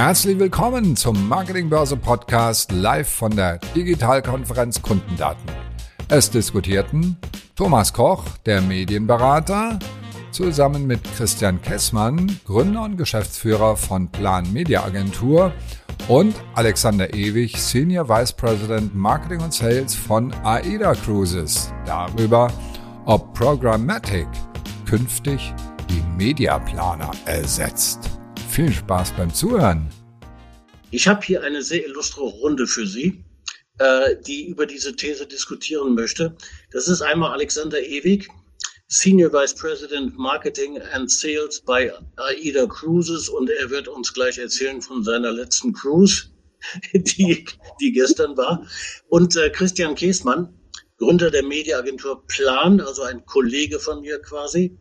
Herzlich 0.00 0.38
willkommen 0.38 0.94
zum 0.94 1.28
Marketingbörse 1.28 1.96
Podcast 1.96 2.70
live 2.70 3.08
von 3.08 3.34
der 3.34 3.58
Digitalkonferenz 3.74 4.80
Kundendaten. 4.80 5.42
Es 6.08 6.30
diskutierten 6.30 7.16
Thomas 7.56 7.92
Koch, 7.92 8.22
der 8.46 8.60
Medienberater, 8.60 9.80
zusammen 10.30 10.86
mit 10.86 11.00
Christian 11.16 11.60
Kessmann, 11.62 12.38
Gründer 12.46 12.84
und 12.84 12.96
Geschäftsführer 12.96 13.76
von 13.76 14.08
Plan 14.08 14.52
Media 14.52 14.84
Agentur 14.84 15.52
und 16.06 16.36
Alexander 16.54 17.12
Ewig, 17.12 17.60
Senior 17.60 18.08
Vice 18.08 18.34
President 18.34 18.94
Marketing 18.94 19.40
und 19.40 19.52
Sales 19.52 19.96
von 19.96 20.32
AIDA 20.44 20.94
Cruises, 20.94 21.72
darüber, 21.84 22.52
ob 23.04 23.34
Programmatic 23.34 24.28
künftig 24.86 25.52
die 25.90 26.04
Mediaplaner 26.16 27.10
ersetzt. 27.26 28.17
Viel 28.58 28.72
Spaß 28.72 29.12
beim 29.12 29.32
Zuhören. 29.32 29.88
Ich 30.90 31.06
habe 31.06 31.24
hier 31.24 31.44
eine 31.44 31.62
sehr 31.62 31.86
illustre 31.86 32.22
Runde 32.22 32.66
für 32.66 32.88
Sie, 32.88 33.22
äh, 33.78 34.16
die 34.26 34.48
über 34.48 34.66
diese 34.66 34.96
These 34.96 35.28
diskutieren 35.28 35.94
möchte. 35.94 36.36
Das 36.72 36.88
ist 36.88 37.00
einmal 37.00 37.30
Alexander 37.30 37.80
Ewig, 37.80 38.28
Senior 38.88 39.32
Vice 39.32 39.54
President 39.54 40.18
Marketing 40.18 40.76
and 40.92 41.08
Sales 41.08 41.60
bei 41.60 41.92
AIDA 42.16 42.66
Cruises 42.66 43.28
und 43.28 43.48
er 43.48 43.70
wird 43.70 43.86
uns 43.86 44.12
gleich 44.12 44.38
erzählen 44.38 44.82
von 44.82 45.04
seiner 45.04 45.30
letzten 45.30 45.72
Cruise, 45.72 46.24
die, 46.92 47.44
die 47.80 47.92
gestern 47.92 48.36
war. 48.36 48.66
Und 49.08 49.36
äh, 49.36 49.50
Christian 49.50 49.94
Käßmann, 49.94 50.52
Gründer 50.96 51.30
der 51.30 51.44
Mediaagentur 51.44 52.26
Plan, 52.26 52.80
also 52.80 53.02
ein 53.02 53.24
Kollege 53.24 53.78
von 53.78 54.00
mir 54.00 54.20
quasi. 54.20 54.76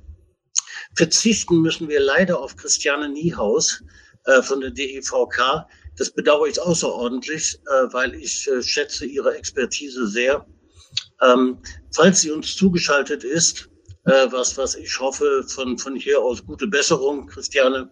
Verzichten 0.95 1.61
müssen 1.61 1.87
wir 1.87 1.99
leider 1.99 2.39
auf 2.39 2.55
Christiane 2.55 3.09
Niehaus 3.09 3.83
äh, 4.25 4.41
von 4.41 4.61
der 4.61 4.71
DEVK. 4.71 5.65
Das 5.95 6.11
bedauere 6.11 6.47
ich 6.47 6.61
außerordentlich, 6.61 7.59
äh, 7.65 7.93
weil 7.93 8.13
ich 8.15 8.47
äh, 8.47 8.61
schätze 8.61 9.05
ihre 9.05 9.35
Expertise 9.35 10.07
sehr. 10.07 10.45
Ähm, 11.21 11.61
falls 11.95 12.21
sie 12.21 12.31
uns 12.31 12.55
zugeschaltet 12.55 13.23
ist, 13.23 13.69
äh, 14.05 14.27
was, 14.31 14.57
was 14.57 14.75
ich 14.75 14.99
hoffe, 14.99 15.43
von, 15.47 15.77
von 15.77 15.95
hier 15.95 16.21
aus 16.21 16.45
gute 16.45 16.67
Besserung, 16.67 17.27
Christiane. 17.27 17.89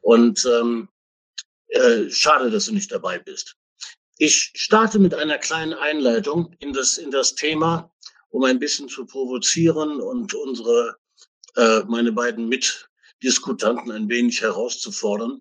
Und 0.00 0.44
ähm, 0.46 0.88
äh, 1.68 2.10
schade, 2.10 2.50
dass 2.50 2.66
du 2.66 2.74
nicht 2.74 2.92
dabei 2.92 3.18
bist. 3.18 3.56
Ich 4.16 4.52
starte 4.54 4.98
mit 4.98 5.14
einer 5.14 5.38
kleinen 5.38 5.74
Einleitung 5.74 6.54
in 6.58 6.72
das, 6.72 6.98
in 6.98 7.10
das 7.10 7.34
Thema, 7.34 7.92
um 8.30 8.44
ein 8.44 8.58
bisschen 8.58 8.88
zu 8.88 9.06
provozieren 9.06 10.00
und 10.00 10.34
unsere, 10.34 10.96
äh, 11.58 11.82
meine 11.88 12.12
beiden 12.12 12.48
Mitdiskutanten 12.48 13.90
ein 13.90 14.08
wenig 14.08 14.40
herauszufordern. 14.42 15.40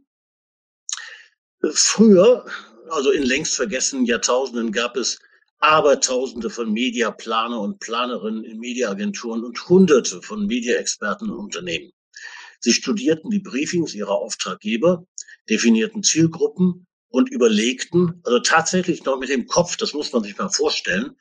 Früher, 1.73 2.45
also 2.89 3.11
in 3.11 3.21
längst 3.21 3.55
vergessenen 3.55 4.05
Jahrtausenden, 4.05 4.71
gab 4.71 4.97
es 4.97 5.19
Abertausende 5.59 6.49
von 6.49 6.71
Mediaplaner 6.71 7.61
und 7.61 7.79
Planerinnen 7.79 8.43
in 8.43 8.59
Mediaagenturen 8.59 9.43
und 9.43 9.69
Hunderte 9.69 10.21
von 10.23 10.47
Mediaexperten 10.47 11.29
und 11.29 11.37
Unternehmen. 11.37 11.91
Sie 12.59 12.73
studierten 12.73 13.29
die 13.29 13.39
Briefings 13.39 13.93
ihrer 13.93 14.15
Auftraggeber, 14.15 15.05
definierten 15.49 16.01
Zielgruppen 16.01 16.87
und 17.09 17.29
überlegten, 17.29 18.21
also 18.23 18.39
tatsächlich 18.39 19.03
noch 19.05 19.19
mit 19.19 19.29
dem 19.29 19.47
Kopf, 19.47 19.77
das 19.77 19.93
muss 19.93 20.11
man 20.13 20.23
sich 20.23 20.37
mal 20.37 20.49
vorstellen, 20.49 21.15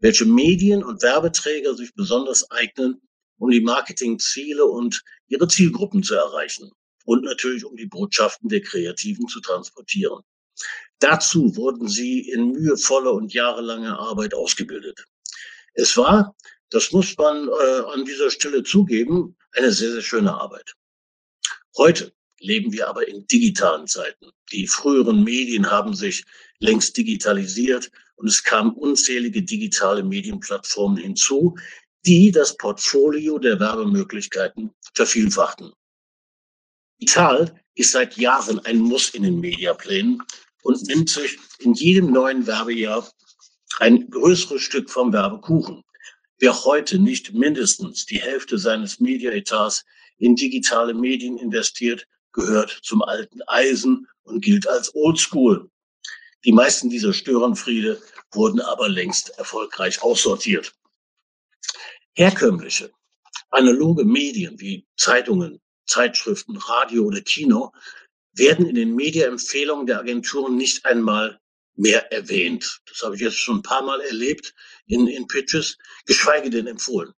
welche 0.00 0.24
Medien 0.24 0.82
und 0.82 1.02
Werbeträger 1.02 1.74
sich 1.74 1.94
besonders 1.94 2.50
eignen, 2.50 3.00
um 3.42 3.50
die 3.50 3.60
Marketingziele 3.60 4.64
und 4.64 5.02
ihre 5.26 5.48
Zielgruppen 5.48 6.04
zu 6.04 6.14
erreichen 6.14 6.70
und 7.04 7.24
natürlich 7.24 7.64
um 7.64 7.76
die 7.76 7.86
Botschaften 7.86 8.48
der 8.48 8.62
Kreativen 8.62 9.26
zu 9.26 9.40
transportieren. 9.40 10.22
Dazu 11.00 11.56
wurden 11.56 11.88
sie 11.88 12.20
in 12.20 12.52
mühevoller 12.52 13.12
und 13.12 13.34
jahrelanger 13.34 13.98
Arbeit 13.98 14.32
ausgebildet. 14.32 15.04
Es 15.74 15.96
war, 15.96 16.36
das 16.70 16.92
muss 16.92 17.16
man 17.18 17.48
äh, 17.48 17.80
an 17.92 18.04
dieser 18.04 18.30
Stelle 18.30 18.62
zugeben, 18.62 19.36
eine 19.50 19.72
sehr, 19.72 19.90
sehr 19.90 20.02
schöne 20.02 20.32
Arbeit. 20.32 20.74
Heute 21.76 22.12
leben 22.38 22.72
wir 22.72 22.88
aber 22.88 23.08
in 23.08 23.26
digitalen 23.26 23.88
Zeiten. 23.88 24.30
Die 24.52 24.68
früheren 24.68 25.24
Medien 25.24 25.68
haben 25.68 25.94
sich 25.94 26.24
längst 26.60 26.96
digitalisiert 26.96 27.90
und 28.14 28.28
es 28.28 28.44
kamen 28.44 28.72
unzählige 28.74 29.42
digitale 29.42 30.04
Medienplattformen 30.04 30.96
hinzu, 30.96 31.56
die 32.04 32.30
das 32.30 32.56
Portfolio 32.56 33.38
der 33.38 33.60
Werbemöglichkeiten 33.60 34.74
vervielfachten. 34.94 35.72
Digital 37.00 37.60
ist 37.74 37.92
seit 37.92 38.16
Jahren 38.16 38.58
ein 38.60 38.78
Muss 38.78 39.10
in 39.10 39.22
den 39.22 39.40
Mediaplänen 39.40 40.22
und 40.62 40.82
nimmt 40.86 41.10
sich 41.10 41.38
in 41.58 41.74
jedem 41.74 42.12
neuen 42.12 42.46
Werbejahr 42.46 43.08
ein 43.78 44.08
größeres 44.10 44.62
Stück 44.62 44.90
vom 44.90 45.12
Werbekuchen. 45.12 45.82
Wer 46.38 46.64
heute 46.64 46.98
nicht 46.98 47.32
mindestens 47.34 48.04
die 48.06 48.20
Hälfte 48.20 48.58
seines 48.58 49.00
Mediaetats 49.00 49.84
in 50.18 50.36
digitale 50.36 50.94
Medien 50.94 51.38
investiert, 51.38 52.06
gehört 52.32 52.80
zum 52.82 53.02
alten 53.02 53.40
Eisen 53.46 54.08
und 54.22 54.44
gilt 54.44 54.68
als 54.68 54.94
Oldschool. 54.94 55.70
Die 56.44 56.52
meisten 56.52 56.90
dieser 56.90 57.12
Störenfriede 57.12 58.00
wurden 58.32 58.60
aber 58.60 58.88
längst 58.88 59.30
erfolgreich 59.38 60.02
aussortiert. 60.02 60.74
Herkömmliche, 62.14 62.92
analoge 63.50 64.04
Medien 64.04 64.60
wie 64.60 64.86
Zeitungen, 64.96 65.60
Zeitschriften, 65.86 66.56
Radio 66.56 67.04
oder 67.04 67.20
Kino 67.20 67.72
werden 68.34 68.66
in 68.66 68.74
den 68.74 68.94
Mediaempfehlungen 68.94 69.86
der 69.86 70.00
Agenturen 70.00 70.56
nicht 70.56 70.84
einmal 70.84 71.40
mehr 71.74 72.12
erwähnt. 72.12 72.80
Das 72.86 73.02
habe 73.02 73.14
ich 73.14 73.20
jetzt 73.20 73.38
schon 73.38 73.58
ein 73.58 73.62
paar 73.62 73.82
Mal 73.82 74.00
erlebt 74.00 74.54
in, 74.86 75.06
in 75.06 75.26
Pitches, 75.26 75.78
geschweige 76.06 76.50
denn 76.50 76.66
empfohlen. 76.66 77.12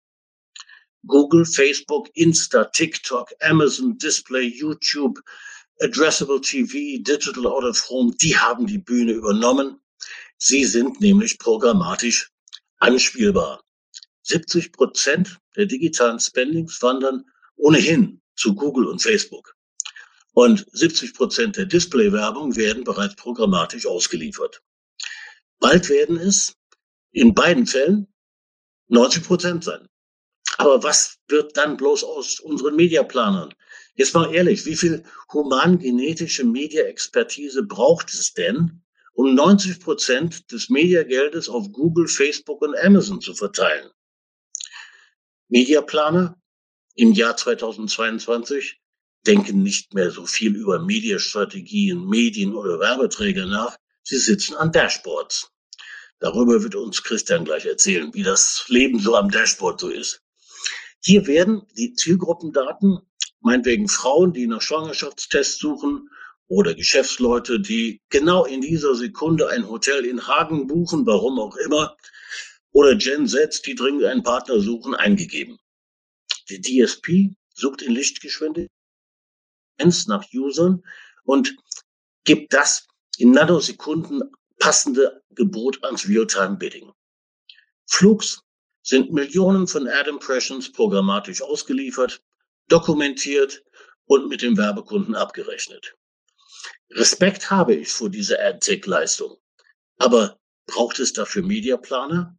Google, 1.06 1.44
Facebook, 1.44 2.08
Insta, 2.14 2.64
TikTok, 2.64 3.32
Amazon, 3.40 3.98
Display, 3.98 4.44
YouTube, 4.44 5.20
Addressable 5.80 6.40
TV, 6.40 7.02
Digital 7.02 7.46
Out 7.46 7.64
of 7.64 7.88
Home, 7.90 8.14
die 8.20 8.36
haben 8.36 8.66
die 8.66 8.78
Bühne 8.78 9.12
übernommen. 9.12 9.80
Sie 10.38 10.64
sind 10.64 11.00
nämlich 11.00 11.38
programmatisch 11.38 12.30
anspielbar. 12.78 13.62
70 14.22 14.72
Prozent 14.72 15.38
der 15.56 15.66
digitalen 15.66 16.20
Spendings 16.20 16.80
wandern 16.82 17.24
ohnehin 17.56 18.20
zu 18.36 18.54
Google 18.54 18.86
und 18.86 19.02
Facebook. 19.02 19.54
Und 20.34 20.66
70 20.72 21.14
Prozent 21.14 21.56
der 21.56 21.66
Display-Werbung 21.66 22.56
werden 22.56 22.84
bereits 22.84 23.16
programmatisch 23.16 23.86
ausgeliefert. 23.86 24.62
Bald 25.58 25.88
werden 25.88 26.16
es 26.16 26.54
in 27.10 27.34
beiden 27.34 27.66
Fällen 27.66 28.08
90 28.88 29.24
Prozent 29.24 29.64
sein. 29.64 29.86
Aber 30.58 30.82
was 30.82 31.18
wird 31.28 31.56
dann 31.56 31.76
bloß 31.76 32.04
aus 32.04 32.40
unseren 32.40 32.76
Mediaplanern? 32.76 33.54
Jetzt 33.94 34.14
mal 34.14 34.34
ehrlich, 34.34 34.64
wie 34.64 34.76
viel 34.76 35.04
humangenetische 35.32 36.44
Mediaexpertise 36.44 37.62
braucht 37.62 38.12
es 38.14 38.32
denn, 38.32 38.82
um 39.14 39.34
90 39.34 39.80
Prozent 39.80 40.50
des 40.50 40.70
Mediageldes 40.70 41.48
auf 41.48 41.70
Google, 41.72 42.08
Facebook 42.08 42.62
und 42.62 42.76
Amazon 42.76 43.20
zu 43.20 43.34
verteilen? 43.34 43.90
Mediaplaner 45.52 46.40
im 46.94 47.12
Jahr 47.12 47.36
2022 47.36 48.80
denken 49.26 49.62
nicht 49.62 49.92
mehr 49.92 50.10
so 50.10 50.24
viel 50.24 50.56
über 50.56 50.78
Mediastrategien, 50.78 52.08
Medien 52.08 52.54
oder 52.54 52.80
Werbeträger 52.80 53.44
nach. 53.44 53.76
Sie 54.02 54.16
sitzen 54.16 54.54
an 54.54 54.72
Dashboards. 54.72 55.50
Darüber 56.20 56.62
wird 56.62 56.74
uns 56.74 57.02
Christian 57.02 57.44
gleich 57.44 57.66
erzählen, 57.66 58.14
wie 58.14 58.22
das 58.22 58.64
Leben 58.68 58.98
so 58.98 59.14
am 59.14 59.30
Dashboard 59.30 59.78
so 59.78 59.90
ist. 59.90 60.22
Hier 61.04 61.26
werden 61.26 61.66
die 61.76 61.92
Zielgruppendaten, 61.92 63.00
meinetwegen 63.40 63.88
Frauen, 63.88 64.32
die 64.32 64.46
nach 64.46 64.62
Schwangerschaftstests 64.62 65.58
suchen 65.58 66.08
oder 66.46 66.74
Geschäftsleute, 66.74 67.60
die 67.60 68.00
genau 68.08 68.46
in 68.46 68.62
dieser 68.62 68.94
Sekunde 68.94 69.50
ein 69.50 69.68
Hotel 69.68 70.06
in 70.06 70.26
Hagen 70.26 70.66
buchen, 70.66 71.04
warum 71.04 71.38
auch 71.38 71.56
immer, 71.56 71.94
oder 72.72 72.96
Gen 72.96 73.26
Z, 73.26 73.64
die 73.66 73.74
dringend 73.74 74.04
einen 74.04 74.22
Partner 74.22 74.60
suchen, 74.60 74.94
eingegeben. 74.94 75.58
Die 76.48 76.60
DSP 76.60 77.34
sucht 77.54 77.82
in 77.82 77.92
Lichtgeschwindigkeit 77.92 78.70
nach 80.06 80.24
Usern 80.32 80.82
und 81.24 81.56
gibt 82.24 82.52
das 82.52 82.86
in 83.18 83.32
Nanosekunden 83.32 84.22
passende 84.58 85.22
Gebot 85.30 85.82
ans 85.84 86.08
Realtime 86.08 86.56
Bidding. 86.56 86.92
Flugs 87.86 88.42
sind 88.82 89.12
Millionen 89.12 89.66
von 89.66 89.86
Ad 89.88 90.08
Impressions 90.08 90.70
programmatisch 90.70 91.42
ausgeliefert, 91.42 92.22
dokumentiert 92.68 93.62
und 94.06 94.28
mit 94.28 94.42
dem 94.42 94.56
Werbekunden 94.56 95.14
abgerechnet. 95.14 95.94
Respekt 96.90 97.50
habe 97.50 97.74
ich 97.74 97.90
vor 97.90 98.10
dieser 98.10 98.38
Ad-Tech-Leistung. 98.40 99.36
Aber 99.98 100.38
braucht 100.66 100.98
es 101.00 101.12
dafür 101.12 101.42
Mediaplaner? 101.42 102.38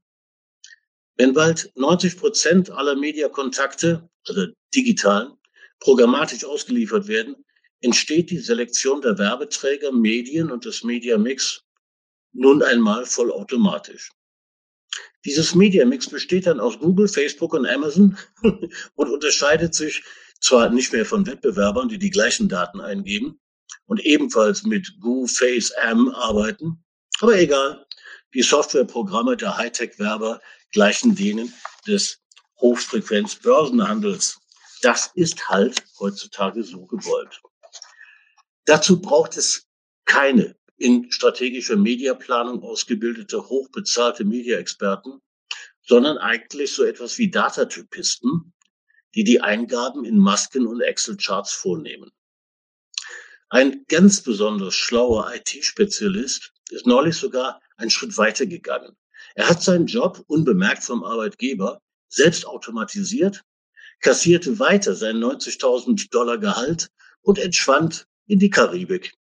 Wenn 1.16 1.34
bald 1.34 1.72
90 1.76 2.18
Prozent 2.18 2.70
aller 2.72 2.96
Mediakontakte, 2.96 4.10
also 4.28 4.48
digitalen, 4.74 5.34
programmatisch 5.80 6.46
ausgeliefert 6.46 7.08
werden, 7.08 7.36
entsteht 7.82 8.32
die 8.32 8.40
Selektion 8.40 9.02
der 9.02 9.18
Werbeträger, 9.18 9.92
Medien 9.92 10.50
und 10.50 10.66
des 10.66 10.84
Media 10.84 11.18
Mix 11.18 11.62
nun 12.32 12.64
einmal 12.64 13.06
vollautomatisch. 13.06 14.10
Dieses 15.26 15.56
Media 15.56 15.86
Mix 15.86 16.10
besteht 16.10 16.48
dann 16.48 16.60
aus 16.60 16.80
Google, 16.80 17.08
Facebook 17.08 17.54
und 17.54 17.66
Amazon 17.66 18.18
und 18.42 19.10
unterscheidet 19.10 19.76
sich 19.76 20.04
zwar 20.40 20.70
nicht 20.70 20.92
mehr 20.92 21.06
von 21.06 21.26
Wettbewerbern, 21.26 21.90
die 21.90 22.00
die 22.00 22.10
gleichen 22.10 22.50
Daten 22.50 22.82
eingeben 22.82 23.40
und 23.86 24.04
ebenfalls 24.04 24.64
mit 24.64 24.98
Goo, 25.00 25.28
Face, 25.28 25.72
Am 25.84 26.10
arbeiten, 26.10 26.84
aber 27.20 27.38
egal, 27.40 27.86
die 28.34 28.42
Softwareprogramme 28.42 29.38
der 29.38 29.58
Hightech-Werber 29.58 30.42
gleichen 30.74 31.16
denen 31.16 31.54
des 31.88 32.20
Hochfrequenz-Börsenhandels. 32.60 34.40
Das 34.82 35.12
ist 35.16 35.48
halt 35.48 35.84
heutzutage 36.00 36.64
so 36.64 36.86
gewollt. 36.86 37.42
Dazu 38.66 39.02
braucht 39.02 39.38
es 39.38 39.68
keine 40.06 40.56
in 40.78 41.12
strategischer 41.12 41.78
Mediaplanung 41.78 42.62
ausgebildete, 42.64 43.48
hochbezahlte 43.48 44.26
Media-Experten, 44.26 45.22
sondern 45.86 46.18
eigentlich 46.18 46.74
so 46.74 46.84
etwas 46.84 47.18
wie 47.18 47.30
Datatypisten, 47.30 48.54
die 49.16 49.24
die 49.24 49.42
Eingaben 49.42 50.06
in 50.06 50.18
Masken 50.18 50.66
und 50.66 50.82
Excel-Charts 50.82 51.54
vornehmen. 51.54 52.12
Ein 53.50 53.86
ganz 53.88 54.22
besonders 54.22 54.76
schlauer 54.76 55.32
IT-Spezialist 55.36 56.52
ist 56.72 56.88
neulich 56.88 57.16
sogar 57.16 57.62
einen 57.78 57.92
Schritt 57.92 58.18
weiter 58.18 58.46
gegangen. 58.46 58.98
Er 59.36 59.50
hat 59.50 59.64
seinen 59.64 59.88
Job 59.88 60.24
unbemerkt 60.28 60.84
vom 60.84 61.04
Arbeitgeber 61.04 61.82
selbst 62.08 62.46
automatisiert, 62.46 63.42
kassierte 64.02 64.60
weiter 64.60 64.96
sein 64.96 65.18
90.000 65.18 66.10
Dollar 66.12 66.38
Gehalt 66.38 66.90
und 67.22 67.40
entschwand 67.40 68.08
in 68.28 68.40
die 68.40 68.50
Karibik. 68.50 69.14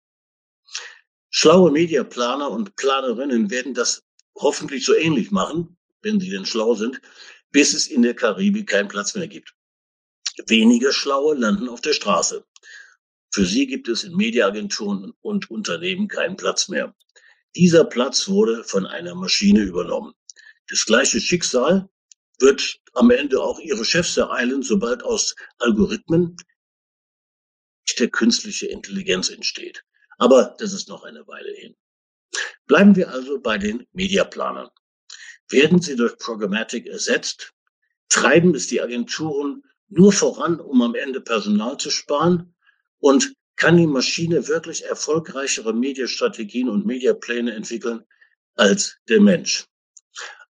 Schlaue 1.31 1.71
Mediaplaner 1.71 2.51
und 2.51 2.77
Planerinnen 2.77 3.51
werden 3.51 3.73
das 3.73 4.03
hoffentlich 4.35 4.85
so 4.85 4.95
ähnlich 4.95 5.31
machen, 5.31 5.77
wenn 6.03 6.21
sie 6.21 6.31
denn 6.31 6.45
schlau 6.45 6.75
sind, 6.75 7.01
bis 7.51 7.73
es 7.73 7.87
in 7.87 8.03
der 8.03 8.15
Karibik 8.15 8.69
keinen 8.69 8.89
Platz 8.89 9.15
mehr 9.15 9.29
gibt. 9.29 9.55
Weniger 10.47 10.93
Schlaue 10.93 11.35
landen 11.35 11.69
auf 11.69 11.81
der 11.81 11.93
Straße. 11.93 12.45
Für 13.31 13.47
sie 13.47 13.67
gibt 13.67 13.89
es 13.89 14.05
in 14.05 14.15
Mediaagenturen 14.15 15.13
und 15.23 15.51
Unternehmen 15.51 16.09
keinen 16.09 16.37
Platz 16.37 16.69
mehr. 16.69 16.95
Dieser 17.55 17.85
Platz 17.85 18.29
wurde 18.29 18.65
von 18.65 18.87
einer 18.87 19.15
Maschine 19.15 19.61
übernommen. 19.63 20.15
Das 20.69 20.87
gleiche 20.87 21.21
Schicksal 21.21 21.89
wird 22.39 22.81
am 22.95 23.11
Ende 23.11 23.43
auch 23.43 23.61
ihre 23.61 23.85
Chefs 23.85 24.17
ereilen, 24.17 24.63
sobald 24.63 25.03
aus 25.03 25.35
Algorithmen 25.59 26.37
der 27.99 28.09
künstliche 28.09 28.67
Intelligenz 28.67 29.29
entsteht. 29.29 29.85
Aber 30.19 30.57
das 30.59 30.73
ist 30.73 30.89
noch 30.89 31.05
eine 31.05 31.27
Weile 31.27 31.53
hin. 31.53 31.77
Bleiben 32.67 32.97
wir 32.97 33.11
also 33.11 33.39
bei 33.41 33.59
den 33.59 33.87
Mediaplanern. 33.93 34.71
Werden 35.49 35.83
sie 35.83 35.97
durch 35.97 36.17
Programmatic 36.17 36.87
ersetzt? 36.87 37.53
Treiben 38.09 38.55
es 38.55 38.67
die 38.67 38.81
Agenturen 38.81 39.63
nur 39.89 40.13
voran, 40.13 40.59
um 40.59 40.81
am 40.81 40.95
Ende 40.95 41.21
Personal 41.21 41.77
zu 41.77 41.91
sparen? 41.91 42.55
Und 42.99 43.35
kann 43.57 43.77
die 43.77 43.87
Maschine 43.87 44.49
wirklich 44.49 44.85
erfolgreichere 44.85 45.73
Mediastrategien 45.73 46.69
und 46.69 46.87
Mediapläne 46.87 47.55
entwickeln 47.55 48.05
als 48.57 48.99
der 49.09 49.21
Mensch? 49.21 49.67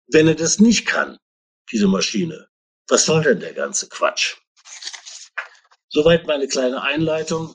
Wenn 0.07 0.29
er 0.29 0.35
das 0.35 0.59
nicht 0.59 0.87
kann, 0.87 1.19
diese 1.71 1.89
Maschine, 1.89 2.49
was 2.89 3.05
soll 3.05 3.23
denn 3.23 3.41
der 3.41 3.55
ganze 3.55 3.89
Quatsch? 3.89 4.37
Soweit 5.89 6.27
meine 6.27 6.49
kleine 6.49 6.83
Einleitung. 6.83 7.55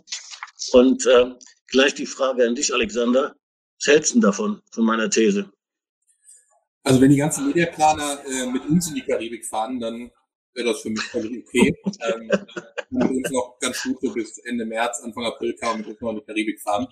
Und 0.74 1.06
äh, 1.06 1.34
gleich 1.68 1.96
die 1.96 2.06
Frage 2.06 2.46
an 2.46 2.56
dich, 2.56 2.74
Alexander. 2.74 3.36
Was 3.80 3.94
hältst 3.94 4.16
du 4.16 4.20
davon, 4.20 4.62
von 4.72 4.86
meiner 4.86 5.10
These? 5.10 5.52
Also 6.84 7.02
wenn 7.02 7.10
die 7.10 7.18
ganzen 7.18 7.48
Mediaplaner 7.48 8.24
äh, 8.26 8.46
mit 8.46 8.66
uns 8.66 8.88
in 8.90 8.96
die 8.96 9.02
Karibik 9.02 9.46
fahren, 9.46 9.80
dann 9.80 10.12
wäre 10.58 10.70
das 10.70 10.82
für 10.82 10.90
mich 10.90 11.04
völlig 11.04 11.46
okay. 11.46 11.74
ähm, 12.02 12.32
mit 12.90 13.10
uns 13.10 13.32
noch 13.32 13.58
ganz 13.60 13.82
gut 13.84 13.98
so 14.02 14.12
bis 14.12 14.40
Ende 14.40 14.66
März, 14.66 15.00
Anfang 15.04 15.26
April 15.26 15.56
kann 15.56 15.82
man 15.82 15.90
uns 15.90 16.02
noch 16.02 16.10
in 16.10 16.18
die 16.18 16.24
Karibik 16.24 16.60
fahren. 16.62 16.88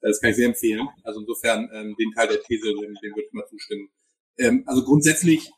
Das 0.00 0.20
kann 0.20 0.30
ich 0.30 0.36
sehr 0.36 0.48
empfehlen. 0.48 0.86
Also 1.04 1.20
insofern 1.20 1.70
ähm, 1.72 1.94
den 1.98 2.12
Teil 2.12 2.28
der 2.28 2.42
These, 2.42 2.74
dem, 2.74 2.94
dem 2.94 3.14
würde 3.14 3.26
ich 3.26 3.32
mal 3.32 3.46
zustimmen. 3.46 3.88
Ähm, 4.36 4.64
also 4.66 4.84
grundsätzlich, 4.84 5.50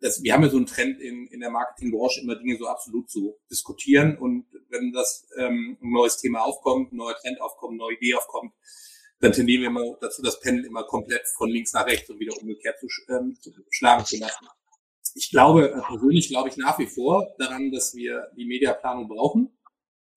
das, 0.00 0.22
wir 0.22 0.32
haben 0.32 0.42
ja 0.42 0.48
so 0.48 0.56
einen 0.56 0.66
Trend 0.66 1.00
in, 1.00 1.28
in 1.28 1.40
der 1.40 1.50
Marketingbranche, 1.50 2.22
immer 2.22 2.36
Dinge 2.36 2.56
so 2.58 2.66
absolut 2.66 3.10
zu 3.10 3.36
diskutieren. 3.50 4.16
Und 4.18 4.46
wenn 4.70 4.92
das 4.92 5.28
ähm, 5.36 5.78
ein 5.80 5.92
neues 5.92 6.16
Thema 6.16 6.40
aufkommt, 6.40 6.92
ein 6.92 6.96
neuer 6.96 7.16
Trend 7.16 7.40
aufkommt, 7.40 7.72
eine 7.72 7.78
neue 7.78 7.96
Idee 7.96 8.14
aufkommt, 8.14 8.52
dann 9.20 9.32
tendieren 9.32 9.62
wir 9.62 9.68
immer 9.68 9.98
dazu, 10.00 10.22
das 10.22 10.40
Pendel 10.40 10.64
immer 10.64 10.84
komplett 10.84 11.28
von 11.36 11.50
links 11.50 11.74
nach 11.74 11.86
rechts 11.86 12.08
und 12.08 12.18
wieder 12.18 12.36
umgekehrt 12.40 12.78
zu, 12.80 12.86
ähm, 13.10 13.36
zu 13.38 13.52
schlagen 13.70 14.06
zu 14.06 14.16
lassen. 14.18 14.46
Ich 15.20 15.30
glaube, 15.30 15.70
äh, 15.70 15.80
persönlich 15.82 16.28
glaube 16.28 16.48
ich 16.48 16.56
nach 16.56 16.78
wie 16.78 16.86
vor 16.86 17.34
daran, 17.38 17.70
dass 17.70 17.94
wir 17.94 18.28
die 18.38 18.46
Mediaplanung 18.46 19.06
brauchen, 19.06 19.50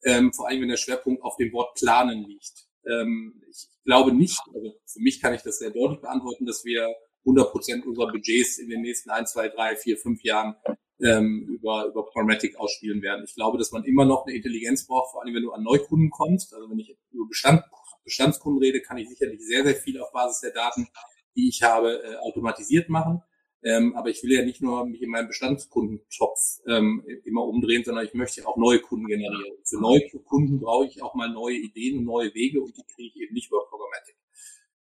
ähm, 0.06 0.32
vor 0.32 0.48
allem 0.48 0.62
wenn 0.62 0.70
der 0.70 0.78
Schwerpunkt 0.78 1.22
auf 1.24 1.36
dem 1.36 1.52
Wort 1.52 1.76
planen 1.76 2.24
liegt. 2.24 2.68
Ähm, 2.86 3.42
ich 3.50 3.68
glaube 3.84 4.14
nicht, 4.14 4.40
also 4.54 4.74
für 4.86 5.02
mich 5.02 5.22
kann 5.22 5.34
ich 5.34 5.42
das 5.42 5.60
sehr 5.60 5.72
deutlich 5.72 6.00
beantworten, 6.00 6.46
dass 6.46 6.64
wir 6.64 6.96
100 7.26 7.52
Prozent 7.52 7.86
unserer 7.86 8.14
Budgets 8.14 8.60
in 8.60 8.70
den 8.70 8.82
nächsten 8.82 9.10
ein, 9.10 9.28
zwei, 9.28 9.50
drei, 9.50 9.76
vier, 9.76 9.98
fünf 9.98 10.24
Jahren 10.24 10.56
ähm, 11.02 11.48
über, 11.50 11.88
über 11.88 12.06
Programmatic 12.06 12.58
ausspielen 12.58 13.02
werden. 13.02 13.26
Ich 13.28 13.36
glaube, 13.36 13.58
dass 13.58 13.74
man 13.74 13.84
immer 13.84 14.06
noch 14.06 14.26
eine 14.26 14.36
Intelligenz 14.36 14.88
braucht, 14.88 15.12
vor 15.12 15.24
allem 15.24 15.36
wenn 15.36 15.44
du 15.44 15.52
an 15.52 15.64
Neukunden 15.64 16.12
kommst. 16.12 16.54
Also 16.54 16.70
wenn 16.70 16.80
ich 16.80 16.96
über 17.12 17.28
Bestand 17.28 17.62
Bestandskunden 18.06 18.62
rede, 18.62 18.82
kann 18.82 18.98
ich 18.98 19.10
sicherlich 19.10 19.46
sehr, 19.46 19.64
sehr 19.64 19.76
viel 19.76 20.00
auf 20.00 20.12
Basis 20.12 20.42
der 20.42 20.52
Daten, 20.52 20.88
die 21.36 21.50
ich 21.50 21.62
habe, 21.64 22.04
äh, 22.04 22.16
automatisiert 22.18 22.90
machen. 22.90 23.22
Ähm, 23.66 23.96
aber 23.96 24.10
ich 24.10 24.22
will 24.24 24.34
ja 24.34 24.44
nicht 24.44 24.62
nur 24.62 24.86
mich 24.86 25.02
in 25.02 25.10
meinem 25.10 25.28
Bestandskundentopf 25.28 26.60
ähm, 26.68 27.06
immer 27.24 27.46
umdrehen, 27.46 27.84
sondern 27.84 28.06
ich 28.06 28.14
möchte 28.14 28.46
auch 28.46 28.58
neue 28.58 28.80
Kunden 28.80 29.08
generieren. 29.08 29.58
Für 29.64 29.80
neue 29.80 30.02
Kunden 30.26 30.60
brauche 30.60 30.86
ich 30.86 31.02
auch 31.02 31.16
mal 31.16 31.30
neue 31.30 31.56
Ideen 31.56 32.00
und 32.00 32.06
neue 32.06 32.34
Wege 32.34 32.62
und 32.62 32.76
die 32.76 32.84
kriege 32.84 33.10
ich 33.10 33.22
eben 33.22 33.34
nicht 33.34 33.48
über 33.48 33.66
Programmatic. 33.70 34.16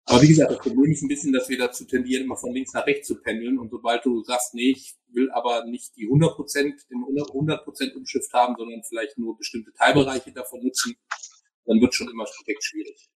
Aber 0.06 0.24
wie 0.24 0.30
gesagt, 0.30 0.52
das 0.52 0.60
Problem 0.60 0.92
ist 0.92 1.04
ein 1.04 1.08
bisschen, 1.08 1.34
dass 1.34 1.50
wir 1.50 1.58
dazu 1.60 1.86
tendieren, 1.86 2.24
immer 2.24 2.36
von 2.36 2.52
links 2.52 2.74
nach 2.74 2.88
rechts 2.88 3.08
zu 3.08 3.22
pendeln. 3.22 3.60
Und 3.60 3.70
sobald 3.70 4.04
du 4.06 4.24
sagst, 4.24 4.56
nee, 4.56 4.72
ich 4.72 4.96
will 5.10 5.30
aber 5.32 5.66
nicht 5.66 5.96
die 5.98 6.06
100 6.06 6.36
Prozent, 6.36 6.82
den 6.90 7.04
100 7.06 7.64
Prozent 7.64 7.96
Umschiff 7.96 8.26
haben, 8.34 8.56
sondern 8.58 8.82
vielleicht 8.84 9.20
nur 9.20 9.38
bestimmte 9.38 9.72
Teilbereiche 9.74 10.32
davon 10.32 10.64
nutzen, 10.64 10.96
dann 11.66 11.80
wird 11.80 11.94
schon 11.94 12.10
immer 12.10 12.26
direkt 12.44 12.64
schwierig. 12.64 13.10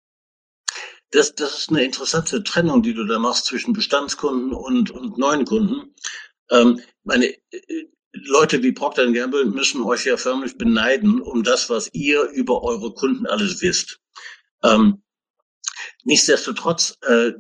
Das, 1.11 1.35
das 1.35 1.59
ist 1.59 1.71
eine 1.71 1.85
interessante 1.85 2.43
Trennung, 2.45 2.83
die 2.83 2.95
du 2.95 3.05
da 3.05 3.19
machst 3.19 3.47
zwischen 3.47 3.73
Bestandskunden 3.73 4.53
und, 4.53 4.91
und 4.91 5.19
neuen 5.19 5.45
Kunden. 5.45 5.95
Ähm, 6.51 6.81
meine 7.03 7.27
äh, 7.27 7.87
Leute 8.13 8.63
wie 8.63 8.73
Procter 8.73 9.11
Gamble 9.13 9.45
müssen 9.45 9.83
euch 9.83 10.05
ja 10.05 10.17
förmlich 10.17 10.59
beneiden 10.59 11.21
um 11.21 11.43
das, 11.43 11.71
was 11.71 11.93
ihr 11.93 12.25
über 12.31 12.63
eure 12.63 12.93
Kunden 12.93 13.27
alles 13.27 13.61
wisst. 13.63 14.01
Ähm, 14.63 15.03
nichtsdestotrotz, 16.05 16.99
äh, 17.03 17.33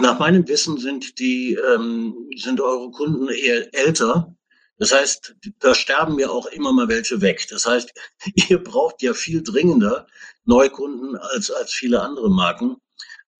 nach 0.00 0.18
meinem 0.18 0.46
Wissen 0.48 0.78
sind 0.78 1.18
die 1.18 1.54
ähm, 1.54 2.28
sind 2.36 2.60
eure 2.60 2.90
Kunden 2.90 3.28
eher 3.28 3.74
älter 3.74 4.36
das 4.80 4.92
heißt, 4.92 5.36
da 5.58 5.74
sterben 5.74 6.18
ja 6.18 6.30
auch 6.30 6.46
immer 6.46 6.72
mal 6.72 6.88
welche 6.88 7.20
weg. 7.20 7.46
Das 7.50 7.66
heißt, 7.66 7.92
ihr 8.48 8.64
braucht 8.64 9.02
ja 9.02 9.12
viel 9.12 9.42
dringender 9.42 10.06
Neukunden 10.46 11.16
als, 11.16 11.50
als 11.50 11.72
viele 11.74 12.00
andere 12.00 12.30
Marken. 12.30 12.76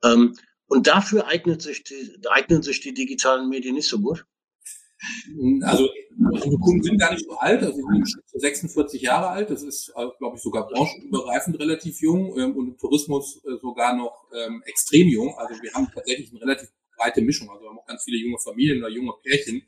Ähm, 0.04 0.36
und 0.66 0.86
dafür 0.86 1.26
eignet 1.26 1.62
sich 1.62 1.82
die, 1.82 2.14
eignen 2.28 2.62
sich 2.62 2.80
die 2.80 2.92
digitalen 2.92 3.48
Medien 3.48 3.74
nicht 3.74 3.88
so 3.88 4.00
gut. 4.00 4.26
Also 5.62 5.88
unsere 6.30 6.58
Kunden 6.58 6.82
sind 6.82 6.98
gar 6.98 7.12
nicht 7.14 7.24
so 7.24 7.34
alt, 7.38 7.62
also 7.62 7.74
sie 7.74 8.12
sind 8.26 8.40
46 8.40 9.00
Jahre 9.00 9.28
alt. 9.28 9.48
Das 9.48 9.62
ist, 9.62 9.88
äh, 9.96 10.06
glaube 10.18 10.36
ich, 10.36 10.42
sogar 10.42 10.68
branchenübergreifend 10.68 11.58
relativ 11.58 12.02
jung 12.02 12.38
ähm, 12.38 12.54
und 12.54 12.68
im 12.68 12.76
Tourismus 12.76 13.42
äh, 13.46 13.56
sogar 13.62 13.96
noch 13.96 14.26
ähm, 14.34 14.62
extrem 14.66 15.08
jung. 15.08 15.34
Also 15.38 15.60
wir 15.62 15.72
haben 15.72 15.88
tatsächlich 15.92 16.30
eine 16.32 16.42
relativ 16.42 16.68
breite 16.98 17.22
Mischung. 17.22 17.48
Also 17.48 17.62
wir 17.62 17.70
haben 17.70 17.78
auch 17.78 17.86
ganz 17.86 18.04
viele 18.04 18.18
junge 18.18 18.38
Familien 18.38 18.78
oder 18.80 18.90
junge 18.90 19.14
Pärchen, 19.22 19.62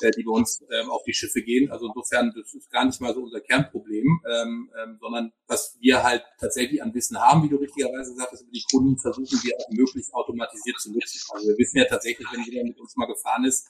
äh, 0.00 0.10
die 0.10 0.22
bei 0.22 0.32
uns 0.32 0.64
ähm, 0.70 0.90
auf 0.90 1.02
die 1.04 1.12
Schiffe 1.12 1.42
gehen. 1.42 1.70
Also 1.70 1.86
insofern, 1.86 2.32
das 2.34 2.54
ist 2.54 2.70
gar 2.70 2.84
nicht 2.84 3.00
mal 3.00 3.14
so 3.14 3.22
unser 3.22 3.40
Kernproblem, 3.40 4.20
ähm, 4.30 4.70
ähm, 4.82 4.98
sondern 5.00 5.32
was 5.46 5.76
wir 5.80 6.02
halt 6.02 6.24
tatsächlich 6.38 6.82
an 6.82 6.94
Wissen 6.94 7.20
haben, 7.20 7.42
wie 7.44 7.48
du 7.48 7.56
richtigerweise 7.56 8.14
sagst, 8.14 8.42
über 8.42 8.52
die 8.52 8.64
Kunden 8.70 8.98
versuchen 8.98 9.38
wir 9.42 9.56
auch 9.58 9.70
möglichst 9.70 10.14
automatisiert 10.14 10.80
zu 10.80 10.92
nutzen. 10.92 11.20
Also 11.34 11.48
wir 11.48 11.58
wissen 11.58 11.78
ja 11.78 11.84
tatsächlich, 11.84 12.26
wenn 12.32 12.44
jeder 12.44 12.64
mit 12.64 12.78
uns 12.78 12.96
mal 12.96 13.06
gefahren 13.06 13.44
ist, 13.44 13.68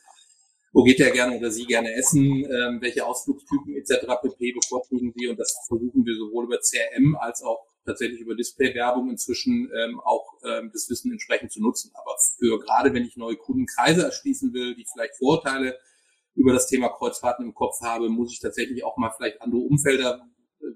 wo 0.72 0.82
geht 0.84 1.00
er 1.00 1.10
gerne 1.10 1.36
oder 1.36 1.50
sie 1.50 1.66
gerne 1.66 1.92
essen, 1.94 2.44
ähm, 2.44 2.78
welche 2.80 3.04
Ausflugstypen 3.04 3.76
etc. 3.76 4.06
pp. 4.22 4.52
bevorzugen 4.52 5.12
sie 5.14 5.28
und 5.28 5.38
das 5.38 5.54
versuchen 5.68 6.04
wir 6.06 6.16
sowohl 6.16 6.44
über 6.46 6.58
CRM 6.58 7.16
als 7.16 7.42
auch 7.42 7.66
tatsächlich 7.84 8.20
über 8.20 8.34
Display-Werbung 8.34 9.10
inzwischen 9.10 9.70
ähm, 9.76 10.00
auch 10.00 10.34
ähm, 10.44 10.70
das 10.72 10.88
Wissen 10.88 11.12
entsprechend 11.12 11.52
zu 11.52 11.60
nutzen. 11.60 11.90
Aber 11.94 12.16
für 12.38 12.58
gerade 12.60 12.94
wenn 12.94 13.04
ich 13.04 13.16
neue 13.16 13.36
Kundenkreise 13.36 14.02
erschließen 14.04 14.52
will, 14.54 14.74
die 14.74 14.86
vielleicht 14.90 15.16
Vorurteile 15.16 15.78
über 16.34 16.52
das 16.52 16.66
Thema 16.66 16.88
Kreuzfahrten 16.88 17.44
im 17.44 17.54
Kopf 17.54 17.80
habe, 17.82 18.08
muss 18.08 18.32
ich 18.32 18.40
tatsächlich 18.40 18.84
auch 18.84 18.96
mal 18.96 19.10
vielleicht 19.10 19.40
andere 19.42 19.60
Umfelder 19.60 20.26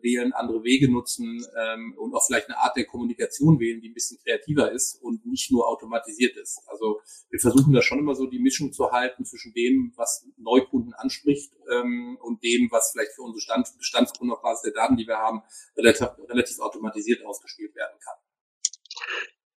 wählen, 0.02 0.32
andere 0.32 0.62
Wege 0.62 0.90
nutzen 0.90 1.44
ähm, 1.58 1.94
und 1.96 2.14
auch 2.14 2.24
vielleicht 2.26 2.48
eine 2.48 2.58
Art 2.58 2.76
der 2.76 2.86
Kommunikation 2.86 3.60
wählen, 3.60 3.80
die 3.80 3.90
ein 3.90 3.94
bisschen 3.94 4.18
kreativer 4.22 4.72
ist 4.72 5.00
und 5.02 5.24
nicht 5.26 5.50
nur 5.50 5.68
automatisiert 5.68 6.36
ist. 6.36 6.62
Also 6.66 7.00
wir 7.30 7.40
versuchen 7.40 7.72
da 7.72 7.82
schon 7.82 7.98
immer 7.98 8.14
so 8.14 8.26
die 8.26 8.38
Mischung 8.38 8.72
zu 8.72 8.90
halten 8.90 9.24
zwischen 9.24 9.52
dem, 9.52 9.92
was 9.96 10.26
Neukunden 10.36 10.92
anspricht 10.94 11.52
ähm, 11.72 12.18
und 12.20 12.42
dem, 12.42 12.68
was 12.70 12.92
vielleicht 12.92 13.12
für 13.12 13.22
unsere 13.22 13.40
Stand, 13.40 13.68
Bestandskunden 13.78 14.34
auf 14.34 14.42
Basis 14.42 14.62
der 14.62 14.72
Daten, 14.72 14.96
die 14.96 15.06
wir 15.06 15.18
haben, 15.18 15.42
relativ, 15.76 16.08
relativ 16.28 16.58
automatisiert 16.60 17.24
ausgespielt 17.24 17.74
werden 17.74 17.98
kann. 18.00 18.14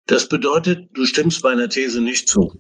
Das 0.06 0.30
bedeutet, 0.30 0.90
du 0.94 1.06
stimmst 1.06 1.44
meiner 1.44 1.68
These 1.68 2.02
nicht 2.02 2.30
zu. 2.30 2.54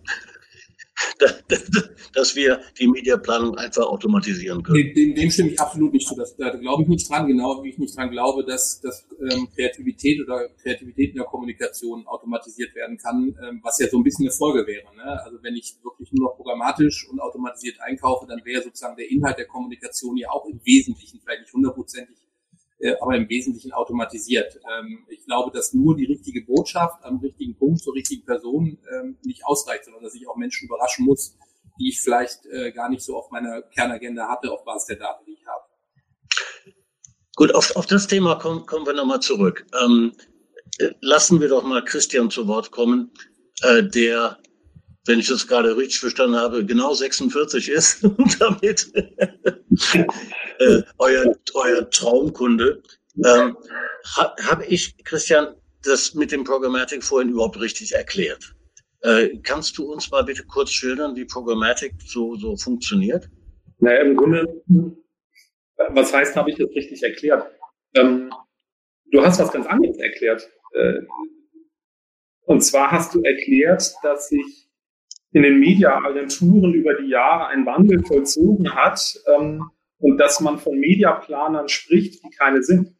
dass 2.13 2.35
wir 2.35 2.61
die 2.79 2.87
Mediaplanung 2.87 3.55
einfach 3.55 3.85
automatisieren 3.85 4.63
können. 4.63 4.93
Dem, 4.93 5.15
dem 5.15 5.29
stimme 5.29 5.51
ich 5.51 5.59
absolut 5.59 5.93
nicht 5.93 6.07
zu. 6.07 6.15
Das, 6.15 6.35
da 6.35 6.49
glaube 6.49 6.83
ich 6.83 6.89
nicht 6.89 7.09
dran, 7.09 7.27
genau 7.27 7.63
wie 7.63 7.69
ich 7.69 7.77
nicht 7.77 7.95
dran 7.95 8.09
glaube, 8.09 8.43
dass, 8.43 8.81
dass 8.81 9.05
ähm, 9.31 9.47
Kreativität 9.53 10.21
oder 10.21 10.49
Kreativität 10.61 11.11
in 11.11 11.17
der 11.17 11.25
Kommunikation 11.25 12.05
automatisiert 12.07 12.73
werden 12.75 12.97
kann, 12.97 13.35
ähm, 13.43 13.59
was 13.63 13.79
ja 13.79 13.87
so 13.87 13.97
ein 13.97 14.03
bisschen 14.03 14.25
eine 14.25 14.33
Folge 14.33 14.65
wäre. 14.65 14.95
Ne? 14.95 15.21
Also 15.23 15.37
wenn 15.41 15.55
ich 15.55 15.75
wirklich 15.83 16.11
nur 16.13 16.29
noch 16.29 16.35
programmatisch 16.35 17.07
und 17.09 17.19
automatisiert 17.19 17.79
einkaufe, 17.81 18.25
dann 18.27 18.43
wäre 18.43 18.63
sozusagen 18.63 18.97
der 18.97 19.09
Inhalt 19.09 19.37
der 19.37 19.47
Kommunikation 19.47 20.17
ja 20.17 20.29
auch 20.29 20.45
im 20.45 20.59
Wesentlichen, 20.63 21.19
vielleicht 21.21 21.41
nicht 21.41 21.53
hundertprozentig 21.53 22.17
aber 23.01 23.15
im 23.15 23.27
Wesentlichen 23.29 23.71
automatisiert. 23.73 24.59
Ähm, 24.77 25.05
ich 25.09 25.25
glaube, 25.25 25.51
dass 25.51 25.73
nur 25.73 25.95
die 25.95 26.05
richtige 26.05 26.43
Botschaft 26.43 27.03
am 27.03 27.17
richtigen 27.19 27.57
Punkt 27.57 27.81
zur 27.81 27.95
richtigen 27.95 28.25
Person 28.25 28.77
ähm, 28.93 29.17
nicht 29.23 29.45
ausreicht, 29.45 29.85
sondern 29.85 30.03
dass 30.03 30.15
ich 30.15 30.27
auch 30.27 30.35
Menschen 30.35 30.67
überraschen 30.67 31.05
muss, 31.05 31.35
die 31.79 31.89
ich 31.89 32.01
vielleicht 32.01 32.45
äh, 32.45 32.71
gar 32.71 32.89
nicht 32.89 33.03
so 33.03 33.17
auf 33.17 33.31
meiner 33.31 33.61
Kernagenda 33.61 34.27
hatte, 34.27 34.51
auf 34.51 34.63
Basis 34.63 34.87
der 34.87 34.97
Daten, 34.97 35.25
die 35.25 35.33
ich 35.33 35.45
habe. 35.47 35.63
Gut, 37.35 37.53
auf, 37.53 37.75
auf 37.75 37.85
das 37.85 38.07
Thema 38.07 38.35
kommen, 38.35 38.65
kommen 38.65 38.85
wir 38.85 38.93
nochmal 38.93 39.21
zurück. 39.21 39.65
Ähm, 39.81 40.13
lassen 41.01 41.41
wir 41.41 41.49
doch 41.49 41.63
mal 41.63 41.83
Christian 41.83 42.29
zu 42.29 42.47
Wort 42.47 42.71
kommen, 42.71 43.11
äh, 43.61 43.83
der 43.83 44.37
wenn 45.07 45.19
ich 45.19 45.27
das 45.27 45.47
gerade 45.47 45.75
richtig 45.77 45.99
verstanden 45.99 46.35
habe, 46.35 46.65
genau 46.65 46.93
46 46.93 47.69
ist 47.69 48.03
und 48.17 48.39
damit 48.41 48.91
äh, 50.59 50.81
euer, 50.97 51.35
euer 51.53 51.89
Traumkunde. 51.89 52.81
Ähm, 53.25 53.57
ha, 54.15 54.35
Habe 54.43 54.65
ich, 54.65 54.95
Christian, 55.03 55.55
das 55.83 56.13
mit 56.13 56.31
dem 56.31 56.43
Programmatic 56.43 57.03
vorhin 57.03 57.29
überhaupt 57.29 57.59
richtig 57.59 57.93
erklärt? 57.93 58.55
Äh, 59.01 59.37
kannst 59.43 59.77
du 59.77 59.91
uns 59.91 60.09
mal 60.11 60.23
bitte 60.23 60.43
kurz 60.43 60.71
schildern, 60.71 61.15
wie 61.15 61.25
Programmatic 61.25 61.93
so, 62.05 62.35
so 62.35 62.55
funktioniert? 62.57 63.29
Naja, 63.79 64.01
im 64.01 64.15
Grunde, 64.15 64.61
was 65.89 66.13
heißt, 66.13 66.35
habe 66.35 66.49
ich 66.49 66.57
das 66.57 66.69
richtig 66.69 67.03
erklärt? 67.03 67.47
Ähm, 67.95 68.31
du 69.11 69.23
hast 69.23 69.39
was 69.39 69.51
ganz 69.51 69.67
anderes 69.67 69.97
erklärt. 69.97 70.49
Äh, 70.73 71.01
und 72.45 72.61
zwar 72.61 72.91
hast 72.91 73.13
du 73.13 73.21
erklärt, 73.21 73.93
dass 74.03 74.29
sich 74.29 74.67
in 75.33 75.43
den 75.43 75.59
Mediaagenturen 75.59 76.73
über 76.73 76.95
die 76.95 77.09
Jahre 77.09 77.47
ein 77.47 77.65
Wandel 77.65 78.03
vollzogen 78.03 78.73
hat 78.73 78.99
ähm, 79.37 79.69
und 79.99 80.17
dass 80.17 80.39
man 80.39 80.57
von 80.57 80.77
Mediaplanern 80.77 81.67
spricht, 81.67 82.23
die 82.23 82.29
keine 82.29 82.63
sind. 82.63 82.95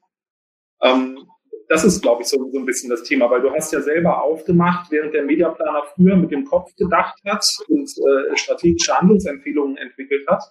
Ähm, 0.82 1.28
das 1.70 1.84
ist, 1.84 2.02
glaube 2.02 2.22
ich, 2.22 2.30
so, 2.30 2.50
so 2.52 2.60
ein 2.60 2.66
bisschen 2.66 2.90
das 2.90 3.04
Thema, 3.04 3.30
weil 3.30 3.42
du 3.42 3.52
hast 3.52 3.74
ja 3.74 3.82
selber 3.82 4.24
aufgemacht, 4.24 4.90
während 4.92 5.14
der 5.14 5.24
Mediaplaner 5.24 5.84
früher 5.96 6.16
mit 6.16 6.32
dem 6.32 6.46
Kopf 6.46 6.74
gedacht 6.76 7.20
hat 7.26 7.46
und 7.68 7.90
äh, 7.90 8.38
strategische 8.38 8.98
Handlungsempfehlungen 8.98 9.78
entwickelt 9.78 10.26
hat, 10.28 10.44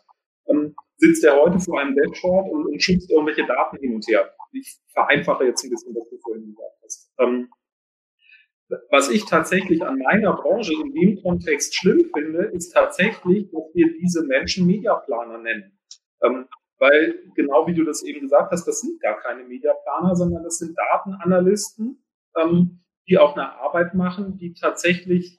ähm, 0.49 0.75
sitzt 0.99 1.25
er 1.25 1.37
heute 1.37 1.59
vor 1.59 1.81
einem 1.81 1.95
Dashboard 1.95 2.51
und, 2.51 2.67
und 2.67 2.83
schützt 2.83 3.11
irgendwelche 3.11 3.47
Daten 3.47 3.79
hin 3.79 3.95
und 3.95 4.07
her. 4.07 4.31
Ich 4.53 4.77
vereinfache 4.93 5.45
jetzt 5.45 5.65
ein 5.65 5.71
bisschen, 5.71 5.95
was 5.95 6.09
du 6.11 6.19
vorhin 6.19 6.47
gesagt 6.47 6.77
hast. 6.83 7.11
Ähm, 7.19 7.49
was 8.91 9.11
ich 9.11 9.25
tatsächlich 9.25 9.83
an 9.85 9.99
meiner 9.99 10.33
Branche 10.33 10.73
in 10.73 10.93
dem 10.93 11.23
Kontext 11.23 11.75
schlimm 11.77 12.11
finde, 12.13 12.47
ist 12.47 12.71
tatsächlich, 12.71 13.49
dass 13.51 13.75
wir 13.75 13.93
diese 14.01 14.25
Menschen 14.25 14.67
Mediaplaner 14.67 15.39
nennen. 15.39 15.76
Ähm, 16.23 16.47
weil 16.79 17.31
genau 17.35 17.67
wie 17.67 17.75
du 17.75 17.85
das 17.85 18.03
eben 18.03 18.21
gesagt 18.21 18.53
hast, 18.53 18.67
das 18.67 18.81
sind 18.81 19.01
gar 19.01 19.19
keine 19.21 19.45
Mediaplaner, 19.45 20.15
sondern 20.15 20.43
das 20.45 20.59
sind 20.59 20.77
Datenanalysten, 20.77 22.05
ähm, 22.37 22.81
die 23.09 23.19
auch 23.19 23.35
eine 23.35 23.53
Arbeit 23.53 23.95
machen, 23.95 24.37
die 24.37 24.53
tatsächlich, 24.53 25.37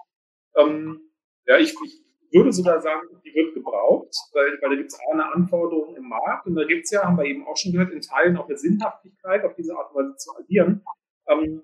ähm, 0.56 1.12
ja, 1.46 1.58
ich, 1.58 1.76
ich 1.84 2.02
würde 2.32 2.52
sogar 2.52 2.82
sagen, 2.82 3.08
die 3.24 3.34
wird 3.34 3.54
gebraucht, 3.54 4.14
weil, 4.34 4.58
weil 4.62 4.70
da 4.70 4.76
gibt 4.76 4.92
es 4.92 5.00
auch 5.00 5.14
eine 5.14 5.32
Anforderung 5.32 5.96
im 5.96 6.10
Markt 6.10 6.48
und 6.48 6.56
da 6.56 6.66
gibt 6.66 6.86
es 6.86 6.92
ja, 6.92 7.04
haben 7.04 7.18
wir 7.18 7.26
eben 7.26 7.46
auch 7.46 7.56
schon 7.56 7.72
gehört, 7.72 7.92
in 7.92 8.02
Teilen 8.02 8.38
auch 8.38 8.48
eine 8.48 8.58
Sinnhaftigkeit, 8.58 9.46
auf 9.46 9.56
diese 9.56 9.76
Art 9.76 9.94
und 9.94 10.04
Weise 10.04 10.16
zu 10.18 10.36
agieren. 10.38 10.84
Ähm, 11.28 11.62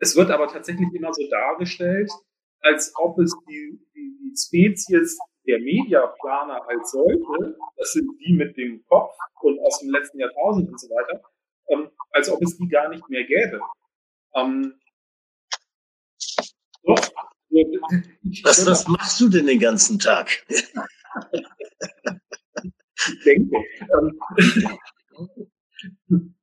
es 0.00 0.16
wird 0.16 0.30
aber 0.30 0.48
tatsächlich 0.48 0.92
immer 0.92 1.12
so 1.12 1.22
dargestellt, 1.28 2.10
als 2.60 2.92
ob 2.96 3.18
es 3.18 3.34
die, 3.48 3.80
die, 3.94 4.18
die 4.20 4.34
Spezies 4.36 5.18
der 5.48 5.58
Mediaplaner 5.60 6.68
als 6.68 6.92
solche, 6.92 7.56
das 7.76 7.92
sind 7.92 8.08
die 8.20 8.34
mit 8.34 8.56
dem 8.56 8.84
Kopf 8.86 9.16
und 9.40 9.58
aus 9.60 9.80
dem 9.80 9.90
letzten 9.90 10.20
Jahrtausend 10.20 10.68
und 10.70 10.78
so 10.78 10.88
weiter, 10.90 11.22
ähm, 11.68 11.90
als 12.10 12.30
ob 12.30 12.42
es 12.42 12.56
die 12.58 12.68
gar 12.68 12.88
nicht 12.90 13.08
mehr 13.08 13.24
gäbe. 13.24 13.60
Ähm, 14.34 14.78
doch. 16.84 17.00
Was, 18.44 18.66
was 18.66 18.86
machst 18.88 19.20
du 19.20 19.28
denn 19.28 19.46
den 19.46 19.58
ganzen 19.58 19.98
Tag? 19.98 20.46
ich 23.06 23.24
denke. 23.24 23.56
Ähm, 23.80 24.20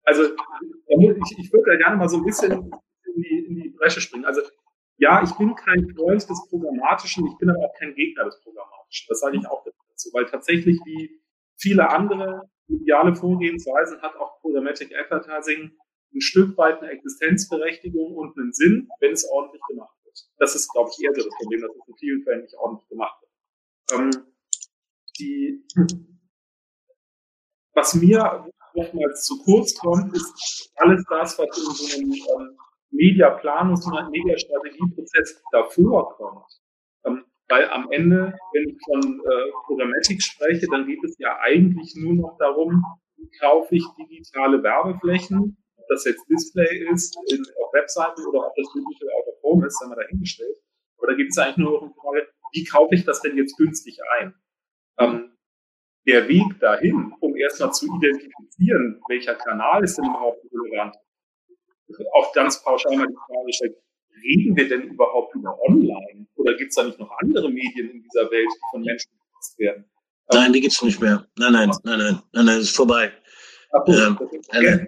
also 0.04 0.24
ich, 0.24 1.38
ich 1.38 1.54
würde 1.54 1.72
da 1.72 1.78
gerne 1.78 1.98
mal 1.98 2.10
so 2.10 2.18
ein 2.18 2.26
bisschen 2.26 2.52
in 2.52 3.22
die, 3.22 3.46
in 3.46 3.56
die 3.56 3.70
Bresche 3.70 4.02
springen. 4.02 4.26
Also 4.26 4.42
ja, 4.98 5.22
ich 5.24 5.32
bin 5.36 5.54
kein 5.56 5.90
Freund 5.90 6.28
des 6.30 6.48
Programmatischen, 6.50 7.28
ich 7.28 7.38
bin 7.38 7.50
aber 7.50 7.66
auch 7.66 7.74
kein 7.78 7.94
Gegner 7.96 8.26
des 8.26 8.40
Programmatischen. 8.42 8.65
Das 9.08 9.20
sage 9.20 9.38
ich 9.38 9.48
auch 9.48 9.64
dazu, 9.64 10.10
weil 10.14 10.26
tatsächlich 10.26 10.80
wie 10.86 11.22
viele 11.58 11.90
andere 11.90 12.50
mediale 12.68 13.16
Vorgehensweisen 13.16 14.02
hat 14.02 14.16
auch 14.16 14.40
Programmatic 14.42 14.96
Advertising 14.96 15.72
ein 16.14 16.22
Stück 16.22 16.58
weit 16.58 16.82
eine 16.82 16.92
Existenzberechtigung 16.92 18.16
und 18.16 18.38
einen 18.38 18.54
Sinn, 18.54 18.90
wenn 19.00 19.12
es 19.12 19.30
ordentlich 19.30 19.62
gemacht 19.68 19.96
wird. 20.04 20.18
Das 20.38 20.56
ist, 20.56 20.72
glaube 20.72 20.90
ich, 20.92 21.04
eher 21.04 21.12
das 21.14 21.28
Problem, 21.38 21.62
dass 21.62 21.72
es 21.72 21.88
in 21.88 21.96
vielen 21.98 22.24
Fällen 22.24 22.42
nicht 22.42 22.56
ordentlich 22.56 22.88
gemacht 22.90 23.22
wird. 23.22 24.00
Ähm, 24.00 24.26
die, 25.20 25.64
was 27.74 27.94
mir 27.96 28.50
oftmals 28.74 29.26
zu 29.26 29.42
kurz 29.44 29.76
kommt, 29.76 30.16
ist 30.16 30.72
alles 30.76 31.04
das, 31.10 31.38
was 31.38 31.58
in 31.58 31.64
so 31.74 31.96
einem 31.96 32.14
ähm, 32.14 32.58
Mediaplanungs- 32.92 33.86
und 33.86 34.12
Mediastrategieprozess 34.12 35.42
davor 35.52 36.16
kommt. 36.16 36.46
Weil 37.48 37.70
am 37.70 37.92
Ende, 37.92 38.38
wenn 38.54 38.70
ich 38.70 38.78
von 38.86 39.20
äh, 39.20 39.52
Programmatik 39.66 40.22
spreche, 40.22 40.68
dann 40.72 40.88
geht 40.88 41.04
es 41.04 41.16
ja 41.20 41.38
eigentlich 41.42 41.96
nur 41.96 42.16
noch 42.16 42.38
darum, 42.40 42.84
wie 43.18 43.30
kaufe 43.40 43.76
ich 43.76 43.86
digitale 44.00 44.64
Werbeflächen, 44.64 45.58
ob 45.78 45.88
das 45.88 46.06
jetzt 46.06 46.26
Display 46.30 46.88
ist, 46.92 47.16
in, 47.32 47.44
auf 47.64 47.74
Webseiten 47.74 48.26
oder 48.28 48.48
ob 48.48 48.56
das 48.56 48.68
Digital 48.74 49.10
Out 49.18 49.28
of 49.28 49.44
Home 49.44 49.68
ist, 49.68 49.80
haben 49.82 49.92
wir 49.92 50.04
dahingestellt. 50.04 50.58
Aber 50.98 51.08
da 51.08 51.14
geht 51.14 51.30
es 51.30 51.38
eigentlich 51.38 51.58
nur 51.58 51.74
noch 51.74 51.82
um 51.84 51.90
die 51.90 52.00
Frage, 52.00 52.28
wie 52.54 52.64
kaufe 52.64 52.96
ich 52.96 53.06
das 53.06 53.22
denn 53.22 53.38
jetzt 53.38 53.58
günstig 53.58 54.00
ein? 54.20 54.34
Ähm, 54.98 55.38
der 56.08 56.28
Weg 56.28 56.60
dahin, 56.60 57.14
um 57.20 57.36
erstmal 57.36 57.74
zu 57.74 57.86
identifizieren, 57.98 59.02
welcher 59.08 59.36
Kanal 59.36 59.84
ist 59.84 59.98
denn 59.98 60.06
überhaupt 60.06 60.40
relevant, 60.52 60.96
auch 62.14 62.34
ganz 62.34 62.64
pauschal 62.64 62.96
mal 62.96 63.08
die 63.08 63.16
Frage 63.28 63.46
gestellt, 63.46 63.78
reden 64.24 64.56
wir 64.56 64.68
denn 64.68 64.84
überhaupt 64.84 65.36
über 65.36 65.58
online? 65.62 66.28
Oder 66.36 66.56
gibt 66.56 66.70
es 66.70 66.76
da 66.76 66.84
nicht 66.84 67.00
noch 67.00 67.12
andere 67.22 67.50
Medien 67.50 67.90
in 67.90 68.04
dieser 68.04 68.30
Welt, 68.32 68.48
die 68.54 68.72
von 68.72 68.82
Menschen 68.82 69.12
genutzt 69.12 69.60
werden? 69.60 69.86
Nein, 70.32 70.54
die 70.54 70.62
gibt's 70.62 70.82
nicht 70.82 71.00
mehr. 71.02 71.28
Nein, 71.38 71.54
nein, 71.54 71.72
nein, 71.84 72.00
nein, 72.00 72.22
nein, 72.34 72.46
nein, 72.46 72.60
ist 72.60 72.76
vorbei. 72.76 73.12
Ähm, 73.88 74.18
äh, 74.52 74.88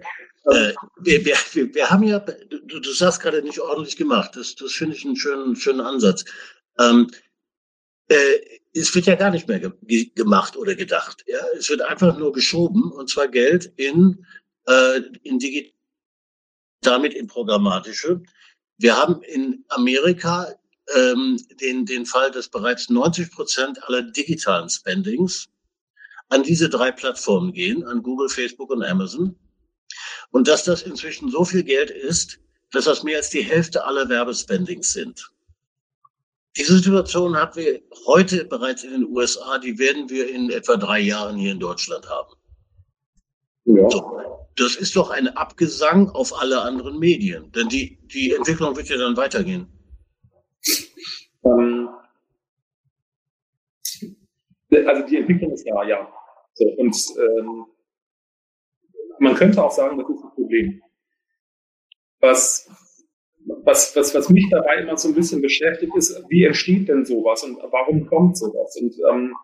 äh, 0.50 0.74
wir, 1.00 1.24
wir, 1.24 1.74
wir 1.74 1.90
haben 1.90 2.02
ja, 2.04 2.18
du, 2.18 2.80
du 2.80 2.92
sagst 2.92 3.20
gerade 3.20 3.42
nicht 3.42 3.60
ordentlich 3.60 3.96
gemacht. 3.96 4.34
Das, 4.34 4.54
das 4.54 4.72
finde 4.72 4.96
ich 4.96 5.04
einen 5.04 5.16
schönen, 5.16 5.56
schönen 5.56 5.80
Ansatz. 5.80 6.24
Ähm, 6.78 7.08
äh, 8.08 8.16
es 8.72 8.94
wird 8.94 9.06
ja 9.06 9.14
gar 9.14 9.30
nicht 9.30 9.48
mehr 9.48 9.60
ge 9.60 10.10
gemacht 10.14 10.56
oder 10.56 10.74
gedacht. 10.74 11.24
Ja? 11.26 11.38
Es 11.56 11.68
wird 11.68 11.82
einfach 11.82 12.16
nur 12.18 12.32
geschoben 12.32 12.90
und 12.92 13.10
zwar 13.10 13.28
Geld 13.28 13.72
in, 13.76 14.24
äh, 14.66 15.00
in 15.22 15.38
digital 15.38 15.72
damit 16.80 17.14
in 17.14 17.26
programmatische. 17.26 18.22
Wir 18.78 18.96
haben 18.96 19.22
in 19.22 19.64
Amerika 19.68 20.54
ähm, 20.96 21.38
den, 21.60 21.84
den 21.84 22.06
Fall, 22.06 22.30
dass 22.30 22.48
bereits 22.48 22.88
90 22.88 23.30
Prozent 23.32 23.82
aller 23.84 24.02
digitalen 24.02 24.68
Spendings 24.68 25.48
an 26.28 26.42
diese 26.42 26.68
drei 26.68 26.92
Plattformen 26.92 27.52
gehen, 27.52 27.84
an 27.84 28.02
Google, 28.02 28.28
Facebook 28.28 28.70
und 28.70 28.82
Amazon. 28.82 29.36
Und 30.30 30.46
dass 30.46 30.64
das 30.64 30.82
inzwischen 30.82 31.30
so 31.30 31.44
viel 31.44 31.64
Geld 31.64 31.90
ist, 31.90 32.38
dass 32.72 32.84
das 32.84 33.02
mehr 33.02 33.16
als 33.16 33.30
die 33.30 33.42
Hälfte 33.42 33.84
aller 33.84 34.08
Werbespendings 34.08 34.92
sind. 34.92 35.30
Diese 36.56 36.74
Situation 36.76 37.36
haben 37.36 37.56
wir 37.56 37.80
heute 38.06 38.44
bereits 38.44 38.84
in 38.84 38.90
den 38.90 39.06
USA, 39.06 39.58
die 39.58 39.78
werden 39.78 40.08
wir 40.10 40.28
in 40.28 40.50
etwa 40.50 40.76
drei 40.76 41.00
Jahren 41.00 41.36
hier 41.36 41.52
in 41.52 41.60
Deutschland 41.60 42.08
haben. 42.08 42.34
Ja. 43.64 43.90
So. 43.90 44.47
Das 44.58 44.76
ist 44.76 44.96
doch 44.96 45.10
ein 45.10 45.28
Abgesang 45.28 46.10
auf 46.10 46.40
alle 46.40 46.60
anderen 46.60 46.98
Medien. 46.98 47.50
Denn 47.52 47.68
die, 47.68 47.98
die 48.12 48.32
Entwicklung 48.32 48.76
wird 48.76 48.88
ja 48.88 48.96
dann 48.96 49.16
weitergehen. 49.16 49.66
Ähm, 51.44 51.88
also 54.86 55.06
die 55.06 55.16
Entwicklung 55.16 55.52
ist 55.52 55.66
ja, 55.66 55.82
ja. 55.84 56.12
So, 56.54 56.66
und 56.66 56.96
ähm, 57.18 57.66
man 59.20 59.34
könnte 59.34 59.62
auch 59.62 59.70
sagen, 59.70 59.98
das 59.98 60.08
ist 60.08 60.24
ein 60.24 60.30
Problem. 60.30 60.82
Was, 62.20 62.68
was, 63.64 63.94
was, 63.94 64.14
was 64.14 64.28
mich 64.28 64.48
dabei 64.50 64.78
immer 64.78 64.96
so 64.96 65.08
ein 65.08 65.14
bisschen 65.14 65.40
beschäftigt, 65.40 65.94
ist, 65.96 66.20
wie 66.28 66.44
entsteht 66.44 66.88
denn 66.88 67.04
sowas 67.04 67.44
und 67.44 67.58
warum 67.70 68.06
kommt 68.06 68.36
sowas? 68.36 68.76
Und 68.80 68.94
ähm, 69.10 69.34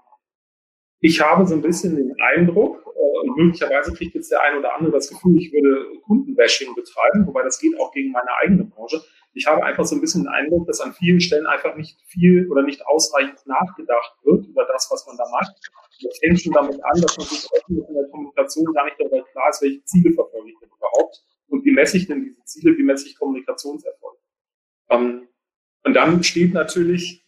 ich 1.04 1.20
habe 1.20 1.46
so 1.46 1.54
ein 1.54 1.60
bisschen 1.60 1.96
den 1.96 2.14
Eindruck, 2.18 2.82
äh, 2.86 3.18
und 3.20 3.36
möglicherweise 3.36 3.92
kriegt 3.92 4.14
jetzt 4.14 4.30
der 4.30 4.40
eine 4.40 4.58
oder 4.58 4.74
andere 4.74 4.92
das 4.92 5.10
Gefühl, 5.10 5.36
ich 5.36 5.52
würde 5.52 6.00
Kundenbashing 6.00 6.74
betreiben, 6.74 7.26
wobei 7.26 7.42
das 7.42 7.60
geht 7.60 7.78
auch 7.78 7.92
gegen 7.92 8.10
meine 8.10 8.30
eigene 8.42 8.64
Branche. 8.64 9.02
Ich 9.34 9.46
habe 9.46 9.62
einfach 9.62 9.84
so 9.84 9.96
ein 9.96 10.00
bisschen 10.00 10.22
den 10.22 10.32
Eindruck, 10.32 10.66
dass 10.66 10.80
an 10.80 10.94
vielen 10.94 11.20
Stellen 11.20 11.46
einfach 11.46 11.76
nicht 11.76 12.00
viel 12.06 12.50
oder 12.50 12.62
nicht 12.62 12.86
ausreichend 12.86 13.46
nachgedacht 13.46 14.16
wird 14.22 14.46
über 14.46 14.64
das, 14.64 14.88
was 14.90 15.06
man 15.06 15.18
da 15.18 15.24
macht. 15.30 15.52
Das 16.02 16.18
fängt 16.20 16.40
schon 16.40 16.52
damit 16.52 16.82
an, 16.82 17.02
dass 17.02 17.18
man 17.18 17.26
sich 17.26 17.48
in 17.68 17.76
der 17.76 18.08
Kommunikation 18.10 18.72
gar 18.72 18.86
nicht 18.86 18.98
darüber 18.98 19.22
klar 19.24 19.50
ist, 19.50 19.60
welche 19.60 19.84
Ziele 19.84 20.10
verfolge 20.14 20.48
ich 20.48 20.58
denn 20.58 20.70
überhaupt 20.74 21.22
und 21.48 21.64
wie 21.66 21.72
messe 21.72 21.98
ich 21.98 22.06
denn 22.06 22.24
diese 22.24 22.42
Ziele, 22.44 22.78
wie 22.78 22.82
messe 22.82 23.08
ich 23.08 23.18
Kommunikationserfolg. 23.18 24.16
Ähm, 24.88 25.28
und 25.82 25.92
dann 25.92 26.22
steht 26.22 26.54
natürlich 26.54 27.23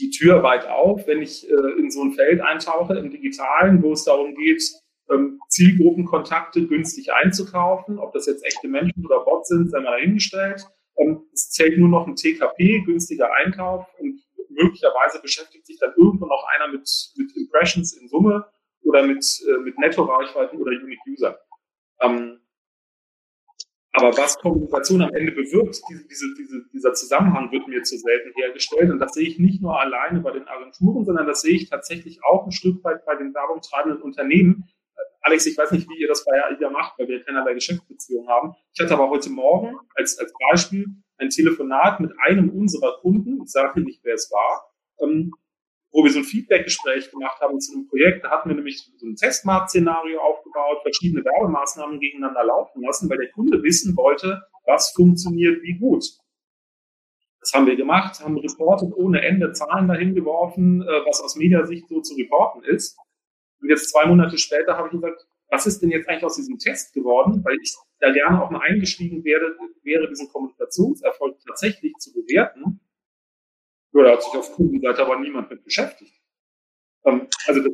die 0.00 0.10
Tür 0.10 0.42
weit 0.42 0.66
auf, 0.66 1.06
wenn 1.06 1.22
ich 1.22 1.48
äh, 1.48 1.78
in 1.78 1.90
so 1.90 2.02
ein 2.02 2.12
Feld 2.12 2.40
eintauche 2.40 2.98
im 2.98 3.10
Digitalen, 3.10 3.82
wo 3.82 3.92
es 3.92 4.04
darum 4.04 4.34
geht, 4.34 4.62
ähm, 5.10 5.40
Zielgruppenkontakte 5.48 6.66
günstig 6.66 7.12
einzukaufen. 7.12 7.98
Ob 7.98 8.12
das 8.12 8.26
jetzt 8.26 8.44
echte 8.44 8.68
Menschen 8.68 9.04
oder 9.04 9.20
Bots 9.24 9.48
sind, 9.48 9.70
sei 9.70 9.80
mal 9.80 9.92
dahingestellt. 9.92 10.64
Ähm, 10.96 11.22
es 11.32 11.50
zählt 11.50 11.78
nur 11.78 11.88
noch 11.88 12.06
ein 12.06 12.16
TKP, 12.16 12.80
günstiger 12.80 13.32
Einkauf 13.34 13.86
und 13.98 14.20
möglicherweise 14.48 15.20
beschäftigt 15.20 15.66
sich 15.66 15.78
dann 15.78 15.92
irgendwo 15.96 16.26
noch 16.26 16.44
einer 16.54 16.68
mit, 16.68 16.88
mit 17.16 17.36
Impressions 17.36 17.92
in 17.94 18.08
Summe 18.08 18.46
oder 18.82 19.02
mit, 19.02 19.24
äh, 19.48 19.58
mit 19.60 19.78
Netto-Reichweiten 19.78 20.58
oder 20.58 20.72
Unique 20.72 21.00
User. 21.08 21.38
Ähm, 22.00 22.39
aber 23.92 24.16
was 24.16 24.38
Kommunikation 24.38 25.02
am 25.02 25.12
Ende 25.14 25.32
bewirkt, 25.32 25.80
diese, 25.90 26.06
diese, 26.06 26.26
diese, 26.38 26.64
dieser 26.72 26.92
Zusammenhang 26.92 27.50
wird 27.50 27.66
mir 27.66 27.82
zu 27.82 27.98
selten 27.98 28.32
hergestellt. 28.36 28.90
Und 28.90 29.00
das 29.00 29.14
sehe 29.14 29.26
ich 29.26 29.38
nicht 29.38 29.60
nur 29.60 29.80
alleine 29.80 30.20
bei 30.20 30.30
den 30.30 30.46
Agenturen, 30.46 31.04
sondern 31.04 31.26
das 31.26 31.40
sehe 31.40 31.56
ich 31.56 31.68
tatsächlich 31.68 32.20
auch 32.24 32.46
ein 32.46 32.52
Stück 32.52 32.84
weit 32.84 33.04
bei 33.04 33.16
den 33.16 33.34
werbungtreibenden 33.34 34.00
Unternehmen. 34.02 34.68
Alex, 35.22 35.46
ich 35.46 35.58
weiß 35.58 35.72
nicht, 35.72 35.88
wie 35.90 36.00
ihr 36.00 36.08
das 36.08 36.24
bei 36.24 36.32
AIDA 36.44 36.70
macht, 36.70 36.98
weil 36.98 37.08
wir 37.08 37.22
keinerlei 37.22 37.54
Geschäftsbeziehungen 37.54 38.28
haben. 38.28 38.54
Ich 38.72 38.80
hatte 38.80 38.94
aber 38.94 39.10
heute 39.10 39.28
Morgen 39.28 39.76
als, 39.94 40.18
als 40.18 40.32
Beispiel 40.48 40.86
ein 41.18 41.28
Telefonat 41.28 42.00
mit 42.00 42.12
einem 42.20 42.48
unserer 42.48 42.98
Kunden, 43.00 43.42
ich 43.42 43.50
sage 43.50 43.80
nicht, 43.80 44.00
wer 44.04 44.14
es 44.14 44.30
war, 44.30 44.72
ähm, 45.02 45.32
wo 45.92 46.04
wir 46.04 46.12
so 46.12 46.20
ein 46.20 46.24
Feedback-Gespräch 46.24 47.10
gemacht 47.10 47.40
haben 47.40 47.60
zu 47.60 47.74
einem 47.74 47.88
Projekt. 47.88 48.24
Da 48.24 48.30
hatten 48.30 48.48
wir 48.48 48.56
nämlich 48.56 48.88
so 48.96 49.06
ein 49.06 49.16
Testmarkt-Szenario 49.16 50.20
aufgebaut, 50.50 50.82
verschiedene 50.82 51.24
Werbemaßnahmen 51.24 52.00
gegeneinander 52.00 52.44
laufen 52.44 52.82
lassen, 52.82 53.08
weil 53.10 53.18
der 53.18 53.30
Kunde 53.30 53.62
wissen 53.62 53.96
wollte, 53.96 54.42
was 54.66 54.92
funktioniert 54.92 55.62
wie 55.62 55.78
gut. 55.78 56.04
Das 57.40 57.52
haben 57.54 57.66
wir 57.66 57.76
gemacht, 57.76 58.20
haben 58.20 58.36
reportet 58.36 58.92
ohne 58.94 59.22
Ende 59.22 59.52
Zahlen 59.52 59.88
dahin 59.88 60.14
geworfen, 60.14 60.82
äh, 60.82 61.06
was 61.06 61.22
aus 61.22 61.36
Mediasicht 61.36 61.88
so 61.88 62.00
zu 62.00 62.14
reporten 62.14 62.62
ist. 62.64 62.98
Und 63.60 63.68
jetzt 63.70 63.90
zwei 63.90 64.06
Monate 64.06 64.36
später 64.36 64.76
habe 64.76 64.88
ich 64.88 64.92
gesagt, 64.92 65.26
was 65.48 65.66
ist 65.66 65.80
denn 65.80 65.90
jetzt 65.90 66.08
eigentlich 66.08 66.24
aus 66.24 66.36
diesem 66.36 66.58
Test 66.58 66.92
geworden? 66.92 67.42
Weil 67.44 67.56
ich 67.62 67.74
da 67.98 68.12
gerne 68.12 68.42
auch 68.42 68.50
mal 68.50 68.60
eingestiegen 68.60 69.24
wäre, 69.24 69.56
wäre 69.82 70.08
diesen 70.08 70.28
Kommunikationserfolg 70.28 71.38
tatsächlich 71.46 71.94
zu 71.98 72.12
bewerten 72.12 72.80
ja, 73.92 74.04
da 74.04 74.12
hat 74.12 74.22
sich 74.22 74.34
auf 74.34 74.52
Kundenseite 74.52 75.02
aber 75.02 75.18
niemand 75.18 75.50
mit 75.50 75.64
beschäftigt. 75.64 76.14
Ähm, 77.04 77.28
also 77.46 77.60
das, 77.60 77.72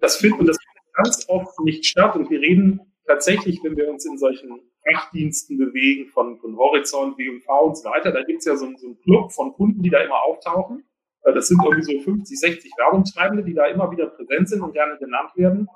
das 0.00 0.16
findet 0.16 0.40
und 0.40 0.46
das 0.46 0.58
ganz 1.02 1.24
oft 1.28 1.58
nicht 1.60 1.86
statt. 1.86 2.16
Und 2.16 2.30
wir 2.30 2.40
reden 2.40 2.80
tatsächlich, 3.06 3.60
wenn 3.62 3.76
wir 3.76 3.88
uns 3.88 4.04
in 4.04 4.18
solchen 4.18 4.60
Fachdiensten 4.84 5.58
bewegen, 5.58 6.08
von, 6.08 6.38
von 6.38 6.56
Horizont, 6.56 7.18
WMV 7.18 7.48
und 7.62 7.76
so 7.76 7.88
weiter, 7.88 8.12
da 8.12 8.22
gibt 8.22 8.40
es 8.40 8.44
ja 8.44 8.56
so, 8.56 8.66
so 8.76 8.86
einen 8.86 9.00
Club 9.00 9.32
von 9.32 9.52
Kunden, 9.52 9.82
die 9.82 9.90
da 9.90 10.00
immer 10.00 10.22
auftauchen. 10.24 10.84
Äh, 11.24 11.32
das 11.34 11.48
sind 11.48 11.60
irgendwie 11.62 11.82
so 11.82 12.00
50, 12.00 12.38
60 12.38 12.72
Werbungstreibende, 12.76 13.44
die 13.44 13.54
da 13.54 13.66
immer 13.66 13.90
wieder 13.90 14.06
präsent 14.06 14.48
sind 14.48 14.62
und 14.62 14.72
gerne 14.72 14.98
genannt 14.98 15.30
werden. 15.36 15.68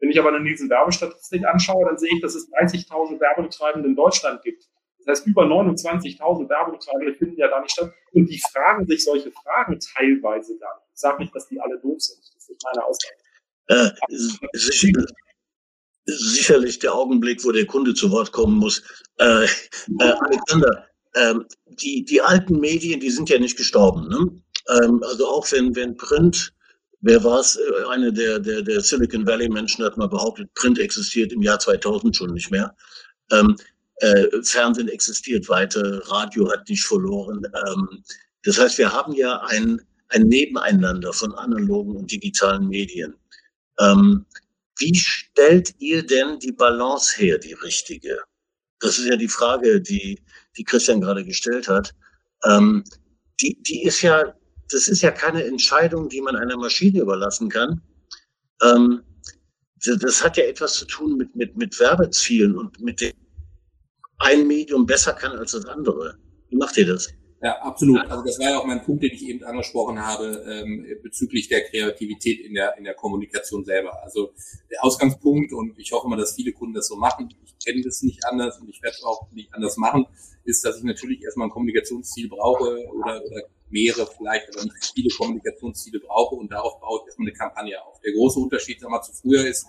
Wenn 0.00 0.10
ich 0.10 0.18
aber 0.18 0.34
eine 0.34 0.44
diesen 0.44 0.68
Werbestatistik 0.68 1.46
anschaue, 1.46 1.86
dann 1.86 1.98
sehe 1.98 2.10
ich, 2.14 2.20
dass 2.20 2.34
es 2.34 2.50
30.000 2.52 3.20
Werbungtreibende 3.20 3.88
in 3.88 3.96
Deutschland 3.96 4.42
gibt. 4.42 4.64
Das 4.98 5.18
heißt, 5.18 5.26
über 5.26 5.44
29.000 5.44 6.48
Werbungstreibende 6.48 7.14
finden 7.14 7.36
ja 7.36 7.48
da 7.48 7.60
nicht 7.60 7.72
statt. 7.72 7.92
Und 8.12 8.26
die 8.26 8.40
fragen 8.52 8.86
sich 8.86 9.04
solche 9.04 9.30
Fragen 9.30 9.78
teilweise 9.94 10.58
gar 10.58 10.74
nicht. 10.76 10.88
Ich 10.94 11.00
sage 11.00 11.22
nicht, 11.22 11.34
dass 11.34 11.48
die 11.48 11.60
alle 11.60 11.78
doof 11.78 12.00
sind. 12.00 12.18
Das 12.34 12.48
ist 12.48 12.64
meine 12.64 12.84
Aussage. 12.84 13.23
Äh, 13.68 13.90
sicher, 14.52 15.04
sicherlich 16.06 16.78
der 16.78 16.94
Augenblick, 16.94 17.44
wo 17.44 17.52
der 17.52 17.66
Kunde 17.66 17.94
zu 17.94 18.10
Wort 18.10 18.32
kommen 18.32 18.58
muss. 18.58 18.82
Äh, 19.18 19.44
äh, 19.44 19.48
Alexander, 19.98 20.86
äh, 21.14 21.34
die, 21.66 22.04
die 22.04 22.20
alten 22.20 22.60
Medien, 22.60 23.00
die 23.00 23.10
sind 23.10 23.28
ja 23.28 23.38
nicht 23.38 23.56
gestorben. 23.56 24.08
Ne? 24.08 24.42
Ähm, 24.68 25.02
also 25.04 25.26
auch 25.26 25.50
wenn, 25.52 25.74
wenn 25.76 25.96
Print, 25.96 26.52
wer 27.00 27.22
war 27.24 27.40
es, 27.40 27.56
äh, 27.56 27.88
eine 27.90 28.12
der, 28.12 28.38
der, 28.38 28.62
der 28.62 28.80
Silicon 28.80 29.26
Valley 29.26 29.48
Menschen 29.48 29.84
hat 29.84 29.96
mal 29.96 30.08
behauptet, 30.08 30.52
Print 30.54 30.78
existiert 30.78 31.32
im 31.32 31.42
Jahr 31.42 31.58
2000 31.58 32.16
schon 32.16 32.34
nicht 32.34 32.50
mehr. 32.50 32.74
Ähm, 33.30 33.56
äh, 33.98 34.26
Fernsehen 34.42 34.88
existiert 34.88 35.48
weiter, 35.48 36.02
Radio 36.10 36.50
hat 36.50 36.68
nicht 36.68 36.84
verloren. 36.84 37.42
Ähm, 37.66 38.02
das 38.42 38.58
heißt, 38.58 38.78
wir 38.78 38.92
haben 38.92 39.14
ja 39.14 39.38
ein, 39.46 39.80
ein 40.08 40.22
Nebeneinander 40.22 41.12
von 41.12 41.32
analogen 41.34 41.96
und 41.96 42.10
digitalen 42.10 42.68
Medien. 42.68 43.14
Ähm, 43.80 44.26
wie 44.78 44.94
stellt 44.94 45.74
ihr 45.78 46.04
denn 46.04 46.38
die 46.38 46.52
Balance 46.52 47.16
her, 47.16 47.38
die 47.38 47.54
richtige? 47.54 48.18
Das 48.80 48.98
ist 48.98 49.06
ja 49.06 49.16
die 49.16 49.28
Frage, 49.28 49.80
die, 49.80 50.20
die 50.56 50.64
Christian 50.64 51.00
gerade 51.00 51.24
gestellt 51.24 51.68
hat. 51.68 51.94
Ähm, 52.44 52.84
die, 53.40 53.60
die 53.62 53.84
ist 53.84 54.02
ja, 54.02 54.34
das 54.70 54.88
ist 54.88 55.02
ja 55.02 55.10
keine 55.10 55.44
Entscheidung, 55.44 56.08
die 56.08 56.20
man 56.20 56.36
einer 56.36 56.56
Maschine 56.56 57.00
überlassen 57.00 57.48
kann. 57.48 57.80
Ähm, 58.62 59.02
das 59.84 60.24
hat 60.24 60.36
ja 60.36 60.44
etwas 60.44 60.74
zu 60.74 60.86
tun 60.86 61.16
mit, 61.16 61.34
mit, 61.36 61.56
mit 61.56 61.78
Werbezielen 61.78 62.56
und 62.56 62.80
mit 62.80 63.00
dem, 63.00 63.12
ein 64.18 64.46
Medium 64.46 64.86
besser 64.86 65.12
kann 65.12 65.32
als 65.32 65.52
das 65.52 65.66
andere. 65.66 66.18
Wie 66.48 66.56
macht 66.56 66.76
ihr 66.76 66.86
das? 66.86 67.08
Ja, 67.44 67.60
absolut. 67.60 68.00
Also 68.10 68.24
das 68.24 68.38
war 68.38 68.50
ja 68.52 68.58
auch 68.58 68.64
mein 68.64 68.82
Punkt, 68.82 69.02
den 69.02 69.12
ich 69.12 69.28
eben 69.28 69.44
angesprochen 69.44 70.00
habe 70.00 70.42
ähm, 70.48 70.86
bezüglich 71.02 71.46
der 71.46 71.62
Kreativität 71.64 72.40
in 72.40 72.54
der 72.54 72.78
in 72.78 72.84
der 72.84 72.94
Kommunikation 72.94 73.66
selber. 73.66 74.02
Also 74.02 74.32
der 74.70 74.82
Ausgangspunkt 74.82 75.52
und 75.52 75.78
ich 75.78 75.92
hoffe 75.92 76.08
mal, 76.08 76.16
dass 76.16 76.34
viele 76.34 76.52
Kunden 76.52 76.72
das 76.72 76.88
so 76.88 76.96
machen. 76.96 77.28
Ich 77.44 77.54
kenne 77.62 77.82
das 77.82 78.00
nicht 78.00 78.24
anders 78.24 78.58
und 78.60 78.70
ich 78.70 78.82
werde 78.82 78.96
es 78.98 79.04
auch 79.04 79.30
nicht 79.32 79.52
anders 79.52 79.76
machen, 79.76 80.06
ist, 80.44 80.64
dass 80.64 80.78
ich 80.78 80.84
natürlich 80.84 81.22
erstmal 81.22 81.48
ein 81.48 81.50
Kommunikationsziel 81.50 82.30
brauche 82.30 82.78
oder, 82.88 83.22
oder 83.22 83.42
mehrere 83.68 84.06
vielleicht, 84.06 84.48
aber 84.48 84.64
nicht 84.64 84.92
viele 84.94 85.14
Kommunikationsziele 85.14 86.00
brauche 86.00 86.36
und 86.36 86.50
darauf 86.50 86.80
baue 86.80 87.00
ich 87.02 87.08
erstmal 87.08 87.28
eine 87.28 87.36
Kampagne 87.36 87.84
auf. 87.84 88.00
Der 88.00 88.14
große 88.14 88.40
Unterschied, 88.40 88.80
sag 88.80 88.88
mal, 88.88 89.02
zu 89.02 89.12
früher 89.12 89.46
ist, 89.46 89.66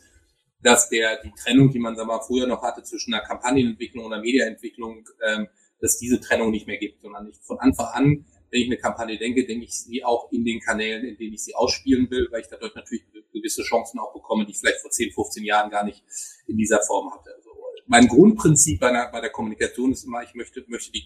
dass 0.62 0.88
der 0.88 1.22
die 1.22 1.34
Trennung, 1.44 1.72
die 1.72 1.80
man 1.80 1.98
sag 1.98 2.08
mal, 2.08 2.22
früher 2.22 2.48
noch 2.48 2.62
hatte 2.62 2.84
zwischen 2.84 3.14
einer 3.14 3.24
Kampagnenentwicklung 3.24 4.06
und 4.06 4.14
einer 4.14 4.22
Mediaentwicklung, 4.22 5.06
ähm, 5.28 5.50
dass 5.86 6.00
diese 6.00 6.20
Trennung 6.20 6.52
nicht 6.52 6.68
mehr 6.68 6.78
gibt, 6.78 7.02
sondern 7.02 7.28
ich 7.28 7.38
von 7.42 7.60
Anfang 7.60 7.88
an, 7.88 8.26
wenn 8.50 8.62
ich 8.62 8.68
eine 8.68 8.78
Kampagne 8.78 9.18
denke, 9.18 9.46
denke 9.46 9.66
ich 9.66 9.74
sie 9.74 10.04
auch 10.04 10.32
in 10.32 10.44
den 10.44 10.60
Kanälen, 10.60 11.06
in 11.06 11.18
denen 11.18 11.34
ich 11.34 11.44
sie 11.44 11.56
ausspielen 11.56 12.10
will, 12.10 12.28
weil 12.32 12.42
ich 12.42 12.48
dadurch 12.48 12.74
natürlich 12.74 13.04
gewisse 13.32 13.64
Chancen 13.64 14.00
auch 14.00 14.14
bekomme, 14.14 14.46
die 14.46 14.52
ich 14.52 14.60
vielleicht 14.60 14.82
vor 14.82 14.92
10, 14.92 15.12
15 15.12 15.44
Jahren 15.44 15.70
gar 15.70 15.84
nicht 15.84 16.04
in 16.48 16.58
dieser 16.58 16.82
Form 16.82 17.14
hatte. 17.14 17.32
Also 17.36 17.50
mein 17.86 18.08
Grundprinzip 18.08 18.80
bei 18.80 18.92
der, 18.92 19.10
bei 19.12 19.22
der 19.22 19.30
Kommunikation 19.30 19.92
ist 19.92 20.06
immer, 20.06 20.24
ich 20.24 20.34
möchte, 20.34 20.64
möchte 20.68 20.92
die 20.92 21.04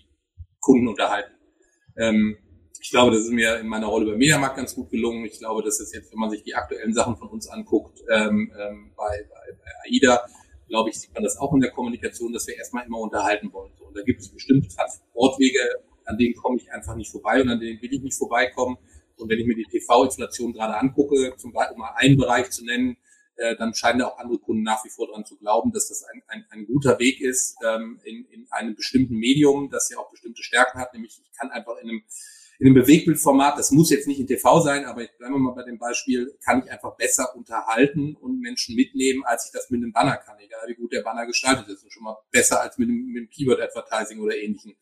Kunden 0.59 0.87
unterhalten. 0.87 1.33
Ähm, 1.97 2.37
ich 2.81 2.91
glaube, 2.91 3.11
das 3.11 3.25
ist 3.25 3.31
mir 3.31 3.59
in 3.59 3.67
meiner 3.67 3.87
Rolle 3.87 4.11
bei 4.11 4.17
Mediamarkt 4.17 4.55
ganz 4.55 4.73
gut 4.73 4.89
gelungen. 4.89 5.25
Ich 5.25 5.39
glaube, 5.39 5.63
dass 5.63 5.79
es 5.81 5.93
jetzt, 5.93 6.11
wenn 6.13 6.19
man 6.19 6.29
sich 6.29 6.43
die 6.43 6.55
aktuellen 6.55 6.93
Sachen 6.93 7.17
von 7.17 7.27
uns 7.27 7.49
anguckt, 7.49 7.99
ähm, 8.09 8.51
ähm, 8.57 8.91
bei, 8.95 9.27
bei, 9.29 9.57
bei 9.57 9.71
AIDA, 9.85 10.25
glaube 10.69 10.89
ich, 10.89 10.99
sieht 10.99 11.13
man 11.13 11.23
das 11.23 11.37
auch 11.37 11.53
in 11.53 11.59
der 11.59 11.71
Kommunikation, 11.71 12.31
dass 12.31 12.47
wir 12.47 12.55
erstmal 12.55 12.85
immer 12.85 12.99
unterhalten 12.99 13.51
wollen. 13.51 13.73
So, 13.77 13.85
und 13.85 13.97
da 13.97 14.01
gibt 14.03 14.21
es 14.21 14.29
bestimmte 14.29 14.69
Transportwege, 14.69 15.59
an 16.05 16.17
denen 16.17 16.35
komme 16.35 16.57
ich 16.57 16.71
einfach 16.71 16.95
nicht 16.95 17.11
vorbei 17.11 17.41
und 17.41 17.49
an 17.49 17.59
denen 17.59 17.81
will 17.81 17.93
ich 17.93 18.01
nicht 18.01 18.17
vorbeikommen. 18.17 18.77
Und 19.17 19.29
wenn 19.29 19.39
ich 19.39 19.45
mir 19.45 19.55
die 19.55 19.65
TV-Installation 19.65 20.53
gerade 20.53 20.77
angucke, 20.77 21.35
zum 21.37 21.51
Beispiel 21.51 21.73
um 21.73 21.79
mal 21.79 21.93
einen 21.97 22.17
Bereich 22.17 22.49
zu 22.51 22.63
nennen, 22.63 22.97
äh, 23.35 23.55
dann 23.57 23.73
scheinen 23.73 24.01
auch 24.01 24.17
andere 24.17 24.39
Kunden 24.39 24.63
nach 24.63 24.83
wie 24.85 24.89
vor 24.89 25.07
daran 25.07 25.25
zu 25.25 25.37
glauben, 25.37 25.71
dass 25.71 25.89
das 25.89 26.03
ein, 26.03 26.21
ein, 26.27 26.45
ein 26.49 26.65
guter 26.65 26.99
Weg 26.99 27.21
ist 27.21 27.57
ähm, 27.65 27.99
in, 28.03 28.25
in 28.25 28.47
einem 28.51 28.75
bestimmten 28.75 29.15
Medium, 29.15 29.69
das 29.69 29.89
ja 29.89 29.97
auch 29.97 30.09
bestimmte 30.09 30.43
Stärken 30.43 30.79
hat. 30.79 30.93
Nämlich 30.93 31.19
ich 31.23 31.37
kann 31.37 31.49
einfach 31.49 31.77
in 31.81 31.89
einem 31.89 32.03
in 32.59 32.67
einem 32.67 32.75
Bewegbildformat, 32.75 33.57
das 33.57 33.71
muss 33.71 33.89
jetzt 33.89 34.05
nicht 34.05 34.19
in 34.19 34.27
TV 34.27 34.59
sein, 34.59 34.83
aber 34.83 35.05
bleiben 35.17 35.33
wir 35.33 35.39
mal 35.39 35.53
bei 35.53 35.63
dem 35.63 35.79
Beispiel, 35.79 36.37
kann 36.43 36.61
ich 36.61 36.69
einfach 36.69 36.97
besser 36.97 37.33
unterhalten 37.37 38.17
und 38.17 38.41
Menschen 38.41 38.75
mitnehmen, 38.75 39.23
als 39.23 39.45
ich 39.45 39.53
das 39.53 39.69
mit 39.69 39.81
einem 39.81 39.93
Banner 39.93 40.17
kann, 40.17 40.37
egal 40.39 40.67
wie 40.67 40.75
gut 40.75 40.91
der 40.91 41.01
Banner 41.01 41.25
gestaltet 41.25 41.69
ist 41.69 41.85
und 41.85 41.93
schon 41.93 42.03
mal 42.03 42.17
besser 42.31 42.59
als 42.59 42.77
mit 42.77 42.89
einem, 42.89 43.05
mit 43.05 43.21
einem 43.21 43.29
Keyword-Advertising 43.29 44.19
oder 44.19 44.35
ähnlichen 44.35 44.75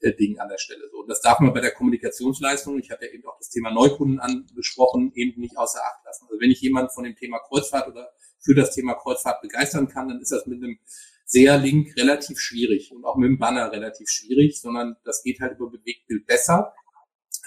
äh, 0.00 0.12
Dingen 0.12 0.40
an 0.40 0.50
der 0.50 0.58
Stelle. 0.58 0.90
So, 0.90 0.98
und 0.98 1.08
das 1.08 1.22
darf 1.22 1.40
man 1.40 1.54
bei 1.54 1.62
der 1.62 1.70
Kommunikationsleistung, 1.70 2.78
ich 2.78 2.90
habe 2.90 3.06
ja 3.06 3.12
eben 3.12 3.26
auch 3.26 3.38
das 3.38 3.48
Thema 3.48 3.70
Neukunden 3.70 4.20
angesprochen, 4.20 5.12
eben 5.14 5.40
nicht 5.40 5.56
außer 5.56 5.80
Acht 5.80 6.04
lassen. 6.04 6.26
Also 6.28 6.38
wenn 6.38 6.50
ich 6.50 6.60
jemanden 6.60 6.90
von 6.90 7.04
dem 7.04 7.16
Thema 7.16 7.38
Kreuzfahrt 7.38 7.88
oder 7.88 8.10
für 8.40 8.54
das 8.54 8.74
Thema 8.74 8.92
Kreuzfahrt 8.92 9.40
begeistern 9.40 9.88
kann, 9.88 10.08
dann 10.08 10.20
ist 10.20 10.32
das 10.32 10.46
mit 10.46 10.62
einem 10.62 10.78
sehr 11.24 11.56
Link 11.56 11.96
relativ 11.96 12.38
schwierig 12.38 12.92
und 12.92 13.06
auch 13.06 13.16
mit 13.16 13.26
dem 13.26 13.38
Banner 13.38 13.72
relativ 13.72 14.10
schwierig, 14.10 14.60
sondern 14.60 14.96
das 15.04 15.22
geht 15.22 15.40
halt 15.40 15.56
über 15.56 15.70
Bewegtbild 15.70 16.26
besser. 16.26 16.74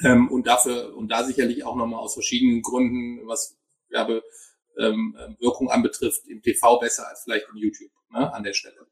Ähm, 0.03 0.29
und 0.29 0.47
dafür, 0.47 0.95
und 0.95 1.09
da 1.09 1.23
sicherlich 1.23 1.63
auch 1.63 1.75
nochmal 1.75 1.99
aus 1.99 2.13
verschiedenen 2.13 2.61
Gründen, 2.61 3.25
was 3.27 3.57
Werbe 3.89 4.23
ähm, 4.77 5.15
anbetrifft, 5.69 6.27
im 6.27 6.41
TV 6.41 6.79
besser 6.79 7.07
als 7.07 7.23
vielleicht 7.23 7.47
in 7.53 7.57
YouTube 7.57 7.91
ne, 8.11 8.33
an 8.33 8.43
der 8.43 8.53
Stelle. 8.53 8.87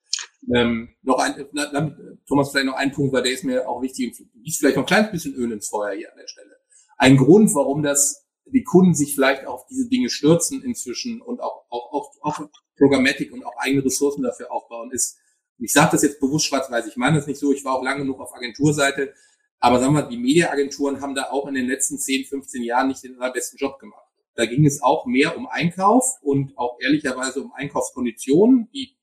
Ähm, 0.55 0.95
noch 1.01 1.19
ein, 1.19 1.45
na, 1.51 1.69
na, 1.71 1.97
Thomas, 2.27 2.51
vielleicht 2.51 2.67
noch 2.67 2.75
ein 2.75 2.91
Punkt, 2.91 3.13
weil 3.13 3.23
der 3.23 3.33
ist 3.33 3.43
mir 3.43 3.67
auch 3.67 3.81
wichtig, 3.81 4.15
gießt 4.43 4.59
vielleicht 4.59 4.77
noch 4.77 4.83
ein 4.83 4.87
kleines 4.87 5.11
bisschen 5.11 5.35
Öl 5.35 5.51
ins 5.51 5.69
Feuer 5.69 5.93
hier 5.95 6.11
an 6.11 6.17
der 6.17 6.27
Stelle. 6.27 6.57
Ein 6.97 7.17
Grund, 7.17 7.53
warum 7.53 7.83
das 7.83 8.23
die 8.45 8.63
Kunden 8.63 8.93
sich 8.93 9.15
vielleicht 9.15 9.45
auf 9.45 9.65
diese 9.67 9.87
Dinge 9.87 10.09
stürzen 10.09 10.63
inzwischen 10.63 11.21
und 11.21 11.41
auch, 11.41 11.65
auch, 11.69 11.91
auch, 11.93 12.11
auch 12.21 12.49
Programmatic 12.77 13.31
und 13.31 13.45
auch 13.45 13.55
eigene 13.57 13.85
Ressourcen 13.85 14.23
dafür 14.23 14.51
aufbauen, 14.51 14.91
ist, 14.91 15.17
ich 15.59 15.71
sage 15.71 15.91
das 15.93 16.03
jetzt 16.03 16.19
bewusst 16.19 16.45
schwarz-weiß, 16.47 16.87
ich 16.87 16.97
meine 16.97 17.17
das 17.17 17.27
nicht 17.27 17.39
so, 17.39 17.53
ich 17.53 17.63
war 17.63 17.75
auch 17.75 17.83
lange 17.83 18.01
genug 18.01 18.19
auf 18.19 18.35
Agenturseite, 18.35 19.13
aber 19.59 19.79
sagen 19.79 19.93
wir, 19.93 20.03
die 20.03 20.17
Mediaagenturen 20.17 21.01
haben 21.01 21.15
da 21.15 21.29
auch 21.31 21.47
in 21.47 21.53
den 21.53 21.67
letzten 21.67 21.97
10, 21.97 22.25
15 22.25 22.63
Jahren 22.63 22.89
nicht 22.89 23.03
den 23.03 23.19
allerbesten 23.19 23.57
Job 23.57 23.79
gemacht. 23.79 24.03
Da 24.35 24.45
ging 24.45 24.65
es 24.65 24.81
auch 24.81 25.05
mehr 25.05 25.37
um 25.37 25.47
Einkauf 25.47 26.17
und 26.21 26.57
auch 26.57 26.77
ehrlicherweise 26.81 27.41
um 27.41 27.53
Einkaufskonditionen, 27.53 28.69
die, 28.73 28.97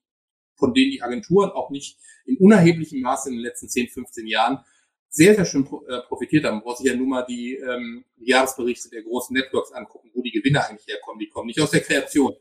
von 0.57 0.75
denen 0.75 0.91
die 0.91 1.03
Agenturen 1.03 1.51
auch 1.51 1.71
nicht 1.71 1.99
in 2.27 2.37
unerheblichem 2.37 3.01
Maße 3.01 3.29
in 3.29 3.37
den 3.37 3.43
letzten 3.43 3.69
10, 3.69 3.89
15 3.89 4.27
Jahren 4.27 4.65
sehr, 5.09 5.35
sehr 5.35 5.45
schön 5.45 5.67
äh, 5.89 6.01
profitiert 6.07 6.45
haben. 6.45 6.57
Man 6.57 6.65
braucht 6.65 6.79
sich 6.79 6.87
ja 6.87 6.97
nur 6.97 7.07
mal 7.07 7.25
die, 7.29 7.57
ähm, 7.57 8.05
die 8.17 8.31
Jahresberichte 8.31 8.91
der 8.91 9.03
großen 9.03 9.35
Networks 9.35 9.73
angucken, 9.73 10.11
wo 10.15 10.23
die 10.23 10.31
Gewinne 10.31 10.65
eigentlich 10.65 10.87
herkommen. 10.87 11.19
Die 11.19 11.29
kommen 11.29 11.47
nicht 11.47 11.61
aus 11.61 11.73
der 11.73 11.81
Kreation, 11.81 12.35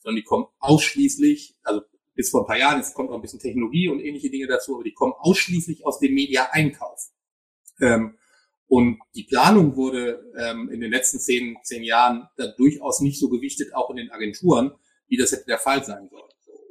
sondern 0.00 0.16
die 0.16 0.24
kommen 0.24 0.46
ausschließlich, 0.58 1.54
also 1.62 1.82
bis 2.14 2.30
vor 2.30 2.42
ein 2.42 2.46
paar 2.46 2.58
Jahren, 2.58 2.80
es 2.80 2.94
kommt 2.94 3.10
noch 3.10 3.16
ein 3.16 3.22
bisschen 3.22 3.38
Technologie 3.38 3.88
und 3.88 4.00
ähnliche 4.00 4.30
Dinge 4.30 4.46
dazu, 4.46 4.74
aber 4.74 4.84
die 4.84 4.94
kommen 4.94 5.12
ausschließlich 5.16 5.86
aus 5.86 6.00
dem 6.00 6.14
Media-Einkauf. 6.14 7.10
Ähm, 7.80 8.16
und 8.68 8.98
die 9.14 9.24
Planung 9.24 9.76
wurde 9.76 10.32
ähm, 10.36 10.70
in 10.70 10.80
den 10.80 10.90
letzten 10.90 11.20
zehn, 11.20 11.56
zehn 11.62 11.84
Jahren 11.84 12.28
da 12.36 12.48
durchaus 12.48 13.00
nicht 13.00 13.20
so 13.20 13.28
gewichtet, 13.28 13.74
auch 13.74 13.90
in 13.90 13.96
den 13.96 14.10
Agenturen, 14.10 14.72
wie 15.06 15.16
das 15.16 15.32
hätte 15.32 15.46
der 15.46 15.58
Fall 15.58 15.84
sein 15.84 16.08
sollen. 16.08 16.22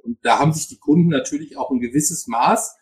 Und 0.04 0.20
da 0.24 0.40
haben 0.40 0.54
sich 0.54 0.68
die 0.68 0.78
Kunden 0.78 1.10
natürlich 1.10 1.58
auch 1.58 1.72
ein 1.72 1.80
gewisses 1.80 2.28
Maß, 2.28 2.76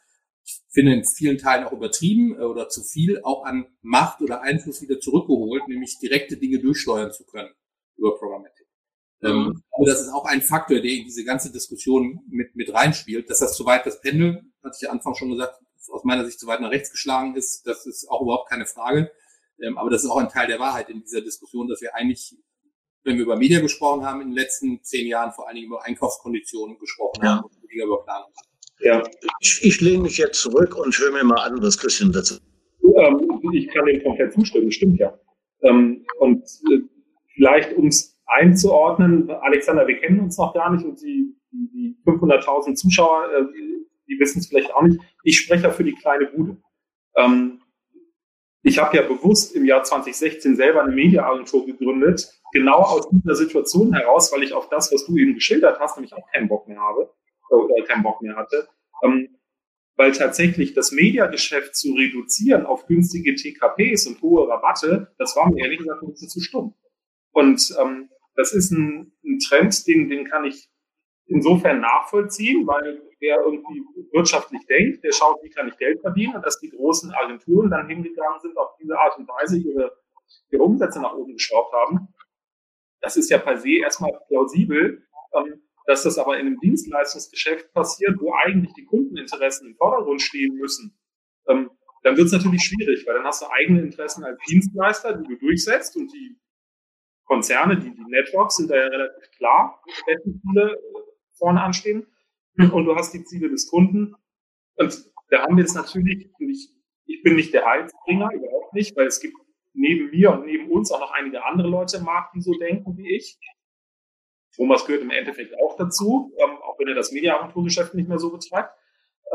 ich 0.46 0.62
finde 0.70 0.94
in 0.94 1.06
vielen 1.06 1.38
Teilen 1.38 1.66
auch 1.66 1.72
übertrieben 1.72 2.36
äh, 2.36 2.44
oder 2.44 2.70
zu 2.70 2.84
viel, 2.84 3.22
auch 3.24 3.46
an 3.46 3.66
Macht 3.82 4.22
oder 4.22 4.42
Einfluss 4.42 4.82
wieder 4.82 5.00
zurückgeholt, 5.00 5.68
nämlich 5.68 6.00
direkte 6.00 6.38
Dinge 6.38 6.60
durchsteuern 6.60 7.12
zu 7.12 7.26
können 7.26 7.54
über 7.96 8.18
Programmatic. 8.18 8.68
Ähm, 9.22 9.38
mhm. 9.38 9.64
aber 9.72 9.86
das 9.86 10.02
ist 10.02 10.10
auch 10.10 10.26
ein 10.26 10.42
Faktor, 10.42 10.82
der 10.82 10.92
in 10.92 11.06
diese 11.06 11.24
ganze 11.24 11.50
Diskussion 11.50 12.20
mit, 12.28 12.58
mit 12.58 12.74
reinspielt, 12.74 13.30
dass 13.30 13.40
das 13.40 13.56
zu 13.56 13.66
weit 13.66 13.86
das 13.86 14.02
Pendel, 14.02 14.44
hatte 14.62 14.76
ich 14.76 14.82
ja 14.82 14.90
Anfang 14.90 15.16
schon 15.16 15.30
gesagt, 15.30 15.63
aus 15.90 16.04
meiner 16.04 16.26
Sicht 16.26 16.40
zu 16.40 16.48
weit 16.48 16.62
nach 16.62 16.72
rechts 16.72 16.92
geschlagen 16.92 17.36
ist. 17.36 17.66
Das 17.68 17.86
ist 17.86 18.10
auch 18.10 18.22
überhaupt 18.22 18.50
keine 18.50 18.66
Frage. 18.66 19.12
Ähm, 19.62 19.78
aber 19.78 19.90
das 19.90 20.04
ist 20.04 20.10
auch 20.10 20.18
ein 20.18 20.30
Teil 20.30 20.48
der 20.48 20.60
Wahrheit 20.60 20.90
in 20.90 21.02
dieser 21.02 21.22
Diskussion, 21.22 21.68
dass 21.68 21.82
wir 21.82 21.96
eigentlich, 21.96 22.36
wenn 23.04 23.18
wir 23.18 23.24
über 23.24 23.36
Media 23.36 23.60
gesprochen 23.60 24.06
haben, 24.06 24.22
in 24.22 24.30
den 24.30 24.36
letzten 24.36 24.82
zehn 24.84 25.08
Jahren 25.08 25.32
vor 25.32 25.48
allen 25.48 25.56
Dingen 25.56 25.68
über 25.68 25.84
Einkaufskonditionen 25.84 26.78
gesprochen 26.80 27.22
ja. 27.24 27.38
haben 27.38 27.46
und 27.46 27.64
weniger 27.64 27.86
über 27.86 28.04
Planung. 28.04 28.32
Ja, 28.80 29.04
ich, 29.40 29.64
ich 29.64 29.82
lehne 29.82 30.04
mich 30.04 30.18
jetzt 30.18 30.42
zurück 30.42 30.76
und 30.76 30.98
höre 30.98 31.12
mir 31.12 31.24
mal 31.24 31.40
an, 31.40 31.62
was 31.62 31.78
Christian 31.78 32.12
dazu. 32.12 32.36
Ähm, 32.98 33.40
ich 33.54 33.68
kann 33.70 33.86
dem 33.86 34.04
komplett 34.04 34.34
zustimmen, 34.34 34.72
stimmt 34.72 35.00
ja. 35.00 35.18
Ähm, 35.62 36.06
und 36.20 36.44
äh, 36.72 36.80
vielleicht, 37.36 37.74
um 37.78 37.88
es 37.88 38.20
einzuordnen, 38.26 39.30
Alexander, 39.30 39.88
wir 39.88 39.98
kennen 40.00 40.20
uns 40.20 40.38
noch 40.38 40.54
gar 40.54 40.74
nicht 40.74 40.86
und 40.86 41.02
die, 41.02 41.36
die, 41.52 41.70
die 41.72 41.98
500.000 42.06 42.76
Zuschauer, 42.76 43.30
äh, 43.32 43.73
die 44.08 44.20
wissen 44.20 44.40
es 44.40 44.48
vielleicht 44.48 44.74
auch 44.74 44.82
nicht. 44.84 45.00
Ich 45.24 45.40
spreche 45.40 45.64
ja 45.64 45.72
für 45.72 45.84
die 45.84 45.96
kleine 45.96 46.28
Bude. 46.28 46.58
Ähm, 47.16 47.62
ich 48.64 48.80
habe 48.80 48.96
ja 48.96 49.04
bewusst 49.04 49.56
im 49.56 49.66
Jahr 49.66 49.84
2016 49.84 50.56
selber 50.56 50.84
eine 50.84 50.94
Mediaagentur 50.94 51.66
gegründet, 51.66 52.40
genau 52.54 52.78
aus 52.78 53.10
dieser 53.10 53.36
Situation 53.36 53.94
heraus, 53.94 54.32
weil 54.32 54.44
ich 54.44 54.54
auf 54.54 54.70
das, 54.70 54.92
was 54.94 55.06
du 55.06 55.18
eben 55.18 55.34
geschildert 55.34 55.80
hast, 55.80 55.98
nämlich 55.98 56.14
auch 56.14 56.32
keinen 56.32 56.48
Bock 56.48 56.68
mehr 56.68 56.80
habe 56.80 57.14
äh, 57.52 57.56
oder 57.56 57.86
keinen 57.86 58.04
Bock 58.04 58.22
mehr 58.22 58.36
hatte. 58.36 58.68
Ähm, 59.04 59.38
weil 59.96 60.12
tatsächlich 60.12 60.74
das 60.74 60.92
Mediageschäft 60.92 61.76
zu 61.76 61.94
reduzieren 61.94 62.66
auf 62.66 62.88
günstige 62.88 63.36
TKPs 63.36 64.08
und 64.08 64.22
hohe 64.22 64.48
Rabatte, 64.48 65.14
das 65.20 65.36
war 65.36 65.52
mir 65.52 65.64
ehrlich 65.64 65.80
gesagt 65.80 66.02
ein 66.02 66.10
bisschen 66.10 66.30
zu 66.30 66.40
stumm. 66.40 66.74
Und 67.32 67.76
ähm, 67.80 68.10
das 68.36 68.54
ist 68.54 68.72
ein, 68.72 69.12
ein 69.24 69.40
Trend, 69.40 69.86
den, 69.88 70.10
den 70.10 70.26
kann 70.26 70.46
ich 70.46 70.70
insofern 71.28 71.80
nachvollziehen, 71.80 72.68
weil 72.68 73.02
wer 73.20 73.38
irgendwie 73.46 73.84
wirtschaftlich 74.12 74.66
denkt, 74.66 75.04
der 75.04 75.12
schaut, 75.12 75.42
wie 75.44 75.50
kann 75.50 75.68
ich 75.68 75.78
Geld 75.78 76.02
verdienen 76.02 76.36
und 76.36 76.46
dass 76.46 76.60
die 76.60 76.70
großen 76.70 77.12
Agenturen 77.14 77.70
dann 77.70 77.88
hingegangen 77.88 78.40
sind, 78.42 78.58
auf 78.58 78.76
diese 78.82 78.98
Art 78.98 79.18
und 79.18 79.28
Weise 79.28 79.58
ihre, 79.58 79.98
ihre 80.52 80.64
Umsätze 80.64 81.02
nach 81.02 81.14
oben 81.14 81.34
geschraubt 81.34 81.74
haben. 81.74 82.10
Das 83.02 83.18
ist 83.18 83.30
ja 83.30 83.38
per 83.38 83.58
se 83.58 83.80
erstmal 83.80 84.12
plausibel, 84.28 85.06
ähm, 85.34 85.62
dass 85.86 86.04
das 86.04 86.18
aber 86.18 86.38
in 86.38 86.48
einem 86.48 86.60
Dienstleistungsgeschäft 86.60 87.74
passiert, 87.74 88.18
wo 88.20 88.34
eigentlich 88.34 88.74
die 88.74 88.86
Kundeninteressen 88.86 89.68
im 89.68 89.76
Vordergrund 89.76 90.22
stehen 90.22 90.56
müssen. 90.56 90.98
Ähm, 91.48 91.70
dann 92.04 92.18
wird 92.18 92.28
es 92.28 92.34
natürlich 92.34 92.64
schwierig, 92.64 93.06
weil 93.08 93.16
dann 93.16 93.26
hast 93.26 93.42
du 93.42 93.46
eigene 93.50 93.82
Interessen 93.82 94.24
als 94.24 94.40
Dienstleister, 94.48 95.18
die 95.18 95.28
du 95.28 95.38
durchsetzt 95.38 95.96
und 95.96 96.12
die 96.14 96.38
Konzerne, 97.26 97.78
die, 97.78 97.94
die 97.94 98.04
Networks 98.10 98.58
sind 98.58 98.70
da 98.70 98.76
ja 98.76 98.88
relativ 98.88 99.32
klar, 99.38 99.82
welche 100.06 100.40
Ziele 100.42 100.78
vorne 101.34 101.62
anstehen. 101.62 102.08
Und 102.58 102.86
du 102.86 102.96
hast 102.96 103.14
die 103.14 103.24
Ziele 103.24 103.50
des 103.50 103.70
Kunden. 103.70 104.16
Und 104.76 105.12
da 105.30 105.42
haben 105.42 105.58
wir 105.58 105.64
jetzt 105.64 105.76
natürlich, 105.76 106.30
ich, 106.40 106.70
ich 107.06 107.24
bin 107.24 107.36
nicht 107.36 107.54
der 107.54 107.66
Heilsbringer, 107.66 108.32
überhaupt 108.34 108.74
nicht, 108.74 108.96
weil 108.96 109.08
es 109.08 109.20
gibt 109.20 109.36
neben 109.74 110.12
mir 110.12 110.32
und 110.32 110.46
neben 110.46 110.70
uns 110.72 110.92
auch 110.92 111.00
noch 111.00 111.12
einige 111.12 111.44
andere 111.44 111.68
Leute 111.68 111.98
im 111.98 112.04
Markt, 112.04 112.36
die 112.36 112.42
so 112.42 112.54
denken 112.54 112.96
wie 112.98 113.16
ich. 113.16 113.40
Thomas 114.56 114.86
gehört 114.86 115.02
im 115.02 115.10
Endeffekt 115.10 115.56
auch 115.60 115.76
dazu, 115.78 116.32
ähm, 116.38 116.58
auch 116.58 116.78
wenn 116.78 116.88
er 116.88 116.96
das 116.96 117.12
Mediaagenturgeschäft 117.12 117.96
nicht 117.96 118.08
mehr 118.08 118.20
so 118.20 118.32
betreibt. 118.32 118.72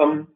Ähm, 0.01 0.29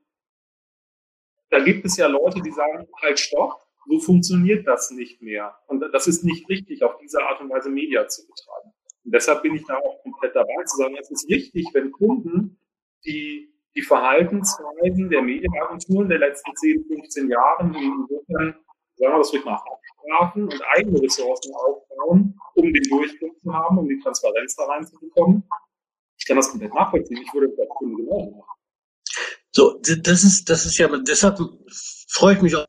da 1.51 1.61
gibt 1.61 1.85
es 1.85 1.97
ja 1.97 2.09
Leute, 2.09 2.41
die 2.43 2.51
sagen, 2.51 2.89
halt 3.01 3.21
stopp, 3.21 3.63
so 3.87 4.01
funktioniert 4.01 4.67
das 4.67 4.91
nicht 4.91 5.23
mehr. 5.23 5.57
Und 5.67 5.81
das 5.93 6.07
ist 6.07 6.25
nicht 6.25 6.49
richtig, 6.49 6.83
auf 6.83 6.97
diese 6.99 7.23
Art 7.23 7.41
und 7.41 7.51
Weise 7.51 7.71
Media 7.71 8.09
zu 8.09 8.27
betreiben. 8.27 8.72
Und 9.05 9.15
deshalb 9.15 9.43
bin 9.43 9.55
ich 9.55 9.65
da 9.67 9.77
auch 9.77 10.03
komplett 10.03 10.35
dabei 10.35 10.65
zu 10.65 10.77
sagen, 10.77 10.97
es 11.01 11.11
ist 11.11 11.29
wichtig, 11.29 11.67
wenn 11.73 11.91
Kunden 11.93 12.59
die, 13.05 13.53
die 13.75 13.83
Verhaltensweisen 13.83 15.11
der 15.11 15.23
Medienagenturen 15.23 16.09
der 16.09 16.19
letzten 16.19 16.55
10, 16.55 16.85
15 16.87 17.29
Jahren 17.29 17.75
insofern, 17.75 18.55
sagen 18.97 19.13
wir 19.15 19.19
das 19.19 19.33
ruhig 19.33 19.45
mal, 19.45 19.55
abstrafen 19.55 20.45
und 20.45 20.63
eigene 20.77 21.03
Ressourcen 21.03 21.53
aufbauen, 21.55 22.39
um 22.55 22.73
den 22.73 22.83
Durchbruch 22.85 23.37
zu 23.43 23.53
haben, 23.53 23.79
um 23.79 23.89
die 23.89 23.99
Transparenz 23.99 24.55
da 24.55 24.65
reinzubekommen. 24.67 25.43
Ich 26.19 26.27
kann 26.27 26.37
das 26.37 26.51
komplett 26.51 26.75
nachvollziehen. 26.75 27.21
Ich 27.21 27.35
würde 27.35 27.49
das 27.57 27.69
Kunde 27.69 27.97
genau 27.97 28.31
machen. 28.31 28.53
So, 29.51 29.79
das 29.81 30.25
ist, 30.25 30.49
das 30.49 30.65
ist 30.65 30.79
ja, 30.79 30.89
deshalb 30.89 31.39
freue 32.09 32.37
ich 32.37 32.43
mich 32.43 32.57
auch, 32.57 32.67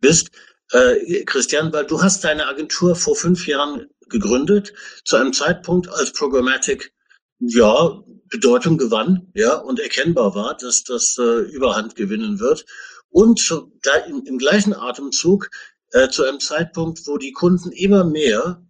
bist, 0.00 0.30
äh, 0.72 1.24
Christian, 1.24 1.72
weil 1.72 1.86
du 1.86 2.02
hast 2.02 2.22
deine 2.24 2.46
Agentur 2.46 2.94
vor 2.94 3.16
fünf 3.16 3.46
Jahren 3.46 3.88
gegründet, 4.12 4.72
zu 5.04 5.16
einem 5.16 5.32
Zeitpunkt, 5.32 5.88
als 5.88 6.12
Programmatic 6.12 6.92
ja 7.40 8.04
Bedeutung 8.28 8.78
gewann, 8.78 9.30
ja, 9.34 9.56
und 9.56 9.80
erkennbar 9.80 10.34
war, 10.34 10.56
dass 10.56 10.84
das 10.84 11.16
äh, 11.18 11.40
Überhand 11.50 11.96
gewinnen 11.96 12.40
wird. 12.40 12.64
Und 13.10 13.40
zu, 13.40 13.78
da 13.82 13.94
im, 13.96 14.24
im 14.24 14.38
gleichen 14.38 14.72
Atemzug 14.72 15.50
äh, 15.90 16.08
zu 16.08 16.24
einem 16.24 16.40
Zeitpunkt, 16.40 17.06
wo 17.06 17.18
die 17.18 17.32
Kunden 17.32 17.72
immer 17.72 18.04
mehr 18.04 18.64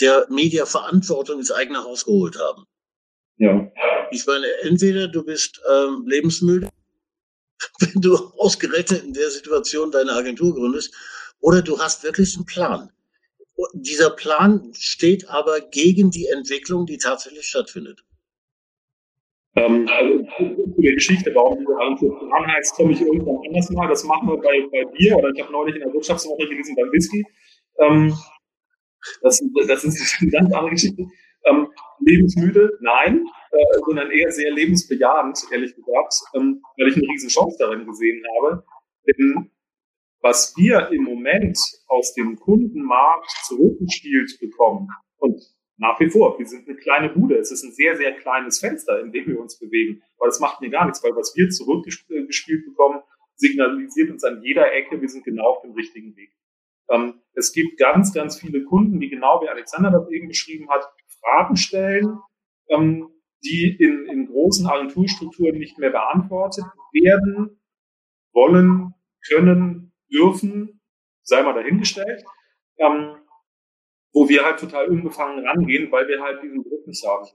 der 0.00 0.26
Media-Verantwortung 0.30 1.38
ins 1.38 1.50
eigene 1.50 1.82
Haus 1.82 2.04
geholt 2.04 2.38
haben. 2.38 2.64
Ja. 3.38 3.70
Ich 4.10 4.26
meine, 4.26 4.46
entweder 4.62 5.08
du 5.08 5.24
bist 5.24 5.60
ähm, 5.68 6.04
lebensmüde, 6.06 6.68
wenn 7.80 8.00
du 8.00 8.16
ausgerechnet 8.36 9.02
in 9.02 9.12
der 9.12 9.30
Situation 9.30 9.90
deine 9.90 10.12
Agentur 10.12 10.54
gründest, 10.54 10.94
oder 11.40 11.62
du 11.62 11.78
hast 11.78 12.02
wirklich 12.02 12.36
einen 12.36 12.46
Plan. 12.46 12.90
Dieser 13.72 14.10
Plan 14.10 14.72
steht 14.74 15.28
aber 15.28 15.60
gegen 15.60 16.10
die 16.10 16.26
Entwicklung, 16.26 16.86
die 16.86 16.98
tatsächlich 16.98 17.46
stattfindet. 17.46 18.04
Ähm, 19.56 19.88
also 19.88 20.22
zu 20.36 20.80
der 20.82 20.94
Geschichte, 20.94 21.34
warum 21.34 21.58
diese 21.96 22.10
Plan 22.12 22.46
heißt, 22.46 22.74
komme 22.74 22.92
ich 22.92 23.00
irgendwann 23.00 23.40
anders 23.46 23.70
mal. 23.70 23.88
Das 23.88 24.04
machen 24.04 24.28
wir 24.28 24.36
bei, 24.36 24.64
bei 24.70 24.84
Bier 24.92 25.16
oder 25.16 25.30
ich 25.34 25.42
habe 25.42 25.52
neulich 25.52 25.74
in 25.74 25.82
der 25.82 25.92
Wirtschaftswoche 25.92 26.46
gelesen 26.46 26.76
beim 26.76 26.92
Whisky. 26.92 27.24
Ähm, 27.78 28.14
das, 29.22 29.42
das 29.66 29.84
ist 29.84 30.16
eine 30.20 30.30
ganz 30.30 30.52
andere 30.52 30.70
Geschichte. 30.70 31.06
Ähm, 31.46 31.68
lebensmüde? 32.00 32.78
Nein, 32.80 33.26
äh, 33.50 33.78
sondern 33.84 34.10
eher 34.10 34.30
sehr 34.30 34.50
lebensbejahend, 34.52 35.38
ehrlich 35.50 35.74
gesagt, 35.74 36.14
ähm, 36.34 36.62
weil 36.76 36.88
ich 36.88 36.96
eine 36.96 37.08
riesen 37.08 37.28
Chance 37.28 37.56
darin 37.58 37.86
gesehen 37.86 38.22
habe. 38.36 38.64
Denn 39.06 39.50
was 40.20 40.54
wir 40.56 40.88
im 40.90 41.04
Moment 41.04 41.58
aus 41.86 42.14
dem 42.14 42.36
Kundenmarkt 42.36 43.30
zurückgespielt 43.46 44.38
bekommen. 44.40 44.88
Und 45.18 45.40
nach 45.76 45.98
wie 46.00 46.10
vor, 46.10 46.38
wir 46.38 46.46
sind 46.46 46.68
eine 46.68 46.76
kleine 46.76 47.08
Bude, 47.10 47.36
es 47.36 47.52
ist 47.52 47.62
ein 47.62 47.72
sehr, 47.72 47.96
sehr 47.96 48.12
kleines 48.12 48.58
Fenster, 48.58 49.00
in 49.00 49.12
dem 49.12 49.26
wir 49.26 49.40
uns 49.40 49.58
bewegen, 49.58 50.02
aber 50.18 50.26
das 50.26 50.40
macht 50.40 50.60
mir 50.60 50.70
gar 50.70 50.86
nichts, 50.86 51.02
weil 51.04 51.14
was 51.14 51.34
wir 51.36 51.48
zurückgespielt 51.50 52.64
bekommen, 52.66 53.00
signalisiert 53.36 54.10
uns 54.10 54.24
an 54.24 54.42
jeder 54.42 54.72
Ecke, 54.72 55.00
wir 55.00 55.08
sind 55.08 55.24
genau 55.24 55.44
auf 55.44 55.62
dem 55.62 55.72
richtigen 55.72 56.16
Weg. 56.16 56.32
Ähm, 56.90 57.20
es 57.34 57.52
gibt 57.52 57.78
ganz, 57.78 58.12
ganz 58.12 58.40
viele 58.40 58.64
Kunden, 58.64 58.98
die 58.98 59.08
genau 59.08 59.40
wie 59.42 59.48
Alexander 59.48 59.90
das 59.90 60.10
eben 60.10 60.28
beschrieben 60.28 60.68
hat, 60.68 60.84
Fragen 61.20 61.56
stellen, 61.56 62.18
ähm, 62.68 63.08
die 63.44 63.76
in, 63.78 64.06
in 64.06 64.26
großen 64.26 64.66
Agenturstrukturen 64.66 65.58
nicht 65.58 65.78
mehr 65.78 65.90
beantwortet 65.90 66.64
werden, 66.92 67.60
wollen, 68.32 68.94
können, 69.28 69.87
dürfen, 70.12 70.80
sei 71.22 71.42
mal 71.42 71.54
dahingestellt, 71.54 72.24
ähm, 72.78 73.16
wo 74.12 74.28
wir 74.28 74.44
halt 74.44 74.58
total 74.58 74.88
unbefangen 74.88 75.46
rangehen, 75.46 75.90
weil 75.92 76.08
wir 76.08 76.20
halt 76.22 76.42
diesen 76.42 76.62
Druck 76.62 76.86
nicht 76.86 77.06
haben. 77.06 77.26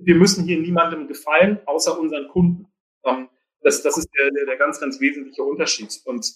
Wir 0.00 0.14
müssen 0.16 0.44
hier 0.44 0.58
niemandem 0.58 1.06
gefallen, 1.06 1.60
außer 1.66 1.98
unseren 1.98 2.28
Kunden. 2.28 2.66
Ähm, 3.04 3.28
das, 3.60 3.82
das 3.82 3.96
ist 3.96 4.08
der, 4.16 4.30
der, 4.30 4.46
der 4.46 4.56
ganz, 4.56 4.80
ganz 4.80 5.00
wesentliche 5.00 5.42
Unterschied. 5.42 6.00
Und 6.04 6.26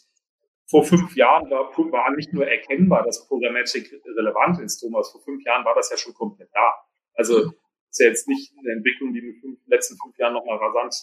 vor 0.66 0.84
fünf 0.84 1.16
Jahren 1.16 1.50
war, 1.50 1.70
war 1.76 2.10
nicht 2.14 2.32
nur 2.32 2.46
erkennbar, 2.46 3.04
dass 3.04 3.26
Programmatic 3.26 3.90
relevant 4.16 4.60
ist, 4.60 4.80
Thomas. 4.80 5.10
Vor 5.10 5.22
fünf 5.22 5.44
Jahren 5.44 5.64
war 5.64 5.74
das 5.74 5.90
ja 5.90 5.96
schon 5.96 6.14
komplett 6.14 6.50
da. 6.52 6.74
Also 7.14 7.52
ist 7.90 8.00
ja 8.00 8.08
jetzt 8.08 8.28
nicht 8.28 8.52
eine 8.58 8.72
Entwicklung, 8.72 9.12
die 9.12 9.20
in 9.20 9.40
den 9.42 9.60
letzten 9.66 9.96
fünf 9.96 10.16
Jahren 10.18 10.34
nochmal 10.34 10.58
rasant 10.58 10.94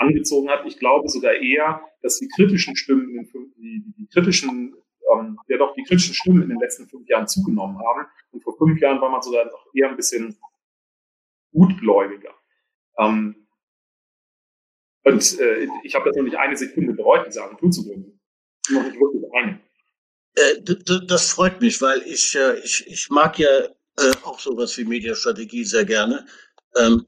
angezogen 0.00 0.48
hat. 0.48 0.66
Ich 0.66 0.78
glaube 0.78 1.08
sogar 1.08 1.34
eher, 1.34 1.82
dass 2.02 2.18
die 2.18 2.28
kritischen 2.28 2.76
Stimmen, 2.76 3.10
in 3.10 3.24
den, 3.24 3.54
die, 3.56 3.84
die, 3.98 4.06
kritischen, 4.08 4.74
ähm, 5.12 5.38
ja 5.48 5.58
doch 5.58 5.74
die 5.74 5.84
kritischen 5.84 6.14
Stimmen 6.14 6.42
in 6.42 6.48
den 6.48 6.58
letzten 6.58 6.88
fünf 6.88 7.08
Jahren 7.08 7.28
zugenommen 7.28 7.78
haben. 7.78 8.06
Und 8.32 8.42
vor 8.42 8.56
fünf 8.56 8.80
Jahren 8.80 9.00
war 9.00 9.10
man 9.10 9.22
sogar 9.22 9.44
noch 9.46 9.66
eher 9.74 9.90
ein 9.90 9.96
bisschen 9.96 10.36
gutgläubiger. 11.52 12.34
Ähm, 12.98 13.46
und 15.04 15.40
äh, 15.40 15.68
ich 15.82 15.94
habe 15.94 16.06
das 16.06 16.16
noch 16.16 16.24
nicht 16.24 16.36
eine 16.36 16.56
Sekunde 16.56 16.92
bereut, 16.92 17.26
diese 17.26 17.42
Agentur 17.42 17.70
zu 17.70 17.84
gründen 17.84 18.20
noch 18.72 18.84
nicht 18.84 19.00
wirklich 19.00 19.24
ein. 19.34 19.60
Äh, 20.34 21.06
das 21.06 21.32
freut 21.32 21.60
mich, 21.60 21.80
weil 21.80 22.02
ich, 22.02 22.34
äh, 22.34 22.58
ich, 22.60 22.86
ich 22.86 23.08
mag 23.10 23.38
ja 23.38 23.48
äh, 23.48 24.12
auch 24.24 24.38
sowas 24.38 24.76
wie 24.78 24.84
Mediastrategie 24.84 25.64
sehr 25.64 25.84
gerne. 25.84 26.26
Ähm, 26.76 27.04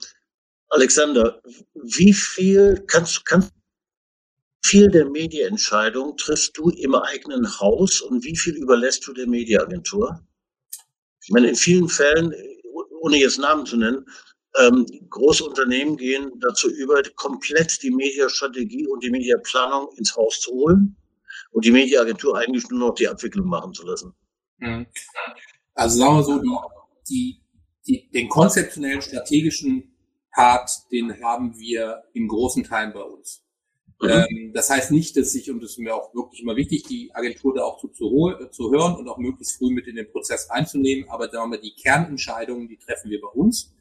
Alexander, 0.73 1.43
wie 1.75 2.15
viel 2.15 2.83
kannst, 2.87 3.27
kannst 3.27 3.53
viel 4.65 4.91
der 4.91 5.05
Medienentscheidung 5.05 6.17
triffst 6.17 6.57
du 6.57 6.71
im 6.71 6.95
eigenen 6.95 7.61
Haus 7.61 8.01
und 8.01 8.25
wie 8.25 8.37
viel 8.37 8.55
überlässt 8.55 9.07
du 9.07 9.13
der 9.13 9.27
Mediaagentur? 9.27 10.27
Ich 11.23 11.31
meine, 11.31 11.51
in 11.51 11.57
vielen 11.57 11.89
Fällen, 11.89 12.33
ohne 13.03 13.19
jetzt 13.19 13.39
Namen 13.39 13.67
zu 13.67 13.77
nennen, 13.77 14.07
ähm, 14.61 14.87
große 15.11 15.45
Unternehmen 15.45 15.99
gehen 15.99 16.33
dazu 16.41 16.71
über, 16.71 17.03
komplett 17.17 17.83
die 17.83 17.91
Mediastrategie 17.91 18.87
und 18.87 19.05
die 19.05 19.11
Mediaplanung 19.11 19.93
ins 19.97 20.17
Haus 20.17 20.41
zu 20.41 20.53
holen 20.53 20.97
und 21.51 21.67
die 21.67 21.71
Mediaagentur 21.71 22.39
eigentlich 22.39 22.69
nur 22.71 22.81
noch 22.81 22.95
die 22.95 23.09
Abwicklung 23.09 23.47
machen 23.47 23.75
zu 23.75 23.85
lassen. 23.85 24.15
Mhm. 24.57 24.87
Also 25.75 25.99
sagen 25.99 26.17
wir 26.17 26.25
so, 26.25 26.43
die, 27.11 27.43
die, 27.87 28.09
den 28.11 28.31
konzeptionellen, 28.31 29.03
strategischen 29.03 29.92
Part, 30.33 30.71
den 30.91 31.23
haben 31.23 31.59
wir 31.59 32.05
in 32.15 32.29
großen 32.29 32.65
Teilen 32.65 32.93
bei 32.93 33.03
uns. 33.03 33.45
Mhm. 34.01 34.11
Ähm, 34.11 34.53
das 34.53 34.69
heißt 34.71 34.91
nicht, 34.91 35.17
dass 35.17 35.35
ich, 35.35 35.51
und 35.51 35.63
das 35.63 35.73
ist 35.73 35.79
mir 35.79 35.95
auch 35.95 36.15
wirklich 36.15 36.43
immer 36.43 36.57
wichtig, 36.57 36.83
die 36.85 37.15
Agentur 37.15 37.55
da 37.55 37.63
auch 37.63 37.79
zu, 37.79 37.89
zu, 37.89 38.35
zu 38.51 38.73
hören 38.73 38.97
und 38.97 39.09
auch 39.09 39.19
möglichst 39.19 39.59
früh 39.59 39.71
mit 39.73 39.87
in 39.87 39.97
den 39.97 40.11
Prozess 40.11 40.51
einzunehmen, 40.51 41.09
aber 41.09 41.31
sagen 41.31 41.51
wir 41.51 41.57
mal, 41.57 41.61
die 41.61 41.75
Kernentscheidungen, 41.75 42.69
die 42.69 42.79
treffen 42.79 43.11
wir 43.11 43.21
bei 43.21 43.29
uns. 43.29 43.75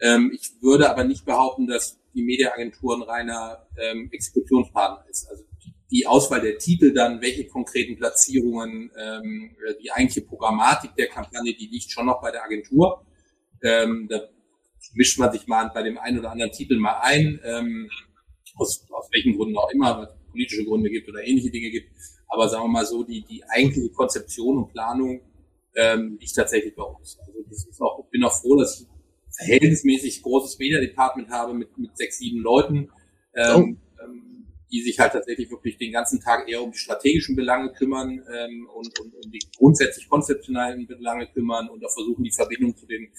Ähm, 0.00 0.30
ich 0.32 0.52
würde 0.62 0.88
aber 0.88 1.04
nicht 1.04 1.24
behaupten, 1.24 1.66
dass 1.66 1.98
die 2.14 2.22
Mediaagentur 2.22 2.96
ein 2.96 3.02
reiner 3.02 3.66
ähm, 3.76 4.08
Exekutionspartner 4.12 5.08
ist. 5.10 5.28
Also 5.28 5.44
die 5.90 6.06
Auswahl 6.06 6.40
der 6.40 6.58
Titel 6.58 6.92
dann, 6.92 7.20
welche 7.20 7.46
konkreten 7.46 7.96
Platzierungen, 7.96 8.90
ähm, 8.96 9.56
die 9.82 9.90
eigentliche 9.90 10.26
Programmatik 10.26 10.94
der 10.96 11.08
Kampagne, 11.08 11.54
die 11.54 11.66
liegt 11.66 11.90
schon 11.90 12.06
noch 12.06 12.20
bei 12.20 12.30
der 12.30 12.44
Agentur. 12.44 13.04
Ähm, 13.62 14.06
da 14.08 14.28
mischt 14.94 15.18
man 15.18 15.32
sich 15.32 15.46
mal 15.46 15.70
bei 15.72 15.82
dem 15.82 15.98
einen 15.98 16.18
oder 16.18 16.30
anderen 16.30 16.52
Titel 16.52 16.78
mal 16.78 16.98
ein, 17.02 17.40
ähm, 17.44 17.90
aus, 18.56 18.84
aus 18.90 19.08
welchen 19.12 19.36
Gründen 19.36 19.56
auch 19.56 19.70
immer, 19.70 19.98
was 19.98 20.08
politische 20.30 20.64
Gründe 20.64 20.90
gibt 20.90 21.08
oder 21.08 21.24
ähnliche 21.24 21.50
Dinge 21.50 21.70
gibt. 21.70 21.90
Aber 22.28 22.48
sagen 22.48 22.64
wir 22.64 22.68
mal 22.68 22.86
so, 22.86 23.04
die, 23.04 23.24
die 23.24 23.42
eigentliche 23.44 23.90
Konzeption 23.90 24.58
und 24.58 24.72
Planung 24.72 25.20
ähm, 25.74 26.18
liegt 26.20 26.34
tatsächlich 26.34 26.74
bei 26.74 26.82
uns. 26.82 27.18
Also 27.20 27.32
das 27.48 27.66
ist 27.66 27.80
auch, 27.80 28.04
ich 28.04 28.10
bin 28.10 28.24
auch 28.24 28.32
froh, 28.32 28.56
dass 28.56 28.80
ich 28.80 28.86
verhältnismäßig 29.36 30.22
großes 30.22 30.58
Media 30.58 30.80
Department 30.80 31.30
habe 31.30 31.54
mit, 31.54 31.76
mit 31.78 31.96
sechs, 31.96 32.18
sieben 32.18 32.40
Leuten. 32.40 32.90
Ähm, 33.34 33.78
oh. 33.80 33.87
Die 34.70 34.82
sich 34.82 34.98
halt 34.98 35.12
tatsächlich 35.12 35.50
wirklich 35.50 35.78
den 35.78 35.92
ganzen 35.92 36.20
Tag 36.20 36.48
eher 36.48 36.62
um 36.62 36.72
die 36.72 36.78
strategischen 36.78 37.36
Belange 37.36 37.72
kümmern 37.72 38.22
ähm, 38.32 38.68
und, 38.74 38.98
und 39.00 39.14
um 39.14 39.30
die 39.30 39.40
grundsätzlich 39.56 40.08
konzeptionellen 40.08 40.86
Belange 40.86 41.26
kümmern 41.28 41.68
und 41.68 41.84
auch 41.84 41.92
versuchen, 41.92 42.22
die 42.24 42.32
Verbindung 42.32 42.76
zu 42.76 42.86
den 42.86 43.10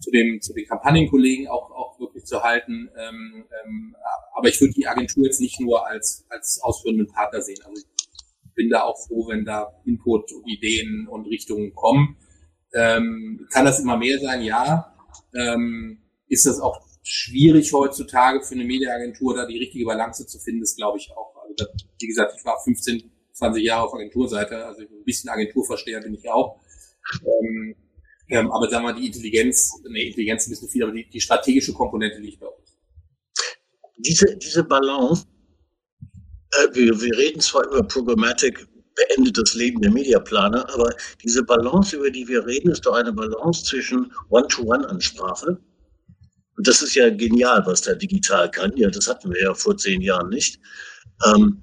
zu 0.00 0.10
dem 0.10 0.40
zu 0.40 0.54
den 0.54 0.66
Kampagnenkollegen 0.66 1.48
auch 1.48 1.70
auch 1.70 2.00
wirklich 2.00 2.24
zu 2.24 2.42
halten. 2.42 2.88
Ähm, 2.96 3.44
ähm, 3.64 3.96
aber 4.34 4.48
ich 4.48 4.60
würde 4.60 4.74
die 4.74 4.86
Agentur 4.86 5.24
jetzt 5.24 5.40
nicht 5.40 5.60
nur 5.60 5.86
als 5.86 6.24
als 6.28 6.60
ausführenden 6.62 7.08
Partner 7.08 7.42
sehen. 7.42 7.58
Also 7.64 7.82
ich 7.82 8.54
bin 8.54 8.70
da 8.70 8.82
auch 8.82 8.98
froh, 9.06 9.28
wenn 9.28 9.44
da 9.44 9.72
Input, 9.84 10.30
Ideen 10.46 11.06
und 11.08 11.26
Richtungen 11.26 11.74
kommen. 11.74 12.16
Ähm, 12.74 13.46
kann 13.52 13.64
das 13.64 13.80
immer 13.80 13.96
mehr 13.96 14.18
sein? 14.18 14.42
Ja. 14.42 14.94
Ähm, 15.34 16.02
ist 16.28 16.46
das 16.46 16.60
auch 16.60 16.87
schwierig 17.08 17.72
heutzutage 17.72 18.42
für 18.42 18.54
eine 18.54 18.64
Mediaagentur 18.64 19.34
da 19.34 19.46
die 19.46 19.58
richtige 19.58 19.86
Balance 19.86 20.26
zu 20.26 20.38
finden, 20.38 20.62
ist 20.62 20.76
glaube 20.76 20.98
ich 20.98 21.10
auch. 21.10 21.34
Also 21.42 21.54
das, 21.56 21.68
wie 21.98 22.06
gesagt, 22.06 22.34
ich 22.38 22.44
war 22.44 22.60
15, 22.62 23.10
20 23.32 23.64
Jahre 23.64 23.86
auf 23.86 23.94
Agenturseite, 23.94 24.64
also 24.64 24.82
ein 24.82 25.04
bisschen 25.04 25.30
Agenturversteher 25.30 26.00
bin 26.00 26.14
ich 26.14 26.28
auch. 26.30 26.60
Ähm, 27.24 27.74
ähm, 28.30 28.52
aber 28.52 28.68
sagen 28.68 28.84
wir 28.84 28.92
mal, 28.92 29.00
die 29.00 29.06
Intelligenz, 29.06 29.72
ne, 29.88 30.02
Intelligenz 30.02 30.46
ein 30.46 30.50
bisschen 30.50 30.68
viel, 30.68 30.82
aber 30.82 30.92
die, 30.92 31.08
die 31.08 31.20
strategische 31.20 31.72
Komponente 31.72 32.18
liegt 32.18 32.40
bei 32.40 32.46
uns. 32.46 32.76
Diese, 33.96 34.36
diese 34.36 34.64
Balance, 34.64 35.26
äh, 36.02 36.74
wir, 36.74 37.00
wir 37.00 37.16
reden 37.16 37.40
zwar 37.40 37.66
über 37.66 37.82
Programmatic, 37.84 38.66
beendet 38.94 39.38
das 39.38 39.54
Leben 39.54 39.80
der 39.80 39.92
Mediaplaner, 39.92 40.68
aber 40.74 40.94
diese 41.24 41.42
Balance, 41.42 41.96
über 41.96 42.10
die 42.10 42.28
wir 42.28 42.46
reden, 42.46 42.70
ist 42.70 42.84
doch 42.84 42.94
eine 42.94 43.12
Balance 43.12 43.64
zwischen 43.64 44.12
One-to-One-Ansprache 44.28 45.58
und 46.58 46.66
das 46.66 46.82
ist 46.82 46.96
ja 46.96 47.08
genial, 47.08 47.62
was 47.66 47.82
der 47.82 47.94
digital 47.94 48.50
kann. 48.50 48.76
Ja, 48.76 48.90
das 48.90 49.06
hatten 49.06 49.32
wir 49.32 49.40
ja 49.40 49.54
vor 49.54 49.76
zehn 49.76 50.00
Jahren 50.00 50.28
nicht. 50.28 50.58
Ähm, 51.24 51.62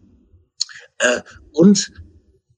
äh, 0.99 1.21
und 1.51 1.91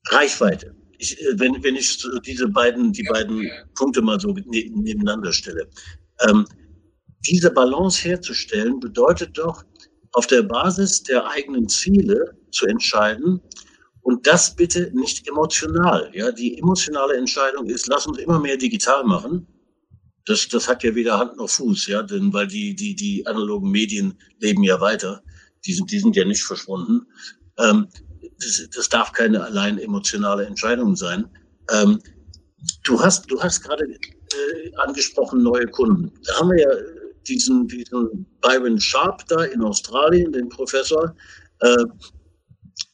Reichweite. 0.10 0.76
Ich, 1.00 1.20
äh, 1.20 1.40
wenn, 1.40 1.64
wenn 1.64 1.76
ich 1.76 1.98
diese 2.28 2.48
beiden, 2.48 2.94
die 2.94 3.04
beiden 3.10 3.50
Punkte 3.74 4.04
mal 4.04 4.20
so 4.20 4.34
ne, 4.34 4.72
nebeneinander 4.72 5.34
stelle. 5.34 5.68
Ähm, 6.30 6.46
diese 7.28 7.50
Balance 7.50 8.08
herzustellen 8.08 8.80
bedeutet 8.80 9.36
doch, 9.36 9.64
auf 10.12 10.28
der 10.28 10.44
Basis 10.44 11.02
der 11.04 11.28
eigenen 11.28 11.68
Ziele 11.68 12.38
zu 12.52 12.68
entscheiden 12.68 13.42
und 14.02 14.28
das 14.28 14.56
bitte 14.56 14.92
nicht 14.94 15.28
emotional. 15.28 16.12
Ja, 16.14 16.32
die 16.32 16.60
emotionale 16.60 17.18
Entscheidung 17.18 17.66
ist, 17.66 17.88
lass 17.88 18.06
uns 18.06 18.20
immer 18.20 18.40
mehr 18.40 18.58
digital 18.58 19.04
machen 19.04 19.48
das, 20.28 20.48
das 20.50 20.68
hat 20.68 20.84
ja 20.84 20.94
weder 20.94 21.18
Hand 21.18 21.38
noch 21.38 21.50
Fuß, 21.50 21.88
ja, 21.88 22.04
denn 22.04 22.34
weil 22.34 22.48
die, 22.48 22.76
die, 22.76 22.96
die 22.96 23.26
analogen 23.26 23.72
Medien 23.72 24.14
leben 24.40 24.62
ja 24.62 24.80
weiter. 24.82 25.24
Die 25.66 25.74
sind, 25.74 25.90
die 25.90 26.00
sind 26.00 26.16
ja 26.16 26.26
nicht 26.26 26.44
verschwunden. 26.44 27.08
Ähm, 27.58 27.88
das, 28.40 28.70
das 28.76 28.90
darf 28.90 29.14
keine 29.14 29.44
allein 29.44 29.80
emotionale 29.80 30.46
Entscheidung 30.46 30.98
sein. 30.98 31.30
Ähm, 31.72 32.00
du 32.84 33.00
hast, 33.02 33.32
du 33.32 33.42
hast 33.42 33.64
gerade 33.64 33.86
äh, 33.86 34.76
angesprochen 34.78 35.42
neue 35.42 35.68
Kunden. 35.68 36.12
Da 36.26 36.40
haben 36.40 36.50
wir 36.50 36.60
ja 36.60 36.76
diesen, 37.26 37.68
diesen 37.68 38.26
Byron 38.42 38.80
Sharp 38.80 39.26
da 39.30 39.46
in 39.46 39.62
Australien, 39.62 40.34
den 40.34 40.50
Professor, 40.50 41.16
äh, 41.62 41.86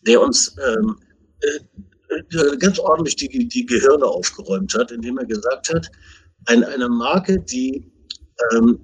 der 0.05 0.21
uns 0.21 0.55
ähm, 0.65 0.97
äh, 1.41 2.37
äh 2.37 2.57
ganz 2.57 2.77
ordentlich 2.77 3.15
die, 3.15 3.47
die 3.47 3.65
Gehirne 3.65 4.05
aufgeräumt 4.05 4.75
hat, 4.75 4.91
indem 4.91 5.17
er 5.17 5.25
gesagt 5.25 5.73
hat, 5.73 5.89
ein, 6.45 6.63
eine 6.63 6.89
Marke, 6.89 7.39
die 7.39 7.91
ähm, 8.53 8.79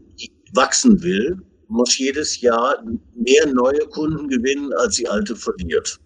wachsen 0.53 1.01
will, 1.01 1.37
muss 1.67 1.97
jedes 1.97 2.41
Jahr 2.41 2.83
mehr 3.15 3.47
neue 3.47 3.85
Kunden 3.89 4.27
gewinnen, 4.27 4.73
als 4.73 4.95
sie 4.95 5.07
alte 5.07 5.35
verliert. 5.35 5.99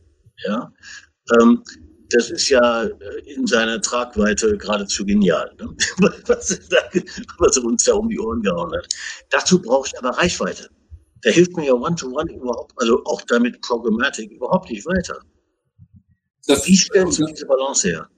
Ja, 0.45 0.71
ähm, 1.39 1.63
das 2.09 2.29
ist 2.29 2.49
ja 2.49 2.83
äh, 2.83 3.33
in 3.33 3.47
seiner 3.47 3.81
Tragweite 3.81 4.57
geradezu 4.57 5.05
genial, 5.05 5.51
ne? 5.59 5.75
was, 6.27 6.59
was 7.39 7.57
er 7.57 7.63
uns 7.63 7.83
da 7.85 7.93
um 7.93 8.09
die 8.09 8.19
Ohren 8.19 8.41
gehauen 8.41 8.71
hat. 8.73 8.87
Dazu 9.29 9.61
brauche 9.61 9.87
ich 9.87 9.97
aber 9.97 10.09
Reichweite. 10.17 10.69
Da 11.21 11.29
hilft 11.29 11.55
mir 11.55 11.65
ja 11.65 11.73
One-to-One 11.73 12.31
-one 12.31 12.35
überhaupt, 12.35 12.73
also 12.77 13.01
auch 13.05 13.21
damit 13.23 13.61
Programmatic 13.61 14.31
überhaupt 14.31 14.69
nicht 14.69 14.85
weiter. 14.85 15.19
Das, 16.47 16.67
Wie 16.67 16.75
stellen 16.75 17.11
Sie 17.11 17.25
diese 17.25 17.45
Balance 17.45 17.87
her? 17.87 18.09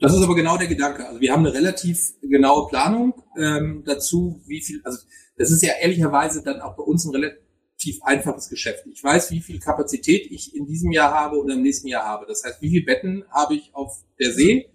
Das 0.00 0.14
ist 0.14 0.22
aber 0.22 0.34
genau 0.34 0.56
der 0.56 0.66
Gedanke. 0.66 1.06
Also 1.06 1.20
wir 1.20 1.30
haben 1.30 1.44
eine 1.44 1.54
relativ 1.54 2.14
genaue 2.22 2.68
Planung 2.68 3.12
ähm, 3.38 3.82
dazu, 3.84 4.40
wie 4.46 4.62
viel, 4.62 4.80
also 4.82 4.98
das 5.36 5.50
ist 5.50 5.62
ja 5.62 5.74
ehrlicherweise 5.78 6.42
dann 6.42 6.62
auch 6.62 6.74
bei 6.74 6.82
uns 6.82 7.04
ein 7.04 7.14
relativ 7.14 8.02
einfaches 8.02 8.48
Geschäft. 8.48 8.86
Ich 8.90 9.04
weiß, 9.04 9.30
wie 9.30 9.40
viel 9.40 9.60
Kapazität 9.60 10.26
ich 10.30 10.56
in 10.56 10.64
diesem 10.64 10.90
Jahr 10.90 11.12
habe 11.12 11.38
oder 11.38 11.52
im 11.52 11.62
nächsten 11.62 11.86
Jahr 11.86 12.04
habe. 12.04 12.24
Das 12.26 12.42
heißt, 12.42 12.62
wie 12.62 12.70
viele 12.70 12.86
Betten 12.86 13.24
habe 13.30 13.54
ich 13.54 13.74
auf 13.74 14.02
der 14.18 14.32
See, 14.32 14.70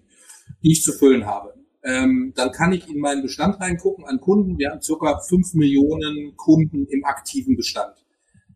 die 0.64 0.72
ich 0.72 0.84
zu 0.84 0.94
füllen 0.94 1.26
habe. 1.26 1.56
Ähm, 1.84 2.34
dann 2.36 2.52
kann 2.52 2.72
ich 2.72 2.88
in 2.88 3.00
meinen 3.00 3.24
Bestand 3.24 3.60
reingucken 3.60 4.06
an 4.06 4.20
Kunden. 4.20 4.60
Wir 4.60 4.72
haben 4.72 4.82
circa 4.82 5.20
fünf 5.28 5.56
Millionen 5.56 6.36
Kunden 6.36 6.86
im 6.88 7.04
aktiven 7.04 7.56
Bestand. 7.56 7.96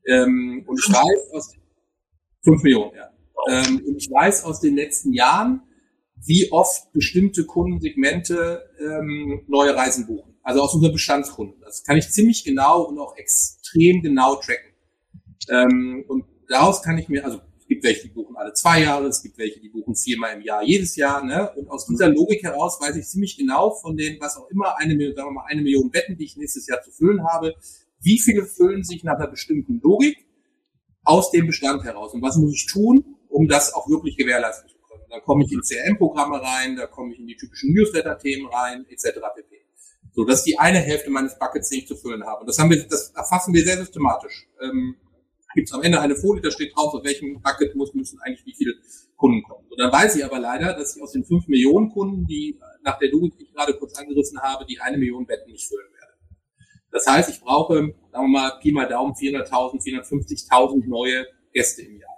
Ähm, 0.05 0.63
und 0.67 0.79
ich 0.79 0.91
weiß 0.91 1.31
aus 1.33 1.55
fünf 2.43 2.61
Millionen, 2.61 2.95
ja. 2.95 3.09
Ähm, 3.49 3.83
und 3.87 3.95
ich 3.97 4.09
weiß 4.09 4.43
aus 4.43 4.59
den 4.59 4.75
letzten 4.75 5.13
Jahren, 5.13 5.61
wie 6.25 6.51
oft 6.51 6.91
bestimmte 6.93 7.45
Kundensegmente 7.45 8.69
ähm, 8.79 9.41
neue 9.47 9.75
Reisen 9.75 10.07
buchen. 10.07 10.35
Also 10.43 10.61
aus 10.61 10.73
unseren 10.73 10.93
Bestandskunden. 10.93 11.61
Das 11.61 11.83
kann 11.83 11.97
ich 11.97 12.09
ziemlich 12.09 12.43
genau 12.43 12.83
und 12.83 12.99
auch 12.99 13.15
extrem 13.17 14.01
genau 14.01 14.35
tracken. 14.35 14.73
Ähm, 15.49 16.05
und 16.07 16.25
daraus 16.47 16.81
kann 16.81 16.97
ich 16.97 17.07
mir, 17.09 17.23
also 17.23 17.41
es 17.59 17.67
gibt 17.67 17.83
welche, 17.83 18.03
die 18.03 18.13
buchen 18.13 18.35
alle 18.35 18.53
zwei 18.53 18.81
Jahre, 18.81 19.07
es 19.07 19.21
gibt 19.21 19.37
welche, 19.37 19.59
die 19.59 19.69
buchen 19.69 19.95
viermal 19.95 20.35
im 20.35 20.41
Jahr, 20.41 20.63
jedes 20.63 20.95
Jahr. 20.95 21.23
Ne? 21.23 21.51
Und 21.55 21.69
aus 21.69 21.85
dieser 21.85 22.09
Logik 22.09 22.43
heraus 22.43 22.79
weiß 22.81 22.95
ich 22.95 23.05
ziemlich 23.05 23.37
genau 23.37 23.71
von 23.71 23.95
den, 23.95 24.19
was 24.19 24.37
auch 24.37 24.49
immer, 24.49 24.77
eine, 24.77 24.95
sagen 25.13 25.29
wir 25.29 25.31
mal, 25.31 25.45
eine 25.47 25.61
Million 25.61 25.91
Betten, 25.91 26.17
die 26.17 26.25
ich 26.25 26.37
nächstes 26.37 26.67
Jahr 26.67 26.81
zu 26.81 26.91
füllen 26.91 27.23
habe, 27.23 27.55
wie 28.01 28.19
viele 28.19 28.45
füllen 28.45 28.83
sich 28.83 29.03
nach 29.03 29.17
einer 29.17 29.27
bestimmten 29.27 29.79
Logik 29.81 30.25
aus 31.03 31.31
dem 31.31 31.47
Bestand 31.47 31.83
heraus. 31.83 32.13
Und 32.13 32.21
was 32.21 32.37
muss 32.37 32.53
ich 32.53 32.65
tun, 32.65 33.03
um 33.29 33.47
das 33.47 33.73
auch 33.73 33.89
wirklich 33.89 34.17
gewährleisten 34.17 34.69
zu 34.69 34.75
können? 34.75 34.78
Da 35.09 35.19
komme 35.19 35.43
ich 35.43 35.51
in 35.51 35.61
CRM-Programme 35.61 36.41
rein, 36.41 36.75
da 36.75 36.87
komme 36.87 37.13
ich 37.13 37.19
in 37.19 37.27
die 37.27 37.35
typischen 37.35 37.73
Newsletter-Themen 37.73 38.47
rein, 38.47 38.85
etc. 38.89 39.19
pp. 39.35 39.55
So, 40.13 40.25
das 40.25 40.39
ist 40.39 40.45
die 40.45 40.59
eine 40.59 40.79
Hälfte 40.79 41.09
meines 41.09 41.37
Buckets, 41.37 41.69
die 41.69 41.79
ich 41.79 41.87
zu 41.87 41.95
füllen 41.95 42.23
habe. 42.23 42.41
Und 42.41 42.47
das 42.47 42.59
haben 42.59 42.69
wir, 42.69 42.87
das 42.87 43.09
erfassen 43.11 43.53
wir 43.53 43.63
sehr 43.63 43.77
systematisch. 43.77 44.47
Ähm, 44.61 44.95
Gibt 45.55 45.69
es 45.69 45.73
am 45.73 45.81
Ende 45.81 45.99
eine 45.99 46.15
Folie, 46.15 46.41
da 46.41 46.51
steht 46.51 46.75
drauf, 46.75 46.93
auf 46.93 47.03
welchem 47.03 47.41
Bucket 47.41 47.75
muss, 47.75 47.93
müssen 47.95 48.19
eigentlich 48.21 48.45
wie 48.45 48.53
viele 48.53 48.75
Kunden 49.15 49.41
kommen. 49.43 49.65
Und 49.69 49.79
dann 49.79 49.91
weiß 49.91 50.15
ich 50.15 50.23
aber 50.23 50.39
leider, 50.39 50.73
dass 50.73 50.95
ich 50.95 51.01
aus 51.01 51.11
den 51.13 51.25
fünf 51.25 51.47
Millionen 51.47 51.89
Kunden, 51.89 52.27
die 52.27 52.59
nach 52.83 52.99
der 52.99 53.09
Logik, 53.09 53.35
die 53.37 53.45
ich 53.45 53.53
gerade 53.53 53.73
kurz 53.73 53.97
angerissen 53.97 54.39
habe, 54.41 54.65
die 54.65 54.79
eine 54.79 54.97
Million 54.97 55.25
Betten 55.25 55.51
nicht 55.51 55.67
füllen 55.67 55.91
werde. 55.91 56.13
Das 56.91 57.07
heißt, 57.07 57.29
ich 57.29 57.41
brauche, 57.41 57.93
sagen 58.11 58.25
wir 58.25 58.27
mal, 58.27 58.59
Pi 58.61 58.71
mal 58.71 58.87
Daumen, 58.87 59.13
400.000, 59.13 59.81
450.000 59.81 60.87
neue 60.87 61.25
Gäste 61.51 61.81
im 61.81 61.97
Jahr. 61.97 62.08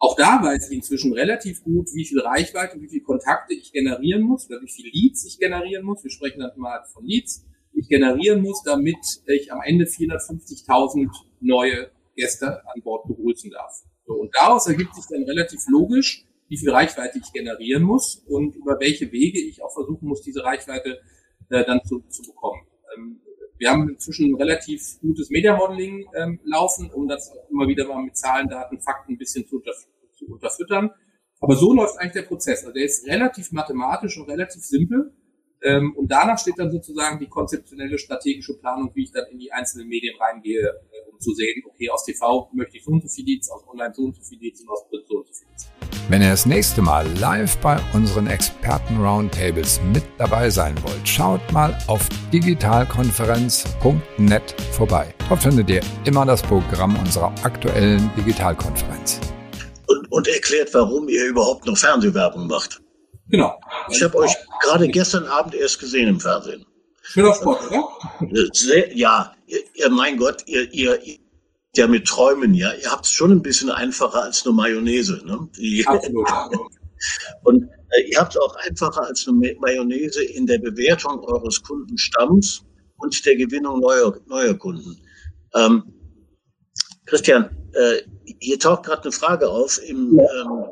Auch 0.00 0.14
da 0.14 0.40
weiß 0.42 0.70
ich 0.70 0.76
inzwischen 0.76 1.12
relativ 1.12 1.64
gut, 1.64 1.88
wie 1.92 2.04
viel 2.04 2.20
Reichweite, 2.20 2.80
wie 2.80 2.88
viel 2.88 3.02
Kontakte 3.02 3.54
ich 3.54 3.72
generieren 3.72 4.22
muss 4.22 4.48
oder 4.48 4.60
wie 4.62 4.70
viel 4.70 4.88
Leads 4.92 5.24
ich 5.24 5.38
generieren 5.38 5.84
muss. 5.84 6.04
Wir 6.04 6.10
sprechen 6.10 6.40
dann 6.40 6.52
mal 6.56 6.84
von 6.92 7.04
Leads. 7.04 7.44
Ich 7.72 7.88
generieren 7.88 8.42
muss, 8.42 8.62
damit 8.62 8.96
ich 9.26 9.52
am 9.52 9.60
Ende 9.64 9.84
450.000 9.86 11.08
neue 11.40 11.90
Gäste 12.16 12.66
an 12.66 12.82
Bord 12.82 13.06
begrüßen 13.08 13.50
darf. 13.50 13.82
So, 14.06 14.14
und 14.14 14.34
daraus 14.34 14.66
ergibt 14.66 14.94
sich 14.94 15.04
dann 15.10 15.24
relativ 15.24 15.60
logisch, 15.68 16.24
wie 16.48 16.56
viel 16.56 16.70
Reichweite 16.70 17.18
ich 17.18 17.32
generieren 17.32 17.82
muss 17.82 18.22
und 18.26 18.56
über 18.56 18.80
welche 18.80 19.12
Wege 19.12 19.40
ich 19.40 19.62
auch 19.62 19.72
versuchen 19.72 20.08
muss, 20.08 20.22
diese 20.22 20.42
Reichweite 20.42 21.00
äh, 21.50 21.64
dann 21.64 21.80
zu, 21.84 22.00
zu 22.08 22.22
bekommen. 22.22 22.62
Ähm, 22.96 23.20
wir 23.58 23.70
haben 23.70 23.88
inzwischen 23.88 24.32
ein 24.32 24.36
relativ 24.36 25.00
gutes 25.00 25.30
Media 25.30 25.56
Modeling 25.56 26.06
ähm, 26.14 26.40
laufen, 26.44 26.90
um 26.92 27.08
das 27.08 27.32
immer 27.50 27.66
wieder 27.66 27.86
mal 27.86 28.02
mit 28.02 28.16
Zahlen, 28.16 28.48
Daten, 28.48 28.80
Fakten 28.80 29.14
ein 29.14 29.18
bisschen 29.18 29.46
zu, 29.46 29.56
unterf 29.56 29.76
zu 30.16 30.26
unterfüttern. 30.26 30.90
Aber 31.40 31.54
so 31.54 31.72
läuft 31.72 31.98
eigentlich 31.98 32.12
der 32.12 32.22
Prozess. 32.22 32.60
Also 32.60 32.72
der 32.72 32.84
ist 32.84 33.06
relativ 33.06 33.52
mathematisch 33.52 34.18
und 34.18 34.28
relativ 34.28 34.62
simpel. 34.62 35.12
Ähm, 35.62 35.94
und 35.96 36.10
danach 36.10 36.38
steht 36.38 36.58
dann 36.58 36.70
sozusagen 36.70 37.18
die 37.18 37.26
konzeptionelle 37.26 37.98
strategische 37.98 38.58
Planung, 38.58 38.92
wie 38.94 39.04
ich 39.04 39.12
dann 39.12 39.26
in 39.30 39.38
die 39.38 39.52
einzelnen 39.52 39.88
Medien 39.88 40.16
reingehe, 40.16 40.60
äh, 40.60 41.10
um 41.10 41.18
zu 41.18 41.34
sehen, 41.34 41.62
okay, 41.68 41.90
aus 41.90 42.04
TV 42.04 42.48
möchte 42.52 42.76
ich 42.76 42.84
so 42.84 42.92
und 42.92 43.02
so 43.02 43.08
viel 43.08 43.24
Leads, 43.24 43.50
aus 43.50 43.66
Online 43.66 43.92
so 43.92 44.02
und 44.04 44.14
so 44.14 44.22
viel 44.22 44.38
Leads 44.38 44.60
und 44.62 44.68
aus 44.68 44.88
Print 44.88 45.06
so 45.08 45.18
und 45.18 45.26
so 45.26 45.32
viel 45.32 45.48
Leads. 45.48 45.87
Wenn 46.10 46.22
ihr 46.22 46.30
das 46.30 46.46
nächste 46.46 46.80
Mal 46.80 47.06
live 47.18 47.58
bei 47.58 47.78
unseren 47.92 48.28
Experten-Roundtables 48.28 49.78
mit 49.92 50.04
dabei 50.16 50.48
sein 50.48 50.74
wollt, 50.82 51.06
schaut 51.06 51.42
mal 51.52 51.78
auf 51.86 52.08
digitalkonferenz.net 52.32 54.54
vorbei. 54.72 55.14
Dort 55.28 55.42
findet 55.42 55.68
ihr 55.68 55.82
immer 56.06 56.24
das 56.24 56.40
Programm 56.40 56.98
unserer 56.98 57.34
aktuellen 57.42 58.10
Digitalkonferenz. 58.16 59.20
Und, 59.86 60.10
und 60.10 60.26
erklärt, 60.28 60.72
warum 60.72 61.10
ihr 61.10 61.26
überhaupt 61.26 61.66
noch 61.66 61.76
Fernsehwerbung 61.76 62.46
macht. 62.46 62.80
Genau. 63.28 63.60
Ich 63.90 64.02
habe 64.02 64.16
euch 64.16 64.34
gerade 64.62 64.88
gestern 64.88 65.26
Abend 65.26 65.54
erst 65.54 65.78
gesehen 65.78 66.08
im 66.08 66.20
Fernsehen. 66.20 66.64
Schöner 67.02 67.34
Sport, 67.34 67.70
oder? 67.70 67.86
Sehr, 68.54 68.96
ja, 68.96 69.34
ihr, 69.46 69.60
ihr, 69.74 69.90
mein 69.90 70.16
Gott, 70.16 70.42
ihr, 70.46 70.72
ihr, 70.72 70.98
ja 71.76 71.86
mit 71.86 72.06
Träumen, 72.06 72.54
ja. 72.54 72.72
Ihr 72.72 72.90
habt 72.90 73.06
es 73.06 73.12
schon 73.12 73.32
ein 73.32 73.42
bisschen 73.42 73.70
einfacher 73.70 74.22
als 74.22 74.44
eine 74.44 74.54
Mayonnaise. 74.54 75.22
Ne? 75.24 75.48
Die, 75.56 75.84
Absolut. 75.86 76.28
und 77.44 77.64
äh, 77.90 78.02
ihr 78.10 78.18
habt 78.18 78.34
es 78.34 78.40
auch 78.40 78.54
einfacher 78.56 79.02
als 79.06 79.26
eine 79.26 79.54
Mayonnaise 79.60 80.22
in 80.22 80.46
der 80.46 80.58
Bewertung 80.58 81.20
eures 81.20 81.62
Kundenstamms 81.62 82.64
und 82.96 83.24
der 83.24 83.36
Gewinnung 83.36 83.80
neuer, 83.80 84.18
neuer 84.26 84.54
Kunden. 84.54 84.96
Ähm, 85.54 85.84
Christian, 87.06 87.50
äh, 87.72 88.02
hier 88.40 88.58
taucht 88.58 88.84
gerade 88.84 89.02
eine 89.02 89.12
Frage 89.12 89.48
auf 89.48 89.80
im, 89.82 90.16
ja. 90.16 90.24
ähm, 90.42 90.64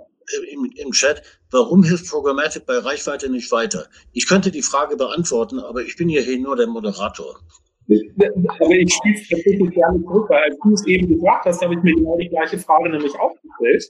im, 0.51 0.73
im 0.77 0.93
Chat. 0.93 1.23
Warum 1.51 1.83
hilft 1.83 2.09
Programmatic 2.09 2.67
bei 2.67 2.79
Reichweite 2.79 3.31
nicht 3.31 3.51
weiter? 3.53 3.87
Ich 4.13 4.27
könnte 4.27 4.51
die 4.51 4.63
Frage 4.63 4.97
beantworten, 4.97 5.61
aber 5.61 5.83
ich 5.83 5.97
bin 5.97 6.09
hier 6.09 6.39
nur 6.39 6.57
der 6.57 6.67
Moderator. 6.67 7.41
Aber 7.89 8.71
ich 8.71 8.93
spiele 8.93 9.15
es 9.15 9.29
tatsächlich 9.29 9.71
gerne 9.71 10.03
zurück, 10.03 10.29
weil 10.29 10.43
als 10.43 10.59
du 10.59 10.73
es 10.73 10.87
eben 10.87 11.09
gesagt 11.09 11.45
hast, 11.47 11.63
habe 11.63 11.75
ich 11.75 11.83
mir 11.83 11.95
genau 11.95 12.17
die 12.17 12.29
gleiche 12.29 12.59
Frage 12.59 12.91
nämlich 12.91 13.15
auch 13.19 13.35
gestellt. 13.41 13.89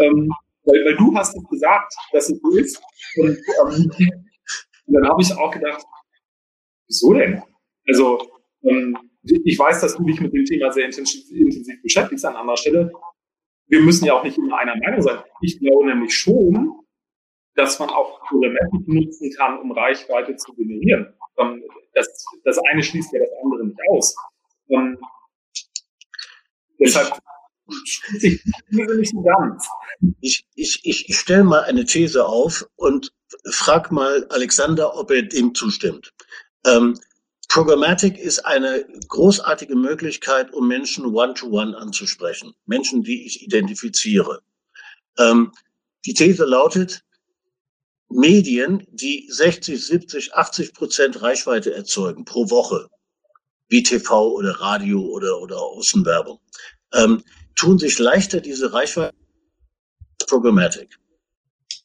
Ähm, 0.00 0.32
weil, 0.64 0.84
weil 0.84 0.96
du 0.96 1.14
hast 1.16 1.36
es 1.36 1.44
gesagt, 1.48 1.92
dass 2.12 2.30
es 2.30 2.40
so 2.40 2.56
ist. 2.56 2.80
Und, 3.16 3.30
ähm, 3.30 3.90
und 4.86 4.94
dann 4.94 5.08
habe 5.08 5.22
ich 5.22 5.32
auch 5.36 5.50
gedacht, 5.50 5.84
wieso 6.86 7.14
denn? 7.14 7.42
Also 7.88 8.20
ähm, 8.62 8.96
ich 9.22 9.58
weiß, 9.58 9.80
dass 9.80 9.96
du 9.96 10.04
dich 10.04 10.20
mit 10.20 10.32
dem 10.32 10.44
Thema 10.44 10.72
sehr 10.72 10.86
intensiv, 10.86 11.24
intensiv 11.30 11.82
beschäftigst 11.82 12.24
an 12.24 12.36
anderer 12.36 12.56
Stelle. 12.56 12.92
Wir 13.66 13.80
müssen 13.80 14.04
ja 14.04 14.14
auch 14.14 14.24
nicht 14.24 14.38
immer 14.38 14.58
einer 14.58 14.76
Meinung 14.76 15.02
sein. 15.02 15.18
Ich 15.40 15.58
glaube 15.58 15.86
nämlich 15.86 16.14
schon, 16.14 16.81
dass 17.54 17.78
man 17.78 17.90
auch 17.90 18.20
Programmatik 18.28 18.88
nutzen 18.88 19.32
kann, 19.36 19.58
um 19.58 19.72
Reichweite 19.72 20.36
zu 20.36 20.54
generieren. 20.54 21.14
Ähm, 21.38 21.62
das, 21.94 22.24
das 22.44 22.58
eine 22.70 22.82
schließt 22.82 23.12
ja 23.12 23.20
das 23.20 23.30
andere 23.42 23.66
nicht 23.66 23.78
aus. 23.90 24.14
Und 24.68 24.98
deshalb 26.78 27.12
schließe 27.84 28.26
ich 28.26 28.44
nicht 28.70 29.12
so 29.12 29.22
ganz. 29.22 29.68
Ich, 30.20 30.46
ich, 30.54 30.80
ich, 30.84 31.16
stelle 31.16 31.44
mal 31.44 31.62
eine 31.64 31.84
These 31.84 32.24
auf 32.24 32.66
und 32.76 33.12
frag 33.50 33.92
mal 33.92 34.26
Alexander, 34.30 34.96
ob 34.96 35.10
er 35.10 35.22
dem 35.22 35.54
zustimmt. 35.54 36.12
Ähm, 36.66 36.98
Programmatic 37.48 38.18
ist 38.18 38.46
eine 38.46 38.86
großartige 39.08 39.76
Möglichkeit, 39.76 40.54
um 40.54 40.68
Menschen 40.68 41.04
one-to-one 41.04 41.72
-one 41.72 41.74
anzusprechen. 41.74 42.54
Menschen, 42.64 43.02
die 43.02 43.26
ich 43.26 43.42
identifiziere. 43.42 44.42
Ähm, 45.18 45.52
die 46.06 46.14
These 46.14 46.46
lautet, 46.46 47.04
Medien, 48.12 48.86
die 48.90 49.26
60, 49.30 49.84
70, 49.84 50.34
80 50.34 50.74
Prozent 50.74 51.22
Reichweite 51.22 51.74
erzeugen 51.74 52.24
pro 52.24 52.50
Woche, 52.50 52.88
wie 53.68 53.82
TV 53.82 54.32
oder 54.32 54.60
Radio 54.60 55.00
oder, 55.00 55.40
oder 55.40 55.58
Außenwerbung, 55.58 56.38
ähm, 56.94 57.22
tun 57.54 57.78
sich 57.78 57.98
leichter 57.98 58.40
diese 58.40 58.72
Reichweite 58.72 59.16
Programmatic. 60.26 60.98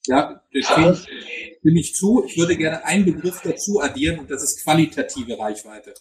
Ja, 0.05 0.41
das 0.53 0.65
stimme 0.65 1.79
ich 1.79 1.95
zu. 1.95 2.23
Ich 2.25 2.37
würde 2.37 2.55
gerne 2.55 2.83
einen 2.85 3.05
Begriff 3.05 3.41
dazu 3.43 3.81
addieren 3.81 4.19
und 4.19 4.31
das 4.31 4.43
ist 4.43 4.63
qualitative 4.63 5.37
Reichweite. 5.37 5.93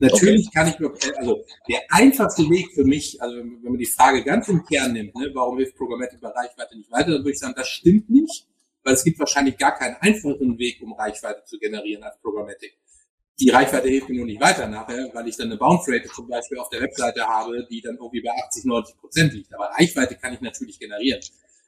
Natürlich 0.00 0.46
okay. 0.48 0.58
kann 0.58 0.68
ich 0.68 0.78
mir, 0.78 0.92
also 1.16 1.44
der 1.68 1.80
einfachste 1.88 2.48
Weg 2.50 2.72
für 2.72 2.84
mich, 2.84 3.20
also 3.20 3.36
wenn 3.36 3.62
man 3.62 3.78
die 3.78 3.86
Frage 3.86 4.22
ganz 4.22 4.48
im 4.48 4.64
Kern 4.64 4.92
nimmt, 4.92 5.14
ne, 5.16 5.30
warum 5.34 5.56
hilft 5.58 5.76
Programmatic 5.76 6.20
bei 6.20 6.28
Reichweite 6.28 6.76
nicht 6.76 6.90
weiter, 6.90 7.12
dann 7.12 7.20
würde 7.20 7.32
ich 7.32 7.38
sagen, 7.38 7.54
das 7.56 7.68
stimmt 7.68 8.08
nicht 8.08 8.47
weil 8.88 8.94
es 8.94 9.04
gibt 9.04 9.18
wahrscheinlich 9.18 9.58
gar 9.58 9.76
keinen 9.76 9.96
einfachen 9.96 10.58
Weg, 10.58 10.80
um 10.80 10.94
Reichweite 10.94 11.44
zu 11.44 11.58
generieren 11.58 12.02
als 12.02 12.18
Programmatic. 12.22 12.74
Die 13.38 13.50
Reichweite 13.50 13.86
hilft 13.86 14.08
mir 14.08 14.16
nur 14.16 14.24
nicht 14.24 14.40
weiter 14.40 14.66
nachher, 14.66 15.10
weil 15.12 15.28
ich 15.28 15.36
dann 15.36 15.48
eine 15.48 15.58
Bounce 15.58 15.92
Rate 15.92 16.08
zum 16.08 16.26
Beispiel 16.26 16.56
auf 16.56 16.70
der 16.70 16.80
Webseite 16.80 17.28
habe, 17.28 17.66
die 17.70 17.82
dann 17.82 17.96
irgendwie 17.96 18.22
bei 18.22 18.30
80, 18.46 18.64
90 18.64 18.96
Prozent 18.96 19.34
liegt. 19.34 19.54
Aber 19.54 19.66
Reichweite 19.78 20.16
kann 20.16 20.32
ich 20.32 20.40
natürlich 20.40 20.80
generieren. 20.80 21.20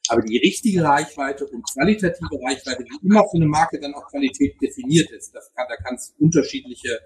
Aber 0.09 0.23
die 0.23 0.39
richtige 0.39 0.83
Reichweite 0.83 1.47
und 1.47 1.63
qualitative 1.71 2.41
Reichweite, 2.43 2.85
die 2.85 3.07
immer 3.07 3.23
für 3.31 3.37
eine 3.37 3.47
Marke 3.47 3.79
dann 3.79 3.93
auch 3.93 4.09
Qualität 4.09 4.59
definiert 4.59 5.11
ist, 5.11 5.35
das 5.35 5.53
kann, 5.53 5.67
da 5.69 5.77
kann 5.77 5.97
es 5.97 6.15
unterschiedliche, 6.19 7.01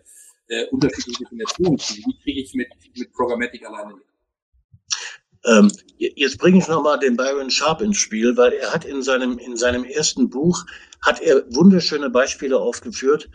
äh, 0.46 0.66
unterschiedliche 0.66 1.24
Definitionen 1.24 1.76
geben. 1.76 2.12
Die 2.12 2.22
kriege 2.22 2.40
ich 2.40 2.54
mit, 2.54 2.68
mit 2.96 3.12
Programmatic 3.12 3.66
alleine 3.66 3.94
nicht. 3.94 4.06
Ähm, 5.46 5.70
jetzt 5.98 6.38
bringe 6.38 6.58
ich 6.58 6.68
nochmal 6.68 6.98
den 6.98 7.16
Byron 7.16 7.50
Sharp 7.50 7.82
ins 7.82 7.98
Spiel, 7.98 8.36
weil 8.36 8.52
er 8.52 8.72
hat 8.72 8.84
in 8.84 9.02
seinem, 9.02 9.38
in 9.38 9.56
seinem 9.56 9.84
ersten 9.84 10.30
Buch, 10.30 10.64
hat 11.02 11.20
er 11.20 11.44
wunderschöne 11.54 12.10
Beispiele 12.10 12.58
aufgeführt, 12.58 13.28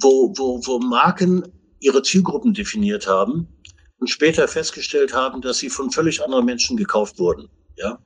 wo, 0.00 0.32
wo, 0.36 0.60
wo 0.66 0.78
Marken 0.78 1.44
ihre 1.80 2.02
Zielgruppen 2.02 2.52
definiert 2.52 3.06
haben 3.06 3.48
und 3.98 4.08
später 4.08 4.48
festgestellt 4.48 5.14
haben, 5.14 5.40
dass 5.40 5.58
sie 5.58 5.70
von 5.70 5.90
völlig 5.90 6.22
anderen 6.22 6.44
Menschen 6.44 6.76
gekauft 6.76 7.18
wurden. 7.18 7.48
Ja, 7.76 7.98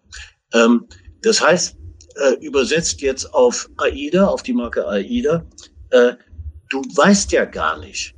ähm, 0.52 0.86
das 1.22 1.40
heißt, 1.40 1.76
äh, 2.16 2.44
übersetzt 2.44 3.00
jetzt 3.00 3.32
auf 3.32 3.70
AIDA, 3.76 4.26
auf 4.26 4.42
die 4.42 4.52
Marke 4.52 4.86
AIDA, 4.86 5.46
äh, 5.90 6.14
du 6.68 6.82
weißt 6.82 7.32
ja 7.32 7.44
gar 7.44 7.78
nicht, 7.78 8.14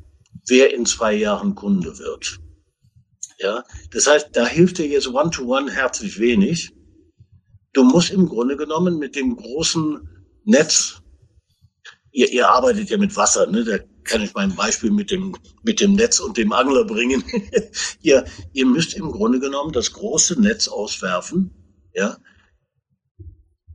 wer 0.49 0.75
in 0.75 0.87
zwei 0.87 1.14
Jahren 1.14 1.55
Kunde 1.55 1.99
wird. 1.99 2.39
Ja, 3.43 3.64
das 3.90 4.07
heißt, 4.07 4.28
da 4.34 4.47
hilft 4.47 4.78
dir 4.78 4.86
jetzt 4.86 5.09
One-to-One 5.09 5.68
-one 5.68 5.70
herzlich 5.70 6.20
wenig. 6.20 6.72
Du 7.72 7.82
musst 7.82 8.11
im 8.11 8.28
Grunde 8.28 8.57
genommen 8.57 8.99
mit 8.99 9.16
dem 9.16 9.36
großen 9.36 10.09
Netz, 10.45 11.03
ihr, 12.12 12.30
ihr 12.30 12.49
arbeitet 12.49 12.90
ja 12.90 12.99
mit 12.99 13.16
Wasser, 13.16 13.47
ne? 13.47 13.64
Da 13.64 13.78
kann 14.05 14.22
ich 14.22 14.32
mein 14.34 14.55
Beispiel 14.55 14.93
mit 14.93 15.11
dem, 15.11 15.34
mit 15.64 15.80
dem 15.80 15.95
Netz 15.95 16.20
und 16.20 16.36
dem 16.36 16.53
Angler 16.53 16.84
bringen. 16.84 17.24
ihr, 18.03 18.24
ihr 18.53 18.66
müsst 18.66 18.95
im 18.95 19.11
Grunde 19.11 19.40
genommen 19.40 19.72
das 19.72 19.93
große 19.93 20.40
Netz 20.40 20.68
auswerfen, 20.68 21.51
ja, 21.95 22.16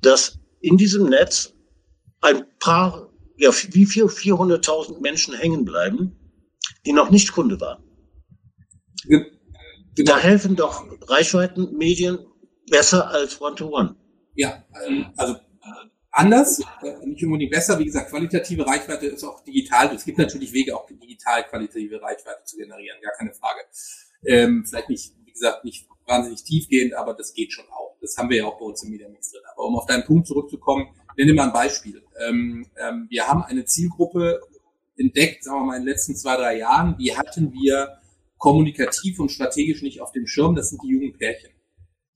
dass 0.01 0.39
in 0.61 0.77
diesem 0.77 1.09
Netz 1.09 1.53
ein 2.21 2.45
paar, 2.59 3.11
ja, 3.37 3.51
wie 3.71 3.85
viel, 3.85 4.05
400.000 4.05 5.01
Menschen 5.01 5.33
hängen 5.33 5.65
bleiben, 5.65 6.15
die 6.85 6.93
noch 6.93 7.09
nicht 7.09 7.33
Kunde 7.33 7.59
waren. 7.59 7.83
Da 10.05 10.17
helfen 10.17 10.55
doch 10.55 10.85
Reichweitenmedien 11.07 12.19
besser 12.69 13.09
als 13.09 13.41
One-to-One. 13.41 13.89
-One. 13.89 13.95
Ja, 14.35 14.63
ähm, 14.85 15.07
also 15.17 15.33
äh, 15.33 15.39
anders, 16.11 16.61
äh, 16.83 17.05
nicht 17.05 17.23
unbedingt 17.23 17.51
besser. 17.51 17.79
Wie 17.79 17.85
gesagt, 17.85 18.11
qualitative 18.11 18.65
Reichweite 18.65 19.07
ist 19.07 19.23
auch 19.23 19.43
digital. 19.43 19.95
Es 19.95 20.05
gibt 20.05 20.17
natürlich 20.17 20.53
Wege, 20.53 20.75
auch 20.75 20.85
digital 20.85 21.43
qualitative 21.45 22.01
Reichweite 22.01 22.43
zu 22.45 22.57
generieren, 22.57 22.97
gar 23.01 23.13
keine 23.13 23.33
Frage. 23.33 23.61
Ähm, 24.25 24.65
vielleicht 24.67 24.89
nicht, 24.89 25.13
wie 25.25 25.31
gesagt, 25.31 25.63
nicht 25.63 25.87
wahnsinnig 26.05 26.43
tiefgehend, 26.43 26.93
aber 26.93 27.13
das 27.13 27.33
geht 27.33 27.51
schon 27.51 27.65
auch. 27.69 27.95
Das 28.01 28.17
haben 28.17 28.29
wir 28.29 28.37
ja 28.37 28.45
auch 28.45 28.59
bei 28.59 28.65
uns 28.65 28.83
im 28.83 28.91
Media 28.91 29.09
Mix 29.09 29.31
drin. 29.31 29.41
Aber 29.53 29.65
um 29.65 29.75
auf 29.75 29.85
deinen 29.85 30.05
Punkt 30.05 30.27
zurückzukommen, 30.27 30.87
nenne 31.17 31.33
mal 31.33 31.47
ein 31.47 31.53
Beispiel. 31.53 32.03
Ähm, 32.27 32.67
ähm, 32.77 33.07
wir 33.09 33.27
haben 33.27 33.43
eine 33.43 33.65
Zielgruppe 33.65 34.41
entdeckt, 34.97 35.43
sagen 35.43 35.61
wir 35.61 35.65
mal 35.65 35.77
in 35.77 35.83
den 35.83 35.89
letzten 35.89 36.15
zwei, 36.15 36.35
drei 36.35 36.57
Jahren, 36.57 36.97
die 36.97 37.15
hatten 37.15 37.51
wir 37.53 37.99
kommunikativ 38.37 39.19
und 39.19 39.29
strategisch 39.29 39.81
nicht 39.81 40.01
auf 40.01 40.11
dem 40.11 40.27
Schirm. 40.27 40.55
Das 40.55 40.69
sind 40.69 40.81
die 40.83 40.89
jungen 40.89 41.13
Pärchen. 41.17 41.51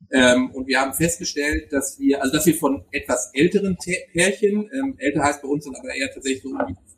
Ähm, 0.10 0.52
und 0.52 0.68
wir 0.68 0.82
haben 0.82 0.94
festgestellt, 0.94 1.72
dass 1.72 1.98
wir, 2.00 2.22
also 2.22 2.34
dass 2.34 2.46
wir 2.46 2.56
von 2.56 2.84
etwas 2.92 3.32
älteren 3.34 3.78
Pärchen, 3.78 4.70
ähm, 4.74 4.96
älter 4.98 5.24
heißt 5.24 5.42
bei 5.42 5.48
uns 5.48 5.66
dann 5.66 5.76
aber 5.76 5.94
eher 5.96 6.12
tatsächlich 6.12 6.44
so 6.44 6.50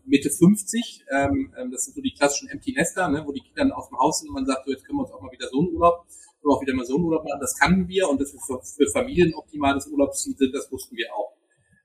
Mitte 0.06 0.30
50, 0.30 1.06
ähm, 1.12 1.54
ähm, 1.58 1.72
das 1.72 1.86
sind 1.86 1.96
so 1.96 2.02
die 2.02 2.14
klassischen 2.14 2.50
Empty 2.50 2.74
Nester, 2.74 3.08
ne, 3.10 3.24
wo 3.26 3.32
die 3.32 3.42
Kinder 3.42 3.64
dann 3.64 3.72
aus 3.72 3.90
dem 3.90 4.00
Haus 4.00 4.20
sind 4.20 4.30
und 4.30 4.36
man 4.36 4.46
sagt, 4.46 4.66
so 4.66 4.72
jetzt 4.72 4.86
können 4.86 4.98
wir 4.98 5.04
uns 5.04 5.12
auch 5.12 5.22
mal 5.22 5.32
wieder 5.32 5.48
so 5.48 5.60
einen 5.60 5.70
Urlaub, 5.70 6.06
oder 6.42 6.56
auch 6.56 6.62
wieder 6.62 6.74
mal 6.74 6.86
so 6.86 6.96
einen 6.96 7.06
Urlaub 7.06 7.24
machen, 7.24 7.40
das 7.40 7.58
kannten 7.58 7.88
wir 7.88 8.10
und 8.10 8.20
dass 8.20 8.34
wir 8.34 8.40
für, 8.40 8.62
für 8.64 8.92
Familien 8.92 9.34
optimales 9.36 9.88
Urlaubsziel 9.88 10.36
sind, 10.36 10.54
das 10.54 10.72
wussten 10.72 10.96
wir 10.98 11.14
auch. 11.14 11.34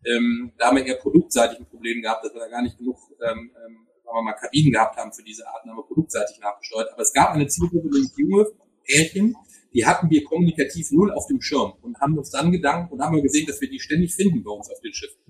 Ähm, 0.07 0.53
da 0.57 0.69
haben 0.69 0.77
wir 0.77 0.87
eher 0.87 0.97
produktseitig 0.97 1.59
ein 1.59 1.67
Problem 1.67 2.01
gehabt, 2.01 2.25
dass 2.25 2.33
wir 2.33 2.41
da 2.41 2.49
gar 2.49 2.63
nicht 2.63 2.79
genug 2.79 2.97
ähm, 3.21 3.51
ähm, 3.67 3.88
wir 4.17 4.23
mal, 4.23 4.33
Kabinen 4.35 4.73
gehabt 4.73 4.97
haben 4.97 5.13
für 5.13 5.23
diese 5.23 5.47
Arten, 5.47 5.71
haben 5.71 5.77
wir 5.77 5.87
produktseitig 5.87 6.39
nachgesteuert. 6.41 6.93
Aber 6.93 7.03
es 7.03 7.13
gab 7.13 7.31
eine 7.31 7.47
Zielgruppe, 7.47 7.89
nämlich 7.89 8.13
junge 8.17 8.47
Pärchen, 8.85 9.37
die 9.75 9.85
hatten 9.85 10.09
wir 10.11 10.25
kommunikativ 10.25 10.91
null 10.93 11.13
auf 11.13 11.27
dem 11.27 11.41
Schirm 11.41 11.75
und 11.83 12.01
haben 12.01 12.17
uns 12.17 12.31
dann 12.31 12.51
gedankt 12.51 12.93
und 12.93 13.01
haben 13.03 13.21
gesehen, 13.23 13.47
dass 13.47 13.61
wir 13.61 13.69
die 13.69 13.81
ständig 13.81 14.15
finden 14.15 14.43
bei 14.43 14.51
uns 14.51 14.71
auf 14.71 14.81
den 14.81 14.93
Schiffen. 14.93 15.21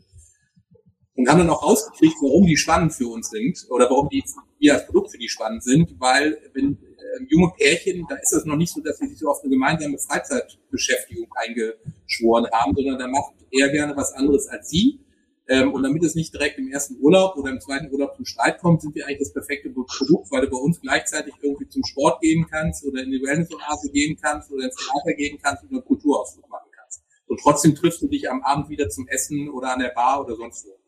Und 1.15 1.29
haben 1.29 1.39
dann 1.39 1.51
auch 1.51 1.65
rausgekriegt, 1.65 2.15
warum 2.23 2.47
die 2.47 2.57
spannend 2.57 2.93
für 2.93 3.09
uns 3.09 3.31
sind 3.31 3.67
oder 3.71 3.91
warum 3.91 4.09
die, 4.09 4.23
wir 4.61 4.75
als 4.75 4.87
Produkt 4.87 5.11
für 5.11 5.19
die 5.19 5.29
spannend 5.29 5.65
sind, 5.65 5.99
weil 5.99 6.39
wenn 6.55 6.75
äh, 6.75 7.25
junge 7.29 7.53
Pärchen, 7.59 8.07
da 8.09 8.15
ist 8.17 8.33
es 8.33 8.45
noch 8.45 8.55
nicht 8.55 8.73
so, 8.73 8.81
dass 8.81 8.99
sie 8.99 9.09
sich 9.09 9.19
so 9.19 9.29
auf 9.29 9.43
eine 9.43 9.51
gemeinsame 9.51 9.99
Freizeitbeschäftigung 9.99 11.27
eingeschworen 11.35 12.47
haben, 12.53 12.73
sondern 12.77 12.99
da 13.01 13.09
macht 13.09 13.35
er 13.51 13.69
gerne 13.71 13.97
was 13.97 14.13
anderes 14.13 14.47
als 14.47 14.71
sie 14.71 15.01
ähm, 15.49 15.73
und 15.73 15.83
damit 15.83 16.05
es 16.05 16.15
nicht 16.15 16.35
direkt 16.35 16.59
im 16.59 16.71
ersten 16.71 16.97
Urlaub 17.01 17.37
oder 17.37 17.51
im 17.51 17.61
zweiten 17.61 17.91
Urlaub 17.91 18.15
zum 18.15 18.27
Streit 18.27 18.59
kommt, 18.61 18.83
sind 18.83 18.95
wir 18.95 19.07
eigentlich 19.07 19.21
das 19.21 19.33
perfekte 19.33 19.71
Produkt, 19.71 20.31
weil 20.31 20.43
du 20.43 20.51
bei 20.51 20.59
uns 20.59 20.79
gleichzeitig 20.81 21.33
irgendwie 21.41 21.69
zum 21.69 21.83
Sport 21.85 22.21
gehen 22.21 22.47
kannst 22.51 22.85
oder 22.85 23.03
in 23.03 23.11
die 23.11 23.23
Wellness-Oase 23.23 23.91
gehen 23.91 24.19
kannst 24.21 24.53
oder 24.53 24.65
ins 24.65 24.77
Theater 24.77 25.15
gehen 25.17 25.39
kannst 25.43 25.65
oder 25.65 25.73
einen 25.73 25.85
Kulturausflug 25.85 26.49
machen 26.51 26.69
kannst. 26.77 27.03
Und 27.27 27.41
trotzdem 27.41 27.75
triffst 27.75 28.03
du 28.03 28.09
dich 28.09 28.31
am 28.31 28.43
Abend 28.43 28.69
wieder 28.69 28.91
zum 28.91 29.09
Essen 29.09 29.49
oder 29.49 29.73
an 29.73 29.81
der 29.81 29.89
Bar 29.89 30.23
oder 30.23 30.37
sonst 30.37 30.67
wo. 30.67 30.79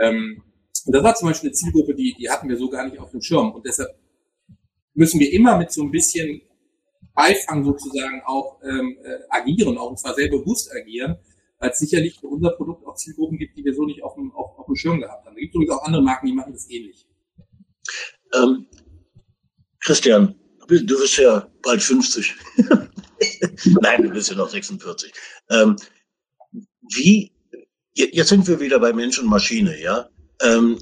Ähm, 0.00 0.40
und 0.84 0.92
das 0.94 1.02
war 1.02 1.14
zum 1.16 1.28
Beispiel 1.28 1.48
eine 1.48 1.54
Zielgruppe, 1.54 1.96
die, 1.96 2.14
die 2.16 2.30
hatten 2.30 2.48
wir 2.48 2.56
so 2.56 2.70
gar 2.70 2.84
nicht 2.84 3.00
auf 3.00 3.10
dem 3.10 3.20
Schirm. 3.20 3.50
Und 3.50 3.66
deshalb 3.66 3.90
müssen 4.94 5.18
wir 5.18 5.32
immer 5.32 5.58
mit 5.58 5.72
so 5.72 5.82
ein 5.82 5.90
bisschen 5.90 6.42
Beifang 7.12 7.64
sozusagen 7.64 8.22
auch 8.24 8.62
ähm, 8.62 8.96
äh, 9.02 9.18
agieren, 9.30 9.78
auch 9.78 9.90
und 9.90 9.98
zwar 9.98 10.14
sehr 10.14 10.28
bewusst 10.28 10.70
agieren, 10.72 11.18
weil 11.58 11.70
es 11.70 11.78
sicherlich 11.78 12.18
für 12.20 12.28
unser 12.28 12.50
Produkt 12.50 12.86
auch 12.86 12.96
Zielgruppen 12.96 13.38
gibt, 13.38 13.56
die 13.56 13.64
wir 13.64 13.74
so 13.74 13.84
nicht 13.84 14.02
auf 14.02 14.14
dem, 14.14 14.32
auf, 14.32 14.58
auf 14.58 14.66
dem 14.66 14.76
Schirm 14.76 15.00
gehabt 15.00 15.26
haben. 15.26 15.34
Da 15.34 15.40
gibt 15.40 15.50
es 15.50 15.54
übrigens 15.54 15.74
auch 15.74 15.84
andere 15.84 16.02
Marken, 16.02 16.26
die 16.26 16.32
machen 16.32 16.52
das 16.52 16.68
ähnlich. 16.70 17.06
Ähm, 18.34 18.66
Christian, 19.80 20.34
du 20.68 20.98
bist 20.98 21.16
ja 21.16 21.48
bald 21.62 21.82
50. 21.82 22.34
Nein, 23.80 24.02
du 24.02 24.10
bist 24.10 24.30
ja 24.30 24.36
noch 24.36 24.48
46. 24.48 25.12
Ähm, 25.50 25.76
wie, 26.94 27.32
jetzt 27.94 28.28
sind 28.28 28.46
wir 28.46 28.60
wieder 28.60 28.78
bei 28.78 28.92
Mensch 28.92 29.18
und 29.18 29.28
Maschine, 29.28 29.80
ja? 29.80 30.08
Ähm, 30.42 30.78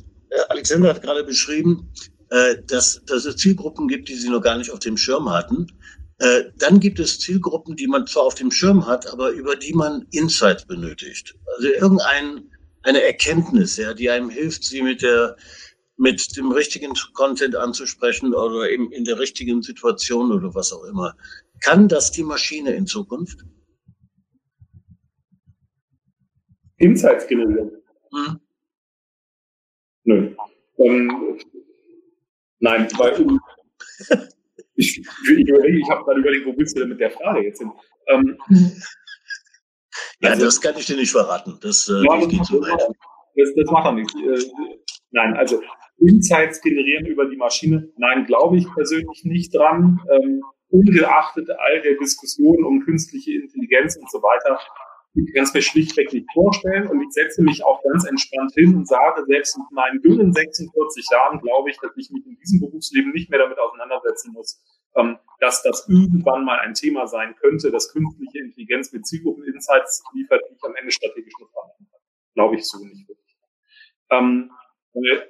Alexander 0.48 0.88
hat 0.90 1.02
gerade 1.02 1.22
beschrieben, 1.22 1.92
äh, 2.30 2.56
dass, 2.66 3.04
dass 3.04 3.24
es 3.24 3.36
Zielgruppen 3.36 3.86
gibt, 3.88 4.08
die 4.08 4.16
sie 4.16 4.30
noch 4.30 4.40
gar 4.40 4.58
nicht 4.58 4.70
auf 4.70 4.80
dem 4.80 4.96
Schirm 4.96 5.30
hatten. 5.30 5.66
Äh, 6.18 6.44
dann 6.58 6.80
gibt 6.80 7.00
es 7.00 7.18
Zielgruppen, 7.18 7.76
die 7.76 7.86
man 7.86 8.06
zwar 8.06 8.24
auf 8.24 8.34
dem 8.34 8.50
Schirm 8.50 8.86
hat, 8.86 9.06
aber 9.12 9.30
über 9.30 9.56
die 9.56 9.72
man 9.72 10.06
Insights 10.12 10.64
benötigt. 10.64 11.34
Also 11.56 11.68
irgendein 11.68 12.50
eine 12.82 13.02
Erkenntnis, 13.02 13.76
ja, 13.76 13.94
die 13.94 14.10
einem 14.10 14.30
hilft, 14.30 14.64
sie 14.64 14.82
mit 14.82 15.02
der 15.02 15.36
mit 15.96 16.36
dem 16.36 16.50
richtigen 16.50 16.92
Content 17.12 17.54
anzusprechen 17.54 18.34
oder 18.34 18.68
eben 18.68 18.90
in 18.90 19.04
der 19.04 19.18
richtigen 19.18 19.62
Situation 19.62 20.32
oder 20.32 20.54
was 20.54 20.72
auch 20.72 20.84
immer. 20.84 21.16
Kann 21.60 21.88
das 21.88 22.10
die 22.10 22.24
Maschine 22.24 22.74
in 22.74 22.86
Zukunft? 22.86 23.44
Insights 26.78 27.26
generieren? 27.28 27.70
Hm? 28.12 28.40
Nö. 30.04 30.34
Ähm, 30.78 31.38
nein, 32.58 32.88
weil 32.98 33.38
ich, 34.76 34.98
ich 34.98 35.48
überlege, 35.48 35.78
ich 35.78 35.90
habe 35.90 36.04
gerade 36.04 36.20
überlegt, 36.20 36.46
wo 36.46 36.56
willst 36.56 36.76
du 36.76 36.80
denn 36.80 36.90
mit 36.90 37.00
der 37.00 37.10
Frage 37.10 37.44
jetzt 37.44 37.58
hin? 37.58 37.70
Ähm, 38.08 38.36
ja, 40.20 40.30
also, 40.30 40.46
das 40.46 40.60
kann 40.60 40.76
ich 40.76 40.86
dir 40.86 40.96
nicht 40.96 41.12
verraten. 41.12 41.58
Das, 41.60 41.88
äh, 41.88 42.04
ja, 42.04 42.20
das 42.20 42.28
geht 42.28 42.44
so 42.44 42.60
weit. 42.60 42.80
Das, 43.36 43.54
das 43.54 43.70
macht 43.70 43.86
er 43.86 43.92
nicht. 43.92 44.14
Äh, 44.16 44.50
nein, 45.10 45.34
also 45.34 45.60
Insights 45.98 46.60
generieren 46.60 47.06
über 47.06 47.26
die 47.26 47.36
Maschine, 47.36 47.88
nein, 47.96 48.26
glaube 48.26 48.58
ich 48.58 48.66
persönlich 48.74 49.24
nicht 49.24 49.54
dran. 49.54 50.00
Ähm, 50.10 50.42
ungeachtet 50.70 51.48
all 51.50 51.82
der 51.82 51.94
Diskussionen 51.98 52.64
um 52.64 52.80
künstliche 52.80 53.32
Intelligenz 53.32 53.96
und 53.96 54.10
so 54.10 54.18
weiter, 54.18 54.58
ich 55.14 55.32
kann 55.32 55.44
es 55.44 55.54
mir 55.54 55.62
schlichtweg 55.62 56.12
nicht 56.12 56.28
vorstellen 56.32 56.88
und 56.88 57.00
ich 57.00 57.12
setze 57.12 57.42
mich 57.42 57.64
auch 57.64 57.80
ganz 57.84 58.04
entspannt 58.04 58.52
hin 58.54 58.74
und 58.74 58.88
sage, 58.88 59.24
selbst 59.26 59.56
mit 59.56 59.70
meinen 59.70 60.02
dünnen 60.02 60.32
46 60.32 61.06
Jahren 61.10 61.40
glaube 61.40 61.70
ich, 61.70 61.78
dass 61.78 61.92
ich 61.96 62.10
mich 62.10 62.26
in 62.26 62.36
diesem 62.36 62.60
Berufsleben 62.60 63.12
nicht 63.12 63.30
mehr 63.30 63.38
damit 63.38 63.58
auseinandersetzen 63.58 64.32
muss, 64.32 64.60
ähm, 64.96 65.18
dass 65.38 65.62
das 65.62 65.88
irgendwann 65.88 66.44
mal 66.44 66.58
ein 66.58 66.74
Thema 66.74 67.06
sein 67.06 67.36
könnte, 67.36 67.70
dass 67.70 67.92
künstliche 67.92 68.40
Intelligenz 68.40 68.92
mit 68.92 69.06
Zielgruppen-Insights 69.06 70.02
liefert, 70.14 70.42
die 70.50 70.54
ich 70.56 70.64
am 70.64 70.74
Ende 70.74 70.90
strategisch 70.90 71.34
nutzen 71.38 71.54
kann. 71.54 72.00
Glaube 72.34 72.56
ich 72.56 72.66
so 72.66 72.84
nicht 72.84 73.08
wirklich. 73.08 73.36
Ähm, 74.10 74.50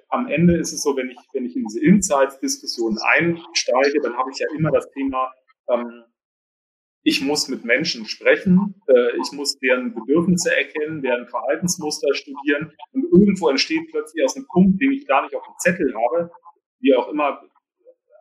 am 0.09 0.29
Ende 0.29 0.57
ist 0.57 0.73
es 0.73 0.83
so, 0.83 0.97
wenn 0.97 1.11
ich, 1.11 1.19
wenn 1.33 1.45
ich 1.45 1.57
in 1.57 1.65
diese 1.65 1.85
Insights-Diskussion 1.85 2.99
einsteige, 3.03 4.01
dann 4.03 4.17
habe 4.17 4.31
ich 4.31 4.39
ja 4.39 4.47
immer 4.57 4.71
das 4.71 4.91
Thema, 4.91 5.33
ähm, 5.69 6.05
ich 7.05 7.21
muss 7.21 7.49
mit 7.49 7.65
Menschen 7.65 8.07
sprechen, 8.07 8.83
äh, 8.89 9.17
ich 9.23 9.31
muss 9.33 9.59
deren 9.59 9.95
Bedürfnisse 9.95 10.57
erkennen, 10.57 11.03
deren 11.03 11.29
Verhaltensmuster 11.29 12.15
studieren 12.15 12.73
und 12.93 13.05
irgendwo 13.13 13.49
entsteht 13.51 13.91
plötzlich 13.91 14.25
aus 14.25 14.37
einem 14.37 14.47
Punkt, 14.47 14.81
den 14.81 14.93
ich 14.93 15.07
gar 15.07 15.23
nicht 15.23 15.35
auf 15.37 15.45
dem 15.45 15.55
Zettel 15.59 15.95
habe, 15.95 16.31
wie 16.81 16.95
auch 16.95 17.09
immer 17.09 17.43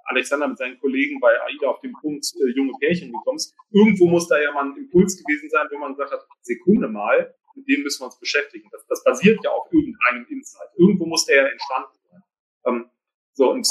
Alexander 0.05 0.49
mit 0.49 0.57
seinen 0.57 0.79
Kollegen 0.79 1.19
bei 1.21 1.31
AIDA 1.41 1.67
auf 1.67 1.79
den 1.79 1.93
Punkt 1.93 2.25
äh, 2.35 2.49
junge 2.51 2.73
Pärchen 2.79 3.13
gekommen 3.13 3.37
ist. 3.37 3.55
Irgendwo 3.71 4.07
muss 4.07 4.27
da 4.27 4.39
ja 4.39 4.51
mal 4.51 4.65
ein 4.65 4.75
Impuls 4.75 5.17
gewesen 5.17 5.49
sein, 5.49 5.67
wo 5.71 5.77
man 5.77 5.93
gesagt 5.93 6.11
hat, 6.11 6.27
Sekunde 6.41 6.89
mal, 6.89 7.33
mit 7.55 7.67
dem 7.69 7.83
müssen 7.83 8.01
wir 8.01 8.05
uns 8.07 8.19
beschäftigen. 8.19 8.67
Das, 8.71 8.85
das 8.87 9.03
basiert 9.03 9.39
ja 9.43 9.51
auf 9.51 9.71
irgendeinem 9.71 10.25
Insight. 10.29 10.67
Irgendwo 10.77 11.05
muss 11.05 11.25
der 11.25 11.37
ja 11.37 11.47
entstanden 11.47 11.97
sein. 12.11 12.23
Ähm, 12.65 12.89
so, 13.31 13.51
und 13.51 13.67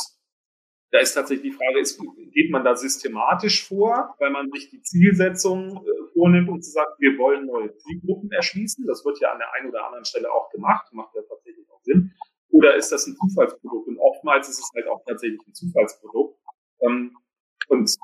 da 0.93 1.01
ist 1.01 1.14
tatsächlich 1.14 1.53
die 1.53 1.57
Frage, 1.57 1.80
ist, 1.80 1.99
geht 2.32 2.51
man 2.51 2.64
da 2.64 2.76
systematisch 2.76 3.66
vor, 3.66 4.14
weil 4.18 4.30
man 4.30 4.51
sich 4.53 4.68
die 4.68 4.82
Zielsetzung 4.82 5.78
äh, 5.78 6.12
vornimmt 6.12 6.51
und 6.51 6.62
sagt, 6.62 7.01
wir 7.01 7.16
wollen 7.18 7.47
neue 7.47 7.74
Zielgruppen 7.78 8.30
erschließen. 8.30 8.86
Das 8.86 9.03
wird 9.03 9.18
ja 9.20 9.32
an 9.32 9.38
der 9.38 9.51
einen 9.55 9.70
oder 9.70 9.86
anderen 9.86 10.05
Stelle 10.05 10.30
auch 10.30 10.51
gemacht, 10.51 10.93
macht 10.93 11.14
ja 11.14 11.22
tatsächlich 11.22 11.66
auch 11.70 11.80
Sinn. 11.82 12.12
Oder 12.51 12.76
ist 12.76 12.93
das 12.93 13.07
ein 13.07 13.16
Zufallsprodukt? 13.16 13.88
Und 13.88 13.99
oftmals 13.99 14.51
ist 14.51 14.59
es 14.59 14.70
halt 14.74 14.86
auch 14.86 15.03
tatsächlich 15.07 15.40
ein 15.47 15.55
Zufallsprodukt. 15.55 16.38
Ähm, 16.80 17.16
und 17.68 17.97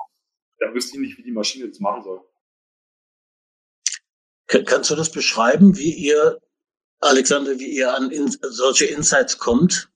da 0.57 0.73
wüsste 0.73 0.95
ich 0.95 1.01
nicht, 1.01 1.17
wie 1.19 1.23
die 1.23 1.31
Maschine 1.31 1.69
das 1.69 1.79
machen 1.79 2.01
soll. 2.01 2.21
Kannst 4.47 4.89
du 4.89 4.95
das 4.95 5.11
beschreiben, 5.11 5.77
wie 5.77 5.93
ihr, 5.93 6.39
Alexander, 7.01 7.59
wie 7.59 7.69
ihr 7.69 7.93
an 7.93 8.09
solche 8.41 8.85
Insights 8.85 9.37
kommt? 9.37 9.91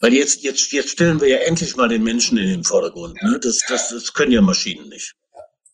Weil 0.00 0.12
jetzt, 0.12 0.42
jetzt, 0.42 0.72
jetzt 0.72 0.90
stellen 0.90 1.20
wir 1.20 1.28
ja 1.28 1.38
endlich 1.38 1.76
mal 1.76 1.88
den 1.88 2.02
Menschen 2.02 2.36
in 2.38 2.48
den 2.48 2.64
Vordergrund. 2.64 3.20
Ne? 3.22 3.38
Das, 3.40 3.60
das, 3.68 3.90
das 3.90 4.12
können 4.12 4.32
ja 4.32 4.40
Maschinen 4.40 4.88
nicht. 4.88 5.14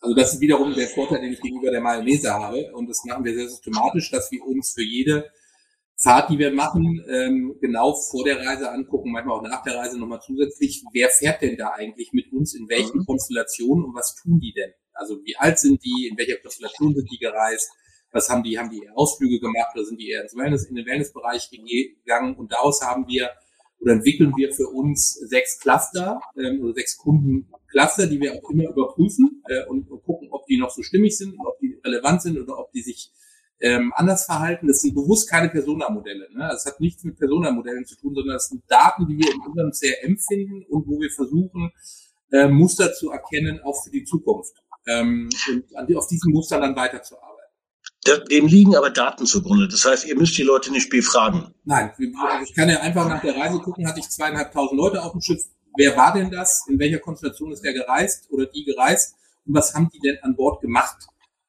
Also 0.01 0.15
das 0.15 0.35
ist 0.35 0.41
wiederum 0.41 0.75
der 0.75 0.89
Vorteil, 0.89 1.21
den 1.21 1.33
ich 1.33 1.41
gegenüber 1.41 1.71
der 1.71 1.81
Mayonnaise 1.81 2.33
habe. 2.33 2.71
Und 2.75 2.89
das 2.89 3.03
machen 3.05 3.25
wir 3.25 3.35
sehr 3.35 3.49
systematisch, 3.49 4.11
dass 4.11 4.31
wir 4.31 4.43
uns 4.45 4.73
für 4.73 4.83
jede 4.83 5.31
Fahrt, 6.03 6.31
die 6.31 6.39
wir 6.39 6.51
machen, 6.51 7.05
ähm, 7.11 7.57
genau 7.61 7.95
vor 7.95 8.25
der 8.25 8.39
Reise 8.39 8.71
angucken, 8.71 9.13
manchmal 9.13 9.39
auch 9.39 9.43
nach 9.43 9.63
der 9.63 9.77
Reise 9.77 9.99
nochmal 9.99 10.21
zusätzlich, 10.25 10.83
wer 10.95 11.11
fährt 11.11 11.43
denn 11.43 11.59
da 11.59 11.73
eigentlich 11.75 12.13
mit 12.13 12.33
uns, 12.33 12.55
in 12.55 12.71
welchen 12.71 13.01
mhm. 13.01 13.05
Konstellationen 13.05 13.85
und 13.85 13.95
was 13.95 14.15
tun 14.15 14.41
die 14.41 14.55
denn? 14.55 14.73
Also 14.95 15.21
wie 15.25 15.37
alt 15.37 15.59
sind 15.59 15.85
die, 15.85 16.09
in 16.11 16.17
welcher 16.17 16.39
Konstellation 16.39 16.95
sind 16.95 17.11
die 17.11 17.19
gereist, 17.19 17.71
was 18.13 18.31
haben 18.31 18.43
die, 18.43 18.59
haben 18.59 18.71
die 18.71 18.83
eher 18.83 18.97
Ausflüge 18.97 19.41
gemacht 19.41 19.73
oder 19.75 19.85
sind 19.85 20.01
die 20.01 20.09
eher 20.09 20.23
ins 20.23 20.35
Wellness, 20.35 20.67
in 20.67 20.75
den 20.75 20.87
Wellnessbereich 20.87 21.51
gegangen 21.51 22.35
und 22.35 22.51
daraus 22.51 22.81
haben 22.81 23.07
wir 23.07 23.31
oder 23.81 23.93
entwickeln 23.93 24.33
wir 24.37 24.53
für 24.53 24.69
uns 24.69 25.15
sechs 25.15 25.59
Cluster 25.59 26.21
ähm, 26.37 26.63
oder 26.63 26.75
sechs 26.75 26.97
Kundencluster, 26.99 28.07
die 28.07 28.21
wir 28.21 28.35
auch 28.35 28.51
immer 28.51 28.69
überprüfen 28.69 29.43
äh, 29.49 29.67
und, 29.67 29.91
und 29.91 30.03
gucken, 30.05 30.29
ob 30.31 30.47
die 30.47 30.59
noch 30.59 30.71
so 30.71 30.83
stimmig 30.83 31.17
sind 31.17 31.35
ob 31.39 31.59
die 31.59 31.79
relevant 31.85 32.23
sind 32.23 32.39
oder 32.39 32.59
ob 32.59 32.71
die 32.73 32.83
sich 32.83 33.11
ähm, 33.61 33.93
anders 33.95 34.25
verhalten. 34.25 34.67
Das 34.67 34.81
sind 34.81 34.95
bewusst 34.95 35.29
keine 35.29 35.49
Persona-Modelle. 35.49 36.29
Ne? 36.33 36.49
Das 36.51 36.65
hat 36.67 36.81
nichts 36.81 37.05
mit 37.05 37.19
Persona-Modellen 37.19 37.85
zu 37.85 37.97
tun, 37.97 38.15
sondern 38.15 38.35
das 38.35 38.49
sind 38.49 38.63
Daten, 38.69 39.07
die 39.07 39.19
wir 39.19 39.33
in 39.33 39.41
unserem 39.41 39.71
CRM 39.73 40.19
finden 40.19 40.65
und 40.69 40.87
wo 40.87 41.01
wir 41.01 41.11
versuchen, 41.11 41.71
äh, 42.33 42.49
Muster 42.49 42.93
zu 42.93 43.11
erkennen, 43.11 43.61
auch 43.63 43.83
für 43.85 43.91
die 43.91 44.05
Zukunft. 44.05 44.55
Ähm, 44.87 45.29
und 45.53 45.77
an, 45.77 45.95
auf 45.95 46.07
diesen 46.07 46.33
Mustern 46.33 46.63
dann 46.63 46.77
weiterzuarbeiten. 46.77 47.30
Dem 48.07 48.47
liegen 48.47 48.77
aber 48.77 48.91
Daten 48.91 49.27
zugrunde. 49.27 49.69
Das 49.69 49.85
heißt, 49.85 50.07
ihr 50.07 50.17
müsst 50.17 50.37
die 50.39 50.43
Leute 50.43 50.73
nicht 50.73 50.89
befragen. 50.89 51.55
Nein, 51.65 51.93
ich 52.43 52.55
kann 52.55 52.69
ja 52.69 52.81
einfach 52.81 53.07
nach 53.09 53.21
der 53.21 53.37
Reise 53.37 53.59
gucken, 53.59 53.87
hatte 53.87 54.01
ich 54.01 54.09
zweieinhalbtausend 54.09 54.79
Leute 54.79 55.03
auf 55.03 55.13
dem 55.13 55.21
Schiff. 55.21 55.43
Wer 55.77 55.97
war 55.97 56.15
denn 56.15 56.31
das? 56.31 56.65
In 56.69 56.79
welcher 56.79 56.99
Konstellation 56.99 57.53
ist 57.53 57.63
der 57.63 57.75
gereist 57.75 58.31
oder 58.31 58.47
die 58.47 58.65
gereist? 58.65 59.15
Und 59.47 59.55
was 59.55 59.75
haben 59.75 59.91
die 59.93 60.01
denn 60.01 60.17
an 60.23 60.35
Bord 60.35 60.61
gemacht? 60.63 61.07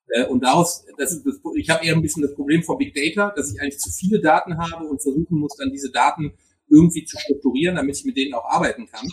Äh, 0.09 0.25
und 0.25 0.43
daraus, 0.43 0.85
das 0.97 1.13
ist 1.13 1.25
das, 1.25 1.39
ich 1.55 1.69
habe 1.69 1.85
eher 1.85 1.95
ein 1.95 2.01
bisschen 2.01 2.21
das 2.21 2.35
Problem 2.35 2.63
von 2.63 2.77
Big 2.77 2.93
Data, 2.93 3.33
dass 3.35 3.53
ich 3.53 3.61
eigentlich 3.61 3.79
zu 3.79 3.89
viele 3.89 4.19
Daten 4.19 4.57
habe 4.57 4.85
und 4.85 5.01
versuchen 5.01 5.39
muss, 5.39 5.55
dann 5.57 5.71
diese 5.71 5.91
Daten 5.91 6.33
irgendwie 6.69 7.05
zu 7.05 7.17
strukturieren, 7.17 7.75
damit 7.75 7.97
ich 7.97 8.05
mit 8.05 8.17
denen 8.17 8.33
auch 8.33 8.45
arbeiten 8.45 8.87
kann. 8.87 9.07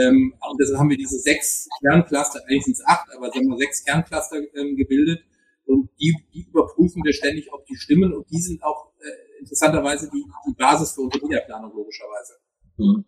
Ähm, 0.00 0.34
und 0.50 0.60
deshalb 0.60 0.78
haben 0.78 0.90
wir 0.90 0.96
diese 0.96 1.18
sechs 1.18 1.68
Kerncluster, 1.80 2.40
eigentlich 2.46 2.64
sind 2.64 2.74
es 2.74 2.86
acht, 2.86 3.06
aber 3.14 3.30
sagen 3.30 3.48
wir 3.48 3.58
sechs 3.58 3.84
Kerncluster 3.84 4.36
ähm, 4.54 4.76
gebildet. 4.76 5.24
Und 5.66 5.90
die, 6.00 6.14
die 6.34 6.46
überprüfen 6.48 7.02
wir 7.04 7.12
ständig, 7.12 7.52
ob 7.52 7.64
die 7.66 7.76
stimmen. 7.76 8.12
Und 8.12 8.30
die 8.30 8.40
sind 8.40 8.62
auch 8.62 8.92
äh, 9.00 9.40
interessanterweise 9.40 10.10
die, 10.12 10.24
die 10.46 10.54
Basis 10.54 10.92
für 10.92 11.02
unsere 11.02 11.24
Mediaplanung, 11.24 11.72
logischerweise. 11.74 12.34
Mhm. 12.76 13.04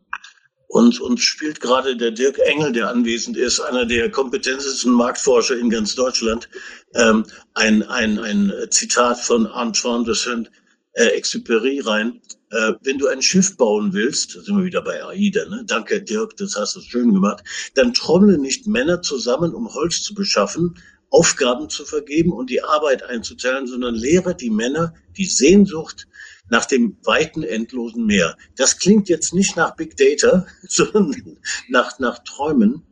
Und 0.74 1.00
uns 1.00 1.20
spielt 1.22 1.60
gerade 1.60 1.96
der 1.96 2.10
Dirk 2.10 2.38
Engel, 2.38 2.72
der 2.72 2.88
anwesend 2.88 3.36
ist, 3.36 3.60
einer 3.60 3.86
der 3.86 4.10
kompetentesten 4.10 4.92
Marktforscher 4.92 5.56
in 5.56 5.70
ganz 5.70 5.94
Deutschland, 5.94 6.48
ähm, 6.94 7.24
ein, 7.54 7.84
ein, 7.84 8.18
ein 8.18 8.52
Zitat 8.70 9.20
von 9.20 9.46
Antoine 9.46 10.04
de 10.04 10.14
Saint-Exupéry 10.14 11.86
rein. 11.86 12.20
Äh, 12.50 12.72
wenn 12.82 12.98
du 12.98 13.06
ein 13.06 13.22
Schiff 13.22 13.56
bauen 13.56 13.92
willst, 13.92 14.34
da 14.34 14.40
sind 14.40 14.56
wir 14.56 14.64
wieder 14.64 14.82
bei 14.82 15.04
AIDA, 15.04 15.48
ne? 15.48 15.64
danke 15.64 16.02
Dirk, 16.02 16.36
das 16.38 16.56
hast 16.56 16.74
du 16.74 16.80
schön 16.80 17.12
gemacht, 17.12 17.44
dann 17.74 17.94
trommle 17.94 18.38
nicht 18.38 18.66
Männer 18.66 19.00
zusammen, 19.00 19.54
um 19.54 19.72
Holz 19.74 20.02
zu 20.02 20.14
beschaffen, 20.14 20.76
Aufgaben 21.14 21.70
zu 21.70 21.84
vergeben 21.84 22.32
und 22.32 22.50
die 22.50 22.62
Arbeit 22.62 23.04
einzuteilen, 23.04 23.68
sondern 23.68 23.94
lehre 23.94 24.34
die 24.34 24.50
Männer 24.50 24.94
die 25.16 25.26
Sehnsucht 25.26 26.08
nach 26.50 26.66
dem 26.66 26.98
weiten, 27.04 27.44
endlosen 27.44 28.04
Meer. 28.04 28.36
Das 28.56 28.78
klingt 28.78 29.08
jetzt 29.08 29.32
nicht 29.32 29.56
nach 29.56 29.76
Big 29.76 29.96
Data, 29.96 30.44
sondern 30.68 31.38
nach, 31.68 32.00
nach 32.00 32.18
Träumen. 32.24 32.82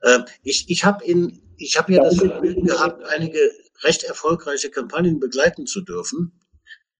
Äh, 0.00 0.20
ich 0.42 0.66
ich 0.68 0.84
habe 0.84 1.02
ich 1.56 1.78
habe 1.78 1.94
ja 1.94 2.02
das 2.02 2.18
Vergnügen 2.18 2.66
gehabt, 2.66 3.04
einige 3.04 3.38
recht 3.84 4.04
erfolgreiche 4.04 4.70
Kampagnen 4.70 5.18
begleiten 5.18 5.66
zu 5.66 5.80
dürfen. 5.80 6.38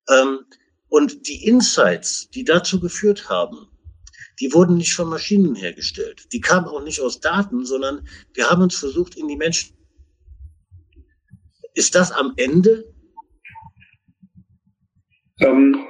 Ähm, 0.08 0.40
und 0.88 1.28
die 1.28 1.46
Insights, 1.46 2.30
die 2.30 2.44
dazu 2.44 2.80
geführt 2.80 3.28
haben, 3.28 3.68
die 4.40 4.54
wurden 4.54 4.78
nicht 4.78 4.94
von 4.94 5.08
Maschinen 5.08 5.54
hergestellt. 5.54 6.32
Die 6.32 6.40
kamen 6.40 6.66
auch 6.66 6.82
nicht 6.82 7.00
aus 7.00 7.20
Daten, 7.20 7.66
sondern 7.66 8.08
wir 8.32 8.48
haben 8.48 8.62
uns 8.62 8.76
versucht, 8.76 9.16
in 9.16 9.28
die 9.28 9.36
Menschen. 9.36 9.76
Ist 11.74 11.94
das 11.94 12.12
am 12.12 12.34
Ende 12.36 12.84
ähm, 15.40 15.86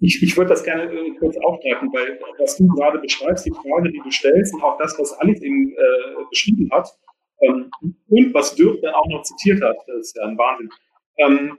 ich, 0.00 0.22
ich 0.22 0.36
würde 0.36 0.50
das 0.50 0.62
gerne 0.62 0.84
äh, 0.84 1.10
kurz 1.18 1.36
aufgreifen, 1.38 1.92
weil 1.92 2.18
was 2.38 2.56
du 2.56 2.66
gerade 2.68 2.98
beschreibst, 2.98 3.46
die 3.46 3.50
Frage, 3.50 3.90
die 3.90 4.00
du 4.02 4.10
stellst 4.10 4.54
und 4.54 4.62
auch 4.62 4.78
das, 4.78 4.98
was 4.98 5.12
Alex 5.14 5.40
eben 5.40 5.72
äh, 5.72 6.24
beschrieben 6.30 6.68
hat 6.72 6.88
ähm, 7.40 7.70
und 7.80 8.34
was 8.34 8.54
dann 8.54 8.94
auch 8.94 9.08
noch 9.08 9.22
zitiert 9.22 9.62
hat, 9.62 9.76
das 9.86 9.98
ist 9.98 10.16
ja 10.16 10.24
ein 10.24 10.38
Wahnsinn. 10.38 10.70
Ähm, 11.18 11.58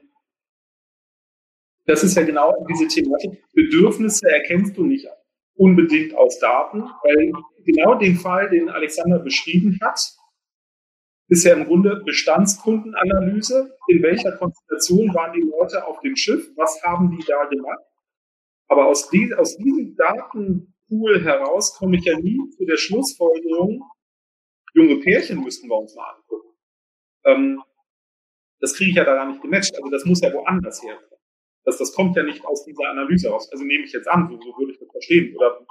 das 1.86 2.04
ist 2.04 2.16
ja 2.16 2.24
genau 2.24 2.66
diese 2.70 2.88
Thematik. 2.88 3.44
Bedürfnisse 3.54 4.30
erkennst 4.30 4.78
du 4.78 4.84
nicht 4.84 5.08
unbedingt 5.56 6.16
aus 6.16 6.40
Daten, 6.40 6.84
weil 7.04 7.34
genau 7.66 7.96
den 7.96 8.16
Fall, 8.16 8.50
den 8.50 8.70
Alexander 8.70 9.20
beschrieben 9.20 9.78
hat, 9.82 10.00
ist 11.30 11.44
ja 11.46 11.54
im 11.54 11.66
Grunde 11.66 12.02
Bestandskundenanalyse. 12.06 13.78
In 13.88 14.02
welcher 14.02 14.32
Konstellation 14.34 15.14
waren 15.14 15.34
die 15.34 15.48
Leute 15.48 15.86
auf 15.86 16.00
dem 16.02 16.16
Schiff? 16.16 16.52
Was 16.56 16.82
haben 16.84 17.12
die 17.12 17.24
da 17.26 17.46
gemacht? 17.46 17.84
Aber 18.68 18.88
aus, 18.88 19.10
die, 19.10 19.34
aus 19.34 19.58
diesem 19.58 19.96
Datenpool 19.96 21.24
heraus 21.24 21.76
komme 21.78 21.98
ich 21.98 22.06
ja 22.06 22.20
nie 22.20 22.40
zu 22.58 22.66
der 22.66 22.78
Schlussfolgerung, 22.78 23.84
junge 24.74 24.98
Pärchen 24.98 25.42
müssten 25.44 25.70
wir 25.70 25.78
uns 25.78 25.96
mal 25.96 26.16
angucken. 26.16 26.50
Ähm, 27.26 27.64
das 28.60 28.74
kriege 28.74 28.90
ich 28.92 28.96
ja 28.96 29.06
da 29.06 29.16
gar 29.16 29.28
nicht 29.28 29.42
gematcht. 29.42 29.76
Also 29.76 29.90
das 29.90 30.06
muss 30.06 30.22
ja 30.22 30.34
woanders 30.34 30.84
herkommen. 30.84 31.20
Das, 31.64 31.78
das 31.78 31.94
kommt 31.94 32.16
ja 32.16 32.24
nicht 32.24 32.44
aus 32.46 32.66
dieser 32.66 32.90
Analyse 32.90 33.30
raus. 33.30 33.52
Also 33.52 33.64
nehme 33.64 33.84
ich 33.84 33.92
jetzt 33.92 34.08
an, 34.08 34.28
so, 34.30 34.40
so 34.40 34.58
würde 34.58 34.74
ich 34.74 34.80
das 34.80 34.90
verstehen. 34.90 35.36
Oder 35.36 35.66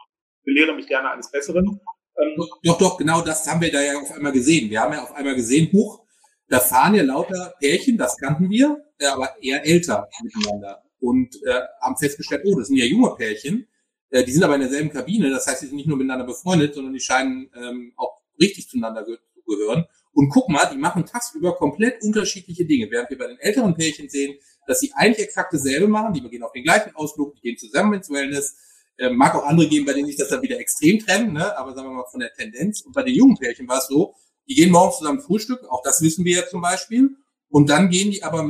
belehre 0.45 0.75
mich 0.75 0.87
gerne 0.87 1.11
eines 1.11 1.31
Besseren. 1.31 1.81
Ähm, 2.19 2.45
doch, 2.63 2.79
doch, 2.79 2.99
genau 2.99 3.21
das 3.23 3.47
haben 3.47 3.61
wir 3.61 3.71
da 3.71 3.81
ja 3.81 3.99
auf 3.99 4.13
einmal 4.13 4.33
gesehen. 4.33 4.71
Wir 4.71 4.81
haben 4.81 4.93
ja 4.93 5.03
auf 5.03 5.15
einmal 5.15 5.35
gesehen, 5.35 5.71
huch, 5.73 6.01
da 6.49 6.61
fahren 6.61 6.95
ja 6.95 7.03
lauter 7.03 7.55
Pärchen, 7.61 7.97
das 7.97 8.17
kannten 8.17 8.51
wir, 8.51 8.83
aber 9.11 9.37
eher 9.41 9.65
älter 9.65 10.09
miteinander. 10.23 10.83
Und 11.01 11.37
äh, 11.45 11.61
haben 11.81 11.97
festgestellt, 11.97 12.43
oh, 12.45 12.59
das 12.59 12.69
sind 12.69 12.77
ja 12.77 12.85
junge 12.85 13.15
Pärchen, 13.15 13.69
äh, 14.11 14.25
die 14.25 14.33
sind 14.33 14.43
aber 14.43 14.55
in 14.55 14.63
derselben 14.63 14.91
Kabine, 14.91 15.31
das 15.31 15.47
heißt, 15.47 15.63
die 15.63 15.67
sind 15.67 15.77
nicht 15.77 15.89
nur 15.89 15.97
miteinander 15.97 16.27
befreundet, 16.27 16.75
sondern 16.75 16.93
die 16.93 17.01
scheinen 17.01 17.51
ähm, 17.55 17.93
auch 17.97 18.21
richtig 18.41 18.69
zueinander 18.69 19.05
zu 19.05 19.17
gehören. 19.47 19.85
Und 20.13 20.31
guck 20.31 20.49
mal, 20.49 20.69
die 20.73 20.79
machen 20.79 21.07
tagsüber 21.07 21.55
komplett 21.55 22.03
unterschiedliche 22.03 22.65
Dinge. 22.65 22.91
Während 22.91 23.11
wir 23.11 23.19
bei 23.19 23.29
den 23.29 23.39
älteren 23.39 23.75
Pärchen 23.75 24.09
sehen, 24.09 24.37
dass 24.67 24.81
sie 24.81 24.93
eigentlich 24.95 25.27
exakt 25.27 25.53
dasselbe 25.53 25.87
machen, 25.87 26.13
die 26.13 26.21
gehen 26.29 26.43
auf 26.43 26.53
den 26.53 26.65
gleichen 26.65 26.95
Ausflug, 26.97 27.35
die 27.37 27.41
gehen 27.41 27.57
zusammen 27.57 27.95
ins 27.95 28.11
Wellness, 28.11 28.57
äh, 28.99 29.11
mag 29.11 29.35
auch 29.35 29.45
andere 29.45 29.69
geben, 29.69 29.87
bei 29.87 29.95
denen 29.95 30.07
sich 30.07 30.17
das 30.17 30.29
dann 30.29 30.43
wieder 30.43 30.59
extrem 30.59 30.99
trennen, 30.99 31.33
ne? 31.33 31.57
aber 31.57 31.75
sagen 31.75 31.89
wir 31.89 31.95
mal 31.95 32.11
von 32.11 32.21
der 32.21 32.33
Tendenz. 32.33 32.83
Und 32.83 32.93
bei 32.93 33.03
den 33.03 33.15
jungen 33.15 33.37
Pärchen 33.37 33.69
war 33.69 33.79
es 33.79 33.87
so, 33.87 34.15
die 34.49 34.55
gehen 34.55 34.71
morgens 34.71 34.99
zusammen 34.99 35.21
Frühstück, 35.21 35.65
auch 35.69 35.83
das 35.83 36.03
wissen 36.03 36.25
wir 36.25 36.37
ja 36.39 36.47
zum 36.47 36.61
Beispiel. 36.61 37.17
Und 37.49 37.71
dann 37.71 37.91
gehen 37.91 38.11
die 38.11 38.23
aber 38.23 38.49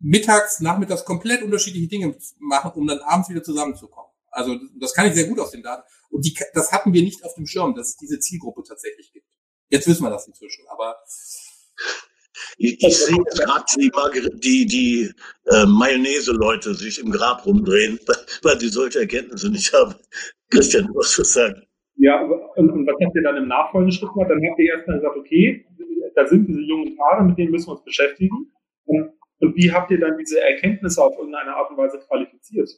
mittags, 0.00 0.60
nachmittags 0.60 1.04
komplett 1.04 1.42
unterschiedliche 1.42 1.88
Dinge 1.88 2.16
machen, 2.38 2.72
um 2.74 2.86
dann 2.86 3.00
abends 3.00 3.28
wieder 3.28 3.42
zusammenzukommen. 3.42 4.10
Also 4.30 4.58
das 4.78 4.94
kann 4.94 5.06
ich 5.06 5.14
sehr 5.14 5.26
gut 5.26 5.38
aus 5.38 5.50
den 5.50 5.62
Daten. 5.62 5.82
Und 6.10 6.24
die, 6.24 6.36
das 6.52 6.72
hatten 6.72 6.92
wir 6.92 7.02
nicht 7.02 7.24
auf 7.24 7.34
dem 7.34 7.46
Schirm, 7.46 7.74
dass 7.74 7.88
es 7.88 7.96
diese 7.96 8.18
Zielgruppe 8.18 8.62
tatsächlich 8.66 9.12
gibt. 9.12 9.26
Jetzt 9.70 9.86
wissen 9.88 10.02
wir 10.02 10.10
das 10.10 10.26
inzwischen, 10.26 10.66
aber 10.68 10.96
ich, 12.56 12.82
ich 12.82 12.96
sehe 12.96 13.16
gerade 13.16 13.64
die, 13.76 13.90
die, 14.40 14.66
die 14.66 15.12
äh, 15.46 15.66
Mayonnaise-Leute 15.66 16.74
sich 16.74 17.00
im 17.00 17.10
Grab 17.10 17.44
rumdrehen, 17.46 17.98
weil, 18.42 18.58
die 18.58 18.68
solche 18.68 19.00
Erkenntnisse 19.00 19.50
nicht 19.50 19.72
haben. 19.72 19.94
Christian, 20.50 20.86
du 20.86 20.98
hast 20.98 21.18
was 21.18 21.32
sagen. 21.32 21.62
Ja, 21.96 22.20
und, 22.22 22.70
und 22.70 22.86
was 22.86 22.96
habt 23.04 23.16
ihr 23.16 23.22
dann 23.22 23.36
im 23.36 23.48
nachfolgenden 23.48 23.96
Schritt 23.96 24.12
gemacht? 24.12 24.30
Dann 24.30 24.42
habt 24.48 24.58
ihr 24.58 24.74
erstmal 24.74 24.98
gesagt, 24.98 25.16
okay, 25.16 25.64
da 26.14 26.26
sind 26.26 26.48
diese 26.48 26.60
jungen 26.60 26.96
Paare, 26.96 27.24
mit 27.24 27.38
denen 27.38 27.50
müssen 27.50 27.68
wir 27.68 27.72
uns 27.72 27.84
beschäftigen. 27.84 28.52
Und, 28.86 29.12
und 29.40 29.56
wie 29.56 29.70
habt 29.70 29.90
ihr 29.90 30.00
dann 30.00 30.16
diese 30.18 30.40
Erkenntnisse 30.40 31.02
auf 31.02 31.16
irgendeine 31.16 31.54
Art 31.54 31.70
und 31.70 31.76
Weise 31.76 31.98
qualifiziert? 31.98 32.70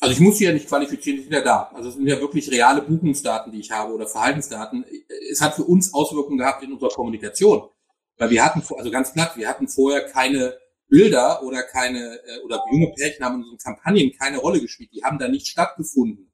Also 0.00 0.12
ich 0.12 0.20
muss 0.20 0.38
sie 0.38 0.44
ja 0.44 0.52
nicht 0.52 0.68
qualifizieren, 0.68 1.16
die 1.16 1.24
sind 1.24 1.32
ja 1.32 1.42
da. 1.42 1.70
Also 1.74 1.88
es 1.88 1.96
sind 1.96 2.06
ja 2.06 2.20
wirklich 2.20 2.50
reale 2.50 2.82
Buchungsdaten, 2.82 3.50
die 3.52 3.60
ich 3.60 3.70
habe 3.70 3.92
oder 3.92 4.06
Verhaltensdaten. 4.06 4.84
Es 5.30 5.42
hat 5.42 5.54
für 5.54 5.64
uns 5.64 5.92
Auswirkungen 5.92 6.38
gehabt 6.38 6.62
in 6.62 6.72
unserer 6.72 6.90
Kommunikation. 6.90 7.68
Weil 8.18 8.30
wir 8.30 8.44
hatten, 8.44 8.62
also 8.76 8.90
ganz 8.90 9.12
platt, 9.12 9.36
wir 9.36 9.48
hatten 9.48 9.68
vorher 9.68 10.06
keine 10.06 10.58
Bilder 10.88 11.42
oder 11.42 11.62
keine, 11.62 12.18
äh, 12.24 12.40
oder 12.44 12.64
junge 12.70 12.92
Pärchen 12.92 13.24
haben 13.24 13.36
in 13.36 13.42
unseren 13.42 13.58
Kampagnen 13.58 14.12
keine 14.18 14.38
Rolle 14.38 14.60
gespielt. 14.60 14.90
Die 14.92 15.04
haben 15.04 15.18
da 15.18 15.28
nicht 15.28 15.46
stattgefunden. 15.46 16.30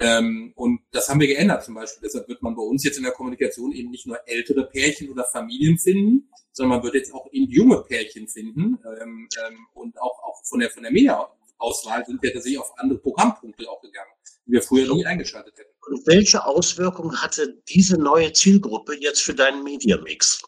Ähm, 0.00 0.52
und 0.54 0.80
das 0.92 1.08
haben 1.08 1.18
wir 1.18 1.26
geändert 1.26 1.64
zum 1.64 1.74
Beispiel. 1.74 2.02
Deshalb 2.04 2.28
wird 2.28 2.42
man 2.42 2.54
bei 2.54 2.62
uns 2.62 2.84
jetzt 2.84 2.98
in 2.98 3.02
der 3.02 3.12
Kommunikation 3.12 3.72
eben 3.72 3.90
nicht 3.90 4.06
nur 4.06 4.18
ältere 4.26 4.66
Pärchen 4.66 5.10
oder 5.10 5.24
Familien 5.24 5.78
finden, 5.78 6.30
sondern 6.52 6.78
man 6.78 6.84
wird 6.84 6.94
jetzt 6.94 7.12
auch 7.12 7.26
eben 7.32 7.50
junge 7.50 7.82
Pärchen 7.82 8.28
finden. 8.28 8.78
Ähm, 9.00 9.28
ähm, 9.46 9.66
und 9.74 10.00
auch, 10.00 10.22
auch 10.22 10.44
von 10.44 10.60
der, 10.60 10.70
von 10.70 10.84
der 10.84 10.92
Media-Auswahl 10.92 12.04
sind 12.06 12.22
wir 12.22 12.32
tatsächlich 12.32 12.60
auf 12.60 12.78
andere 12.78 13.00
Programmpunkte 13.00 13.68
auch 13.68 13.80
gegangen, 13.80 14.10
die 14.46 14.52
wir 14.52 14.62
früher 14.62 14.94
nie 14.94 15.04
eingeschaltet 15.04 15.54
hätten. 15.56 15.70
Und 15.88 16.06
welche 16.06 16.44
Auswirkungen 16.44 17.20
hatte 17.20 17.60
diese 17.68 17.98
neue 17.98 18.32
Zielgruppe 18.32 18.94
jetzt 19.00 19.22
für 19.22 19.34
deinen 19.34 19.64
Media-Mix? 19.64 20.42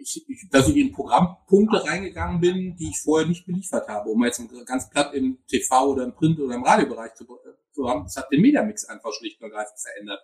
Ich, 0.00 0.24
ich, 0.28 0.48
dass 0.50 0.68
ich 0.68 0.76
in 0.76 0.92
Programmpunkte 0.92 1.84
reingegangen 1.84 2.40
bin, 2.40 2.76
die 2.76 2.90
ich 2.90 3.00
vorher 3.00 3.26
nicht 3.26 3.46
beliefert 3.46 3.88
habe, 3.88 4.10
um 4.10 4.24
jetzt 4.24 4.40
ganz 4.66 4.88
platt 4.90 5.14
im 5.14 5.38
TV 5.46 5.92
oder 5.92 6.04
im 6.04 6.14
Print 6.14 6.38
oder 6.40 6.54
im 6.54 6.62
Radiobereich 6.62 7.14
zu, 7.14 7.26
zu 7.72 7.88
haben. 7.88 8.04
Das 8.04 8.16
hat 8.16 8.30
den 8.32 8.40
Mediamix 8.40 8.84
einfach 8.84 9.12
schlicht 9.12 9.40
und 9.40 9.50
ergreifend 9.50 9.78
verändert. 9.78 10.20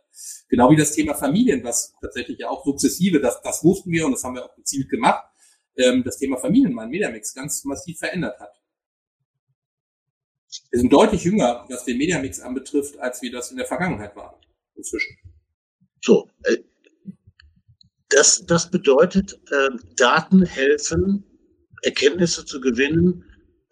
Genau 0.48 0.70
wie 0.70 0.76
das 0.76 0.92
Thema 0.92 1.14
Familien, 1.14 1.62
was 1.64 1.92
tatsächlich 2.00 2.38
ja 2.38 2.48
auch 2.48 2.64
sukzessive, 2.64 3.20
das, 3.20 3.40
das 3.42 3.62
wussten 3.62 3.90
wir 3.90 4.06
und 4.06 4.12
das 4.12 4.24
haben 4.24 4.34
wir 4.34 4.44
auch 4.44 4.54
gezielt 4.56 4.88
gemacht, 4.88 5.24
ähm, 5.76 6.02
das 6.04 6.18
Thema 6.18 6.36
Familien, 6.36 6.72
mein 6.72 6.88
Mediamix 6.88 7.34
ganz 7.34 7.64
massiv 7.64 7.98
verändert 7.98 8.38
hat. 8.40 8.60
Wir 10.70 10.80
sind 10.80 10.92
deutlich 10.92 11.24
jünger, 11.24 11.64
was 11.68 11.84
den 11.84 11.96
Mediamix 11.96 12.40
anbetrifft, 12.40 12.98
als 12.98 13.22
wir 13.22 13.32
das 13.32 13.50
in 13.50 13.56
der 13.56 13.66
Vergangenheit 13.66 14.14
waren. 14.16 14.34
Inzwischen. 14.74 15.16
So, 16.00 16.28
äh, 16.44 16.58
das, 18.12 18.44
das 18.46 18.70
bedeutet, 18.70 19.40
äh, 19.50 19.70
Daten 19.96 20.42
helfen, 20.44 21.24
Erkenntnisse 21.82 22.44
zu 22.44 22.60
gewinnen 22.60 23.24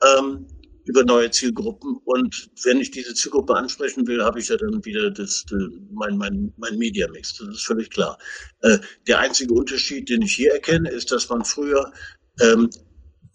ähm, 0.03 0.47
über 0.84 1.05
neue 1.05 1.30
Zielgruppen. 1.30 1.99
Und 2.05 2.51
wenn 2.64 2.80
ich 2.80 2.91
diese 2.91 3.14
Zielgruppe 3.14 3.55
ansprechen 3.55 4.07
will, 4.07 4.24
habe 4.24 4.41
ich 4.41 4.49
ja 4.49 4.57
dann 4.57 4.84
wieder 4.84 5.11
das, 5.11 5.45
das, 5.49 5.62
mein, 5.93 6.16
mein, 6.16 6.53
mein 6.57 6.78
Media-Mix. 6.78 7.36
Das 7.36 7.49
ist 7.49 7.66
völlig 7.66 7.91
klar. 7.91 8.18
Äh, 8.62 8.78
der 9.07 9.18
einzige 9.18 9.55
Unterschied, 9.55 10.09
den 10.09 10.22
ich 10.22 10.34
hier 10.34 10.53
erkenne, 10.53 10.91
ist, 10.91 11.12
dass 11.12 11.28
man 11.28 11.45
früher 11.45 11.93
ähm, 12.41 12.70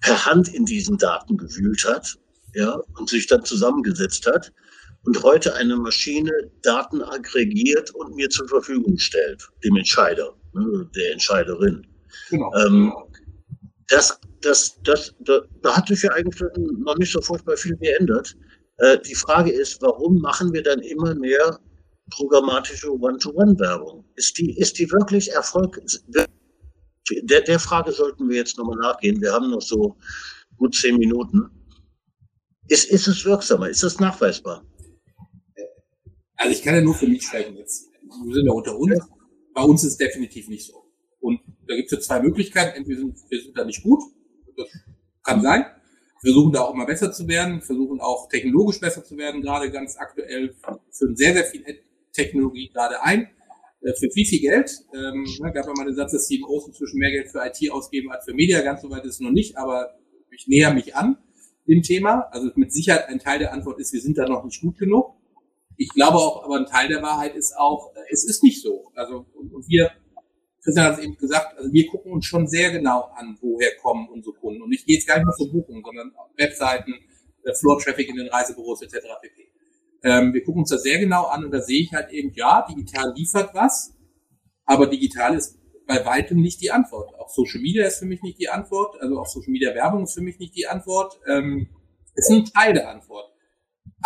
per 0.01 0.25
Hand 0.25 0.53
in 0.53 0.65
diesen 0.65 0.97
Daten 0.97 1.37
gewühlt 1.37 1.85
hat 1.85 2.15
ja, 2.55 2.79
und 2.97 3.09
sich 3.09 3.27
dann 3.27 3.45
zusammengesetzt 3.45 4.25
hat 4.25 4.51
und 5.03 5.21
heute 5.21 5.53
eine 5.53 5.77
Maschine 5.77 6.31
Daten 6.63 7.01
aggregiert 7.03 7.91
und 7.91 8.15
mir 8.15 8.29
zur 8.29 8.47
Verfügung 8.47 8.97
stellt, 8.97 9.47
dem 9.63 9.75
Entscheider 9.77 10.35
ne, 10.55 10.89
der 10.95 11.11
Entscheiderin. 11.13 11.85
Genau. 12.29 12.51
Ähm, 12.55 12.93
das, 13.87 14.19
das, 14.41 14.79
das, 14.83 15.13
da, 15.19 15.41
da 15.61 15.75
hat 15.75 15.87
sich 15.87 16.03
ja 16.03 16.11
eigentlich 16.11 16.41
noch 16.79 16.97
nicht 16.97 17.11
so 17.11 17.21
furchtbar 17.21 17.57
viel 17.57 17.77
geändert. 17.77 18.35
Äh, 18.77 18.97
die 18.99 19.15
Frage 19.15 19.51
ist, 19.51 19.81
warum 19.81 20.19
machen 20.19 20.53
wir 20.53 20.63
dann 20.63 20.79
immer 20.79 21.13
mehr 21.15 21.59
programmatische 22.09 22.91
One-to-One-Werbung? 22.91 24.05
Ist 24.15 24.37
die, 24.37 24.57
ist 24.57 24.79
die 24.79 24.91
wirklich 24.91 25.31
Erfolg? 25.31 25.81
Der, 27.23 27.41
der 27.41 27.59
Frage 27.59 27.91
sollten 27.91 28.29
wir 28.29 28.37
jetzt 28.37 28.57
nochmal 28.57 28.77
nachgehen. 28.77 29.21
Wir 29.21 29.33
haben 29.33 29.51
noch 29.51 29.61
so 29.61 29.95
gut 30.57 30.75
zehn 30.75 30.97
Minuten. 30.97 31.49
Ist, 32.67 32.89
ist 32.89 33.07
es 33.07 33.25
wirksamer? 33.25 33.69
Ist 33.69 33.83
es 33.83 33.99
nachweisbar? 33.99 34.63
Also 36.37 36.51
ich 36.51 36.63
kann 36.63 36.75
ja 36.75 36.81
nur 36.81 36.95
für 36.95 37.07
mich 37.07 37.25
sprechen 37.25 37.55
jetzt. 37.57 37.89
Wir 38.25 38.33
sind 38.33 38.45
ja 38.45 38.51
unter 38.51 38.77
uns. 38.77 38.99
Bei 39.55 39.63
uns 39.63 39.83
ist 39.83 39.93
es 39.93 39.97
definitiv 39.97 40.49
nicht 40.49 40.67
so. 40.67 40.83
Und 41.21 41.39
da 41.67 41.75
gibt 41.75 41.91
es 41.91 41.91
ja 41.91 41.99
zwei 41.99 42.21
Möglichkeiten. 42.21 42.77
Entweder 42.77 42.99
sind 42.99 43.17
wir 43.29 43.41
sind 43.41 43.57
da 43.57 43.65
nicht 43.65 43.81
gut, 43.81 44.03
das 44.57 44.67
kann 45.23 45.41
sein. 45.41 45.65
Wir 46.21 46.33
versuchen 46.33 46.51
da 46.51 46.61
auch 46.61 46.73
immer 46.73 46.85
besser 46.85 47.11
zu 47.11 47.27
werden, 47.27 47.61
versuchen 47.61 47.99
auch 48.01 48.27
technologisch 48.29 48.79
besser 48.79 49.03
zu 49.03 49.17
werden, 49.17 49.41
gerade 49.41 49.71
ganz 49.71 49.97
aktuell 49.97 50.53
führen 50.91 51.15
sehr, 51.15 51.33
sehr 51.33 51.45
viel 51.45 51.63
Technologie 52.11 52.69
gerade 52.69 53.01
ein. 53.01 53.29
Äh, 53.81 53.93
für 53.93 54.09
viel, 54.11 54.25
viel 54.25 54.41
Geld. 54.41 54.71
Ähm, 54.93 55.25
ne, 55.39 55.51
gab 55.53 55.65
ja 55.65 55.73
mal 55.77 55.85
den 55.85 55.95
Satz, 55.95 56.11
dass 56.11 56.27
CMOs 56.27 56.67
inzwischen 56.67 56.99
mehr 56.99 57.11
Geld 57.11 57.29
für 57.29 57.39
IT 57.45 57.71
ausgeben 57.71 58.11
als 58.11 58.25
für 58.25 58.33
Media. 58.33 58.61
Ganz 58.61 58.81
so 58.81 58.89
weit 58.89 59.05
ist 59.05 59.15
es 59.15 59.19
noch 59.19 59.31
nicht, 59.31 59.57
aber 59.57 59.97
ich 60.31 60.47
näher 60.47 60.73
mich 60.73 60.95
an 60.95 61.17
dem 61.67 61.81
Thema. 61.81 62.27
Also 62.31 62.51
mit 62.55 62.73
Sicherheit 62.73 63.07
ein 63.07 63.19
Teil 63.19 63.39
der 63.39 63.53
Antwort 63.53 63.79
ist, 63.79 63.93
wir 63.93 64.01
sind 64.01 64.17
da 64.17 64.27
noch 64.27 64.43
nicht 64.43 64.61
gut 64.61 64.77
genug. 64.77 65.13
Ich 65.77 65.89
glaube 65.89 66.17
auch, 66.17 66.43
aber 66.43 66.57
ein 66.57 66.65
Teil 66.65 66.87
der 66.87 67.01
Wahrheit 67.01 67.35
ist 67.35 67.55
auch, 67.57 67.91
es 68.09 68.23
ist 68.23 68.43
nicht 68.43 68.61
so. 68.61 68.91
Also, 68.95 69.25
und, 69.33 69.53
und 69.53 69.67
wir, 69.67 69.91
Christian 70.63 70.85
hat 70.85 70.97
es 70.97 71.03
eben 71.03 71.17
gesagt, 71.17 71.57
also 71.57 71.71
wir 71.71 71.87
gucken 71.87 72.11
uns 72.11 72.25
schon 72.25 72.47
sehr 72.47 72.71
genau 72.71 73.09
an, 73.15 73.37
woher 73.41 73.75
kommen 73.81 74.07
unsere 74.09 74.35
Kunden. 74.35 74.61
Und 74.61 74.71
ich 74.71 74.85
gehe 74.85 74.95
jetzt 74.95 75.07
gar 75.07 75.17
nicht 75.17 75.25
nur 75.25 75.35
zur 75.35 75.51
Buchung, 75.51 75.83
sondern 75.83 76.13
Webseiten, 76.37 76.93
äh, 77.43 77.53
Floor-Traffic 77.53 78.09
in 78.09 78.15
den 78.15 78.27
Reisebüros 78.27 78.81
etc. 78.81 78.95
pp. 79.21 79.45
Ähm, 80.03 80.33
wir 80.33 80.43
gucken 80.43 80.61
uns 80.61 80.69
das 80.69 80.83
sehr 80.83 80.99
genau 80.99 81.25
an 81.25 81.45
und 81.45 81.51
da 81.51 81.61
sehe 81.61 81.81
ich 81.81 81.93
halt 81.93 82.11
eben, 82.11 82.31
ja, 82.35 82.65
digital 82.69 83.13
liefert 83.15 83.53
was, 83.53 83.95
aber 84.65 84.87
digital 84.87 85.35
ist 85.35 85.57
bei 85.87 86.05
weitem 86.05 86.39
nicht 86.41 86.61
die 86.61 86.71
Antwort. 86.71 87.13
Auch 87.19 87.29
Social 87.29 87.61
Media 87.61 87.85
ist 87.85 87.99
für 87.99 88.05
mich 88.05 88.21
nicht 88.21 88.39
die 88.39 88.49
Antwort, 88.49 88.99
also 89.01 89.19
auch 89.19 89.27
Social 89.27 89.51
Media 89.51 89.73
Werbung 89.73 90.03
ist 90.03 90.13
für 90.13 90.21
mich 90.21 90.39
nicht 90.39 90.55
die 90.55 90.67
Antwort. 90.67 91.19
Ähm, 91.27 91.67
ist 92.15 92.31
ein 92.31 92.45
Teil 92.45 92.73
der 92.73 92.89
Antwort. 92.89 93.34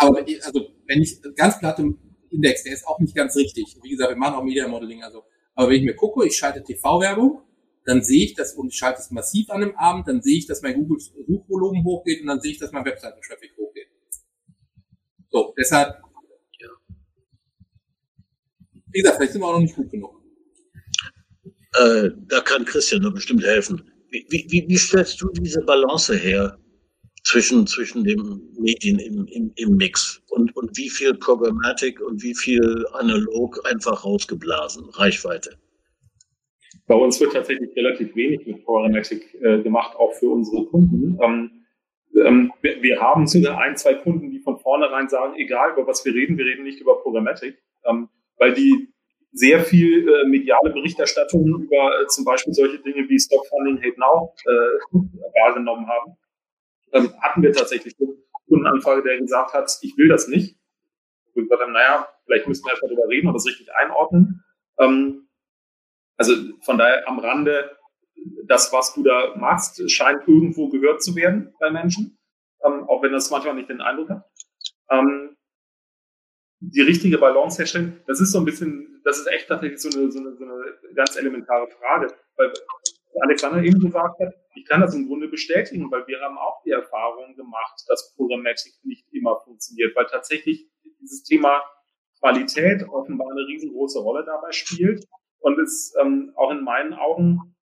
Aber 0.00 0.18
also 0.18 0.68
wenn 0.86 1.02
ich 1.02 1.20
ganz 1.36 1.58
platt 1.58 1.78
im 1.78 1.98
Index, 2.30 2.62
der 2.62 2.72
ist 2.72 2.86
auch 2.86 2.98
nicht 2.98 3.14
ganz 3.14 3.36
richtig. 3.36 3.76
Wie 3.82 3.90
gesagt, 3.90 4.10
wir 4.10 4.16
machen 4.16 4.34
auch 4.34 4.42
Media 4.42 4.66
Modeling, 4.66 5.02
also. 5.02 5.24
Aber 5.54 5.68
wenn 5.68 5.76
ich 5.76 5.82
mir 5.82 5.94
gucke, 5.94 6.26
ich 6.26 6.36
schalte 6.36 6.62
TV-Werbung, 6.62 7.42
dann 7.84 8.02
sehe 8.02 8.24
ich 8.24 8.34
das 8.34 8.54
und 8.54 8.68
ich 8.68 8.76
schalte 8.76 9.00
es 9.00 9.10
massiv 9.10 9.50
an 9.50 9.62
einem 9.62 9.76
Abend, 9.76 10.08
dann 10.08 10.22
sehe 10.22 10.38
ich, 10.38 10.46
dass 10.46 10.62
mein 10.62 10.74
Google-Suchvolumen 10.74 11.84
hochgeht 11.84 12.22
und 12.22 12.28
dann 12.28 12.40
sehe 12.40 12.52
ich, 12.52 12.58
dass 12.58 12.72
mein 12.72 12.84
Webseiten-Traffic 12.84 13.50
hochgeht. 13.58 13.88
So, 15.30 15.52
deshalb, 15.58 16.00
ja. 16.60 16.68
Wie 18.92 19.00
gesagt, 19.00 19.16
vielleicht 19.16 19.32
sind 19.32 19.42
wir 19.42 19.48
auch 19.48 19.52
noch 19.54 19.60
nicht 19.60 19.76
gut 19.76 19.90
genug. 19.90 20.22
Äh, 21.78 22.10
da 22.26 22.40
kann 22.40 22.64
Christian 22.64 23.02
nur 23.02 23.12
bestimmt 23.12 23.44
helfen. 23.44 23.90
Wie, 24.08 24.26
wie, 24.30 24.64
wie 24.66 24.78
stellst 24.78 25.20
du 25.20 25.28
diese 25.32 25.60
Balance 25.60 26.16
her 26.16 26.58
zwischen, 27.24 27.66
zwischen 27.66 28.04
den 28.04 28.40
Medien 28.58 28.98
im, 28.98 29.26
im, 29.26 29.52
im 29.56 29.76
Mix 29.76 30.22
und, 30.28 30.54
und 30.56 30.76
wie 30.76 30.88
viel 30.88 31.14
Programmatic 31.14 32.00
und 32.00 32.22
wie 32.22 32.34
viel 32.34 32.86
analog 32.92 33.60
einfach 33.70 34.04
rausgeblasen, 34.04 34.88
Reichweite? 34.90 35.56
Bei 36.86 36.94
uns 36.94 37.20
wird 37.20 37.32
tatsächlich 37.32 37.74
relativ 37.76 38.14
wenig 38.16 38.46
mit 38.46 38.64
Programmatic 38.64 39.34
äh, 39.42 39.62
gemacht, 39.62 39.96
auch 39.96 40.12
für 40.14 40.30
unsere 40.30 40.64
Kunden. 40.66 41.18
Ähm, 41.22 41.50
ähm, 42.16 42.52
wir, 42.62 42.82
wir, 42.82 43.00
haben 43.00 43.26
sogar 43.26 43.60
ein, 43.60 43.76
zwei 43.76 43.94
Kunden, 43.94 44.30
die 44.30 44.40
von 44.40 44.58
vornherein 44.58 45.08
sagen, 45.08 45.34
egal 45.36 45.72
über 45.72 45.86
was 45.86 46.04
wir 46.04 46.12
reden, 46.12 46.36
wir 46.36 46.46
reden 46.46 46.64
nicht 46.64 46.80
über 46.80 47.00
Programmatic, 47.00 47.56
ähm, 47.84 48.08
weil 48.38 48.54
die 48.54 48.88
sehr 49.32 49.60
viel 49.60 50.08
äh, 50.08 50.26
mediale 50.26 50.70
Berichterstattung 50.70 51.46
über 51.46 52.00
äh, 52.00 52.06
zum 52.08 52.24
Beispiel 52.24 52.52
solche 52.52 52.78
Dinge 52.80 53.08
wie 53.08 53.20
Stock 53.20 53.46
Funding 53.46 53.78
Hate 53.78 54.00
Now 54.00 54.34
äh, 54.46 54.96
wahrgenommen 55.44 55.86
haben 55.86 56.16
ähm, 56.92 57.12
hatten 57.20 57.42
wir 57.42 57.52
tatsächlich 57.52 57.94
eine 58.00 58.16
Kundenanfrage, 58.48 59.02
der 59.02 59.18
gesagt 59.18 59.52
hat, 59.52 59.70
ich 59.82 59.96
will 59.96 60.08
das 60.08 60.28
nicht. 60.28 60.56
Wir 61.34 61.44
gesagt 61.44 61.62
haben, 61.62 61.72
naja, 61.72 62.08
vielleicht 62.24 62.48
müssen 62.48 62.64
wir 62.64 62.70
erstmal 62.70 62.90
darüber 62.90 63.08
reden 63.08 63.28
und 63.28 63.34
das 63.34 63.46
richtig 63.46 63.72
einordnen. 63.74 64.44
Ähm, 64.78 65.28
also 66.16 66.34
von 66.62 66.78
daher 66.78 67.08
am 67.08 67.18
Rande, 67.18 67.76
das, 68.44 68.72
was 68.72 68.94
du 68.94 69.02
da 69.02 69.34
machst, 69.36 69.90
scheint 69.90 70.26
irgendwo 70.28 70.68
gehört 70.68 71.02
zu 71.02 71.16
werden 71.16 71.54
bei 71.58 71.70
Menschen, 71.70 72.18
ähm, 72.64 72.84
auch 72.88 73.02
wenn 73.02 73.12
das 73.12 73.30
manchmal 73.30 73.54
nicht 73.54 73.70
den 73.70 73.80
Eindruck 73.80 74.10
hat. 74.10 74.30
Ähm, 74.90 75.36
die 76.60 76.82
richtige 76.82 77.16
Balance 77.16 77.58
herstellen, 77.58 78.02
das 78.06 78.20
ist 78.20 78.32
so 78.32 78.38
ein 78.38 78.44
bisschen, 78.44 79.00
das 79.04 79.18
ist 79.18 79.28
echt 79.28 79.48
tatsächlich 79.48 79.80
so 79.80 79.88
eine, 79.88 80.10
so 80.12 80.18
eine, 80.18 80.36
so 80.36 80.44
eine 80.44 80.94
ganz 80.94 81.16
elementare 81.16 81.68
Frage, 81.68 82.14
weil 82.36 82.52
Alexander 83.20 83.62
eben 83.62 83.80
gesagt 83.80 84.20
hat, 84.20 84.34
ich 84.54 84.66
kann 84.66 84.80
das 84.80 84.94
im 84.94 85.06
Grunde 85.08 85.28
bestätigen, 85.28 85.90
weil 85.90 86.06
wir 86.06 86.20
haben 86.20 86.38
auch 86.38 86.62
die 86.64 86.70
Erfahrung 86.70 87.34
gemacht, 87.36 87.84
dass 87.88 88.14
Programmatic 88.16 88.72
nicht 88.84 89.06
immer 89.12 89.40
funktioniert, 89.40 89.94
weil 89.96 90.06
tatsächlich 90.06 90.68
dieses 91.00 91.22
Thema 91.24 91.62
Qualität 92.20 92.86
offenbar 92.88 93.30
eine 93.30 93.46
riesengroße 93.46 94.00
Rolle 94.00 94.24
dabei 94.24 94.52
spielt 94.52 95.06
und 95.40 95.58
es 95.58 95.94
ähm, 96.00 96.32
auch 96.36 96.50
in 96.50 96.62
meinen 96.62 96.92
Augen 96.92 97.56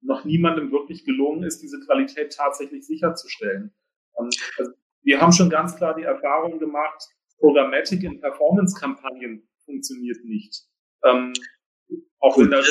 noch 0.00 0.24
niemandem 0.24 0.70
wirklich 0.70 1.04
gelungen 1.04 1.42
ist, 1.42 1.62
diese 1.62 1.80
Qualität 1.80 2.32
tatsächlich 2.32 2.86
sicherzustellen. 2.86 3.74
Ähm, 4.18 4.30
also 4.58 4.72
wir 5.02 5.20
haben 5.20 5.32
schon 5.32 5.50
ganz 5.50 5.76
klar 5.76 5.94
die 5.94 6.04
Erfahrung 6.04 6.58
gemacht, 6.58 7.08
Programmatic 7.38 8.02
in 8.02 8.20
Performance-Kampagnen 8.20 9.46
funktioniert 9.64 10.24
nicht. 10.24 10.64
Ähm, 11.04 11.32
auch 12.20 12.38
wenn 12.38 12.50
da 12.50 12.62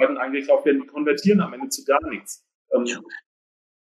Daten 0.00 0.18
eingekauft 0.18 0.66
werden, 0.66 0.82
die 0.82 0.86
konvertieren 0.86 1.40
am 1.40 1.52
Ende 1.52 1.68
zu 1.68 1.84
gar 1.84 2.04
nichts. 2.08 2.44
Ähm, 2.74 2.86
ja. 2.86 3.00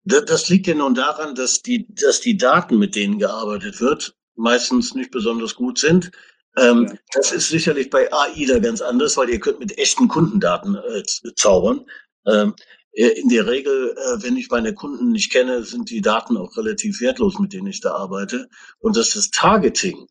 Das 0.04 0.48
liegt 0.50 0.66
ja 0.66 0.74
nun 0.74 0.94
daran, 0.94 1.34
dass 1.34 1.62
die, 1.62 1.86
dass 1.94 2.20
die 2.20 2.36
Daten, 2.36 2.78
mit 2.78 2.94
denen 2.94 3.18
gearbeitet 3.18 3.80
wird, 3.80 4.14
meistens 4.34 4.94
nicht 4.94 5.10
besonders 5.10 5.54
gut 5.54 5.78
sind. 5.78 6.10
Ähm, 6.56 6.86
ja. 6.88 6.98
Das 7.12 7.32
ist 7.32 7.48
sicherlich 7.48 7.90
bei 7.90 8.12
AI 8.12 8.44
da 8.46 8.58
ganz 8.58 8.80
anders, 8.80 9.16
weil 9.16 9.30
ihr 9.30 9.40
könnt 9.40 9.60
mit 9.60 9.78
echten 9.78 10.08
Kundendaten 10.08 10.76
äh, 10.76 11.02
zaubern. 11.36 11.86
Ähm, 12.26 12.54
äh, 12.92 13.08
in 13.08 13.28
der 13.28 13.46
Regel, 13.46 13.96
äh, 13.96 14.22
wenn 14.22 14.36
ich 14.36 14.50
meine 14.50 14.74
Kunden 14.74 15.10
nicht 15.10 15.32
kenne, 15.32 15.62
sind 15.64 15.90
die 15.90 16.00
Daten 16.00 16.36
auch 16.36 16.56
relativ 16.56 17.00
wertlos, 17.00 17.38
mit 17.38 17.52
denen 17.52 17.66
ich 17.66 17.80
da 17.80 17.92
arbeite. 17.92 18.48
Und 18.78 18.96
dass 18.96 19.14
das 19.14 19.30
Targeting 19.30 20.06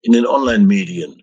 in 0.00 0.12
den 0.12 0.26
Online-Medien, 0.26 1.22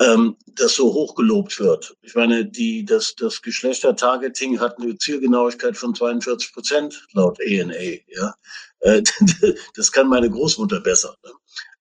ähm, 0.00 0.36
das 0.46 0.74
so 0.74 0.92
hoch 0.92 1.14
gelobt 1.14 1.58
wird. 1.60 1.96
Ich 2.02 2.14
meine, 2.14 2.44
die, 2.44 2.84
das, 2.84 3.14
das 3.14 3.42
Geschlechtertargeting 3.42 4.60
hat 4.60 4.78
eine 4.78 4.96
Zielgenauigkeit 4.96 5.76
von 5.76 5.94
42 5.94 6.52
Prozent 6.52 7.06
laut 7.12 7.38
ENA. 7.40 8.00
Ja, 8.08 8.34
äh, 8.80 9.02
das 9.74 9.92
kann 9.92 10.08
meine 10.08 10.30
Großmutter 10.30 10.80
besser. 10.80 11.16
Ne? 11.24 11.32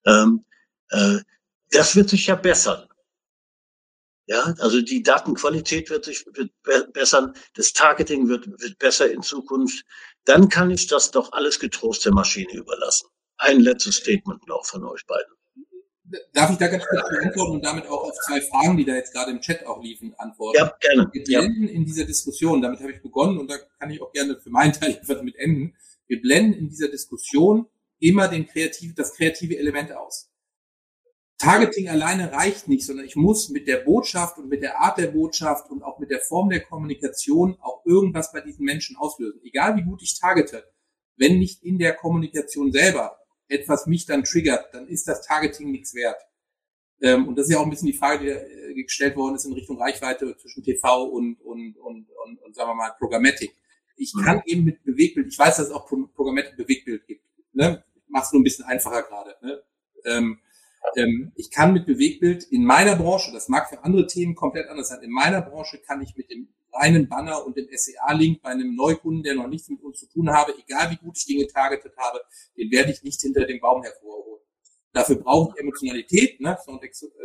Ähm, 0.05 0.45
äh, 0.89 1.19
das 1.71 1.95
wird 1.95 2.09
sich 2.09 2.27
ja 2.27 2.35
bessern. 2.35 2.87
Ja, 4.25 4.53
also 4.59 4.81
die 4.81 5.03
Datenqualität 5.03 5.89
wird 5.89 6.05
sich 6.05 6.25
wird 6.33 6.51
bessern, 6.93 7.33
das 7.55 7.73
Targeting 7.73 8.29
wird, 8.29 8.47
wird 8.61 8.79
besser 8.79 9.11
in 9.11 9.21
Zukunft. 9.21 9.83
Dann 10.23 10.47
kann 10.47 10.71
ich 10.71 10.87
das 10.87 11.11
doch 11.11 11.33
alles 11.33 11.59
getrost 11.59 12.05
der 12.05 12.13
Maschine 12.13 12.53
überlassen. 12.53 13.09
Ein 13.37 13.59
letztes 13.59 13.97
Statement 13.97 14.47
noch 14.47 14.65
von 14.65 14.85
euch 14.85 15.05
beiden. 15.05 15.33
Darf 16.33 16.51
ich 16.51 16.57
da 16.57 16.67
ganz 16.67 16.85
kurz 16.85 17.09
beantworten 17.09 17.53
und 17.53 17.65
damit 17.65 17.85
auch 17.87 18.03
auf 18.03 18.13
zwei 18.25 18.41
Fragen, 18.41 18.77
die 18.77 18.85
da 18.85 18.95
jetzt 18.95 19.13
gerade 19.13 19.31
im 19.31 19.41
Chat 19.41 19.65
auch 19.65 19.81
liefen, 19.81 20.13
antworten? 20.17 20.57
Ja, 20.57 20.73
gerne. 20.79 21.09
Wir 21.11 21.23
blenden 21.23 21.67
ja. 21.67 21.73
in 21.73 21.85
dieser 21.85 22.05
Diskussion, 22.05 22.61
damit 22.61 22.79
habe 22.79 22.91
ich 22.91 23.01
begonnen 23.01 23.37
und 23.37 23.49
da 23.49 23.57
kann 23.79 23.89
ich 23.89 24.01
auch 24.01 24.11
gerne 24.11 24.39
für 24.39 24.49
meinen 24.49 24.73
Teil 24.73 24.91
etwas 25.01 25.21
mit 25.23 25.35
enden. 25.35 25.75
Wir 26.07 26.21
blenden 26.21 26.53
in 26.53 26.69
dieser 26.69 26.89
Diskussion 26.89 27.67
immer 27.99 28.27
den 28.27 28.47
kreativ, 28.47 28.95
das 28.95 29.15
kreative 29.15 29.57
Element 29.57 29.91
aus. 29.93 30.29
Targeting 31.37 31.89
alleine 31.89 32.31
reicht 32.31 32.67
nicht, 32.67 32.85
sondern 32.85 33.05
ich 33.05 33.15
muss 33.15 33.49
mit 33.49 33.67
der 33.67 33.77
Botschaft 33.77 34.37
und 34.37 34.47
mit 34.47 34.61
der 34.61 34.79
Art 34.79 34.97
der 34.97 35.07
Botschaft 35.07 35.69
und 35.71 35.83
auch 35.83 35.99
mit 35.99 36.09
der 36.09 36.21
Form 36.21 36.49
der 36.49 36.61
Kommunikation 36.61 37.57
auch 37.59 37.85
irgendwas 37.85 38.31
bei 38.31 38.41
diesen 38.41 38.63
Menschen 38.63 38.95
auslösen. 38.97 39.41
Egal 39.43 39.75
wie 39.75 39.83
gut 39.83 40.01
ich 40.01 40.17
targete, 40.19 40.63
wenn 41.17 41.39
nicht 41.39 41.63
in 41.63 41.79
der 41.79 41.95
Kommunikation 41.95 42.71
selber 42.71 43.17
etwas 43.53 43.87
mich 43.87 44.05
dann 44.05 44.23
triggert, 44.23 44.73
dann 44.73 44.87
ist 44.87 45.07
das 45.07 45.25
Targeting 45.25 45.71
nichts 45.71 45.93
wert. 45.93 46.17
Ähm, 47.01 47.27
und 47.27 47.37
das 47.37 47.47
ist 47.47 47.53
ja 47.53 47.59
auch 47.59 47.65
ein 47.65 47.69
bisschen 47.69 47.91
die 47.91 47.97
Frage, 47.97 48.47
die 48.75 48.79
äh, 48.79 48.83
gestellt 48.83 49.15
worden 49.15 49.35
ist 49.35 49.45
in 49.45 49.53
Richtung 49.53 49.77
Reichweite 49.77 50.37
zwischen 50.37 50.63
TV 50.63 51.05
und, 51.05 51.39
und, 51.41 51.77
und, 51.77 52.07
und, 52.09 52.41
und 52.41 52.55
sagen 52.55 52.69
wir 52.69 52.75
mal, 52.75 52.93
Programmatic. 52.97 53.55
Ich 53.95 54.13
kann 54.23 54.37
mhm. 54.37 54.43
eben 54.45 54.63
mit 54.63 54.83
Bewegbild, 54.83 55.27
ich 55.27 55.37
weiß, 55.37 55.57
dass 55.57 55.67
es 55.67 55.71
auch 55.71 55.85
Programmatic 55.87 56.57
Bewegbild 56.57 57.05
gibt. 57.05 57.25
Ne? 57.53 57.83
Mach's 58.07 58.31
nur 58.31 58.41
ein 58.41 58.43
bisschen 58.43 58.65
einfacher 58.65 59.03
gerade. 59.03 59.35
Ne? 59.41 59.61
Ähm, 60.05 60.39
ähm, 60.95 61.31
ich 61.35 61.51
kann 61.51 61.73
mit 61.73 61.85
Bewegbild 61.85 62.43
in 62.45 62.63
meiner 62.65 62.95
Branche, 62.95 63.31
das 63.31 63.49
mag 63.49 63.69
für 63.69 63.83
andere 63.83 64.07
Themen 64.07 64.35
komplett 64.35 64.69
anders 64.69 64.89
sein, 64.89 65.01
in 65.01 65.11
meiner 65.11 65.41
Branche 65.41 65.79
kann 65.79 66.01
ich 66.01 66.15
mit 66.15 66.29
dem 66.29 66.49
reinen 66.73 67.07
Banner 67.07 67.45
und 67.45 67.57
dem 67.57 67.67
SEA-Link 67.71 68.41
bei 68.41 68.49
einem 68.49 68.75
Neukunden, 68.75 69.23
der 69.23 69.35
noch 69.35 69.47
nichts 69.47 69.69
mit 69.69 69.81
uns 69.81 69.99
zu 69.99 70.09
tun 70.09 70.29
habe, 70.31 70.53
egal 70.57 70.91
wie 70.91 70.97
gut 70.97 71.17
ich 71.17 71.25
den 71.25 71.39
getargetet 71.39 71.93
habe, 71.97 72.21
den 72.57 72.71
werde 72.71 72.91
ich 72.91 73.03
nicht 73.03 73.21
hinter 73.21 73.45
dem 73.45 73.59
Baum 73.59 73.83
hervorholen. 73.83 74.41
Dafür 74.93 75.15
brauche 75.15 75.53
ich 75.55 75.61
Emotionalität, 75.61 76.39
ne? 76.39 76.55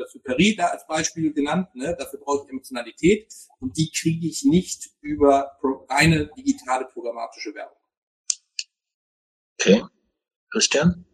Superi 0.06 0.56
da 0.56 0.68
als 0.68 0.86
Beispiel 0.86 1.34
genannt, 1.34 1.74
ne? 1.74 1.94
dafür 1.98 2.18
brauche 2.18 2.44
ich 2.44 2.50
Emotionalität 2.50 3.30
und 3.60 3.76
die 3.76 3.90
kriege 3.90 4.26
ich 4.26 4.44
nicht 4.44 4.90
über 5.02 5.58
reine 5.90 6.30
digitale 6.34 6.86
programmatische 6.86 7.54
Werbung. 7.54 7.76
Okay. 9.60 9.84
Christian? 10.50 11.04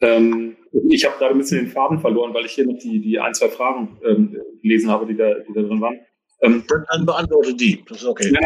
Ähm, 0.00 0.56
ich 0.90 1.04
habe 1.04 1.16
gerade 1.16 1.34
ein 1.34 1.38
bisschen 1.38 1.64
den 1.64 1.72
Faden 1.72 2.00
verloren, 2.00 2.34
weil 2.34 2.44
ich 2.44 2.52
hier 2.52 2.66
noch 2.66 2.78
die, 2.78 3.00
die 3.00 3.18
ein, 3.18 3.32
zwei 3.34 3.48
Fragen 3.48 3.98
ähm, 4.04 4.36
gelesen 4.60 4.90
habe, 4.90 5.06
die 5.06 5.16
da, 5.16 5.32
die 5.34 5.52
da 5.54 5.62
drin 5.62 5.80
waren. 5.80 6.00
Ähm, 6.42 6.64
Dann 6.68 7.06
beantworte 7.06 7.54
die, 7.54 7.84
das 7.88 7.98
ist 7.98 8.06
okay. 8.06 8.30
Nein, 8.32 8.44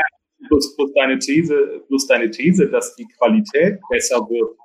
plus, 0.49 0.77
plus, 0.77 0.93
deine 0.95 1.19
These, 1.19 1.83
plus 1.89 2.07
deine 2.07 2.31
These, 2.31 2.69
dass 2.69 2.95
die 2.97 3.07
Qualität 3.19 3.81
besser 3.89 4.19
wird. 4.29 4.57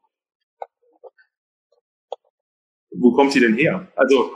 Wo 2.91 3.13
kommt 3.13 3.33
die 3.33 3.39
denn 3.39 3.55
her? 3.55 3.87
Also 3.95 4.35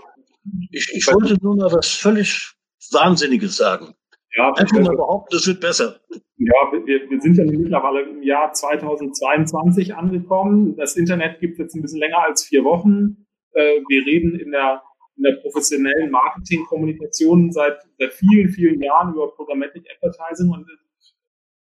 ich, 0.71 0.91
ich 0.93 1.07
wollte 1.07 1.37
nur 1.41 1.57
mal 1.57 1.71
was 1.71 1.93
völlig 1.93 2.53
Wahnsinniges 2.91 3.57
sagen. 3.57 3.93
Ja, 4.35 4.51
Einfach 4.53 4.79
mal 4.79 4.95
behaupten, 4.95 5.35
es 5.35 5.47
wird 5.47 5.61
besser. 5.61 5.99
Ja, 6.37 6.53
wir, 6.71 7.09
wir 7.09 7.21
sind 7.21 7.37
ja 7.37 7.45
mittlerweile 7.45 8.01
im 8.01 8.21
Jahr 8.21 8.51
2022 8.51 9.95
angekommen. 9.95 10.75
Das 10.75 10.97
Internet 10.97 11.39
gibt 11.39 11.53
es 11.53 11.59
jetzt 11.59 11.75
ein 11.75 11.81
bisschen 11.81 11.99
länger 11.99 12.19
als 12.19 12.43
vier 12.43 12.65
Wochen. 12.65 13.25
Äh, 13.53 13.79
wir 13.87 14.05
reden 14.05 14.37
in 14.37 14.51
der, 14.51 14.83
in 15.17 15.23
der 15.23 15.37
professionellen 15.41 16.11
Marketingkommunikation 16.11 17.51
seit, 17.51 17.79
seit 17.97 18.13
vielen, 18.13 18.49
vielen 18.49 18.81
Jahren 18.81 19.13
über 19.13 19.31
Programmatic 19.31 19.85
Advertising 19.95 20.51
und 20.51 20.67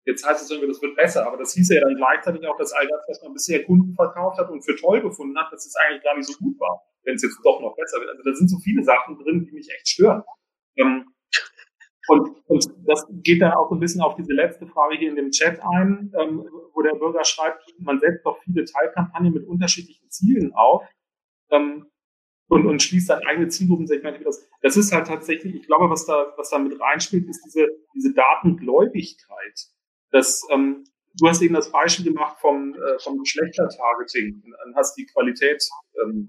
jetzt 0.05 0.25
heißt 0.25 0.43
es 0.43 0.51
irgendwie, 0.51 0.67
das 0.67 0.81
wird 0.81 0.95
besser. 0.95 1.27
Aber 1.27 1.37
das 1.37 1.53
hieß 1.53 1.69
ja 1.69 1.81
dann 1.81 1.95
gleichzeitig 1.95 2.45
auch, 2.47 2.57
dass 2.57 2.73
all 2.73 2.87
das, 2.87 3.05
was 3.07 3.21
man 3.21 3.33
bisher 3.33 3.63
Kunden 3.63 3.93
verkauft 3.93 4.39
hat 4.39 4.49
und 4.49 4.63
für 4.63 4.75
toll 4.75 5.01
befunden 5.01 5.37
hat, 5.37 5.51
dass 5.51 5.65
es 5.65 5.75
eigentlich 5.75 6.03
gar 6.03 6.15
nicht 6.15 6.27
so 6.27 6.37
gut 6.37 6.59
war, 6.59 6.81
wenn 7.03 7.15
es 7.15 7.23
jetzt 7.23 7.39
doch 7.43 7.61
noch 7.61 7.75
besser 7.75 7.99
wird. 7.99 8.09
Also 8.09 8.23
da 8.23 8.33
sind 8.33 8.49
so 8.49 8.57
viele 8.59 8.83
Sachen 8.83 9.17
drin, 9.17 9.45
die 9.45 9.51
mich 9.51 9.69
echt 9.69 9.87
stören. 9.87 10.23
Ähm, 10.77 11.13
und, 12.07 12.35
und 12.47 12.67
das 12.85 13.05
geht 13.23 13.41
dann 13.41 13.53
auch 13.53 13.71
ein 13.71 13.79
bisschen 13.79 14.01
auf 14.01 14.15
diese 14.15 14.33
letzte 14.33 14.65
Frage 14.65 14.97
hier 14.97 15.09
in 15.09 15.15
dem 15.15 15.31
Chat 15.31 15.59
ein, 15.61 16.11
ähm, 16.19 16.47
wo 16.73 16.81
der 16.81 16.95
Bürger 16.95 17.23
schreibt, 17.23 17.63
man 17.79 17.99
setzt 17.99 18.25
doch 18.25 18.39
viele 18.43 18.65
Teilkampagnen 18.65 19.33
mit 19.33 19.47
unterschiedlichen 19.47 20.09
Zielen 20.09 20.51
auf 20.53 20.83
ähm, 21.51 21.90
und, 22.51 22.67
und 22.67 22.83
schließt 22.83 23.09
dann 23.09 23.23
eigene 23.23 23.47
Zielgruppensegmente. 23.47 24.25
Das, 24.25 24.45
das 24.61 24.75
ist 24.75 24.91
halt 24.91 25.07
tatsächlich, 25.07 25.55
ich 25.55 25.65
glaube, 25.67 25.89
was 25.89 26.05
da, 26.05 26.33
was 26.35 26.49
da 26.49 26.59
mit 26.59 26.77
reinspielt, 26.81 27.29
ist 27.29 27.41
diese, 27.45 27.69
diese 27.95 28.13
Datengläubigkeit. 28.13 29.67
Das, 30.11 30.45
ähm, 30.51 30.83
du 31.13 31.29
hast 31.29 31.41
eben 31.41 31.53
das 31.53 31.71
Beispiel 31.71 32.03
gemacht 32.03 32.41
vom, 32.41 32.75
äh, 32.75 32.99
vom 32.99 33.19
Geschlechtertargeting 33.19 34.43
und 34.65 34.75
hast 34.75 34.97
die 34.97 35.05
Qualität 35.05 35.63
ähm, 36.03 36.27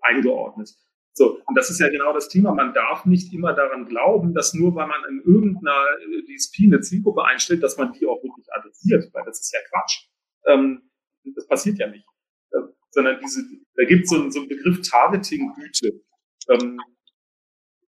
eingeordnet. 0.00 0.70
So, 1.12 1.42
und 1.44 1.58
das 1.58 1.68
ist 1.68 1.78
ja 1.78 1.90
genau 1.90 2.14
das 2.14 2.28
Thema. 2.28 2.54
Man 2.54 2.72
darf 2.72 3.04
nicht 3.04 3.34
immer 3.34 3.52
daran 3.52 3.84
glauben, 3.84 4.32
dass 4.32 4.54
nur 4.54 4.74
weil 4.76 4.86
man 4.86 5.02
in 5.10 5.20
irgendeiner 5.26 5.76
äh, 6.00 6.22
DSP 6.22 6.68
eine 6.68 6.80
Zielgruppe 6.80 7.22
einstellt, 7.22 7.62
dass 7.62 7.76
man 7.76 7.92
die 7.92 8.06
auch 8.06 8.22
wirklich 8.22 8.46
adressiert, 8.50 9.12
weil 9.12 9.24
das 9.26 9.40
ist 9.40 9.52
ja 9.52 9.60
Quatsch. 9.68 10.08
Ähm, 10.46 10.90
das 11.34 11.46
passiert 11.46 11.76
ja 11.76 11.86
nicht. 11.86 12.06
Sondern 12.96 13.20
diese, 13.22 13.42
da 13.74 13.84
gibt 13.84 14.04
es 14.04 14.10
so, 14.10 14.30
so 14.30 14.40
einen 14.40 14.48
Begriff 14.48 14.80
Targeting-Güte, 14.88 16.00
ähm, 16.48 16.80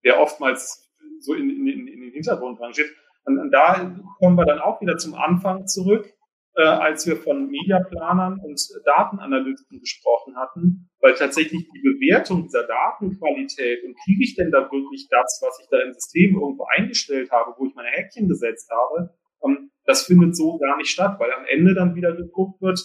der 0.03 0.19
oftmals 0.19 0.91
so 1.21 1.33
in, 1.33 1.49
in, 1.49 1.87
in 1.87 2.01
den 2.01 2.11
Hintergrund 2.11 2.59
rangiert. 2.59 2.89
Und, 3.23 3.39
und 3.39 3.51
da 3.51 3.97
kommen 4.19 4.35
wir 4.35 4.45
dann 4.45 4.59
auch 4.59 4.81
wieder 4.81 4.97
zum 4.97 5.15
Anfang 5.15 5.65
zurück 5.65 6.13
äh, 6.57 6.63
als 6.63 7.05
wir 7.05 7.17
von 7.17 7.49
Mediaplanern 7.49 8.39
und 8.43 8.59
Datenanalysten 8.83 9.79
gesprochen 9.79 10.35
hatten, 10.35 10.89
weil 10.99 11.13
tatsächlich 11.13 11.69
die 11.69 11.81
Bewertung 11.81 12.43
dieser 12.43 12.65
Datenqualität 12.65 13.83
und 13.85 13.95
kriege 14.03 14.23
ich 14.23 14.35
denn 14.35 14.51
da 14.51 14.69
wirklich 14.71 15.07
das, 15.09 15.39
was 15.45 15.59
ich 15.61 15.67
da 15.69 15.79
im 15.81 15.93
System 15.93 16.33
irgendwo 16.33 16.65
eingestellt 16.75 17.31
habe, 17.31 17.53
wo 17.57 17.67
ich 17.67 17.75
meine 17.75 17.89
Häkchen 17.89 18.27
gesetzt 18.27 18.71
habe, 18.71 19.15
ähm, 19.45 19.69
das 19.85 20.03
findet 20.03 20.35
so 20.35 20.57
gar 20.57 20.77
nicht 20.77 20.89
statt, 20.89 21.19
weil 21.19 21.31
am 21.31 21.45
Ende 21.45 21.75
dann 21.75 21.95
wieder 21.95 22.13
geguckt 22.15 22.61
wird, 22.61 22.79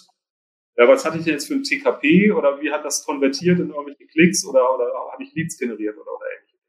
ja, 0.77 0.89
was 0.89 1.05
hatte 1.05 1.19
ich 1.19 1.25
denn 1.25 1.35
jetzt 1.35 1.49
für 1.49 1.55
ein 1.55 1.63
TKP 1.63 2.33
oder 2.33 2.61
wie 2.61 2.71
hat 2.71 2.85
das 2.85 3.05
konvertiert 3.05 3.61
in 3.61 3.71
irgendwelche 3.71 4.07
Klicks 4.07 4.45
oder, 4.47 4.75
oder 4.75 4.87
habe 5.13 5.23
ich 5.23 5.35
Leads 5.35 5.59
generiert 5.59 5.97
oder, 5.97 6.11
oder 6.17 6.27
ähnliches. 6.39 6.61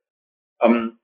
Ähm, 0.61 0.99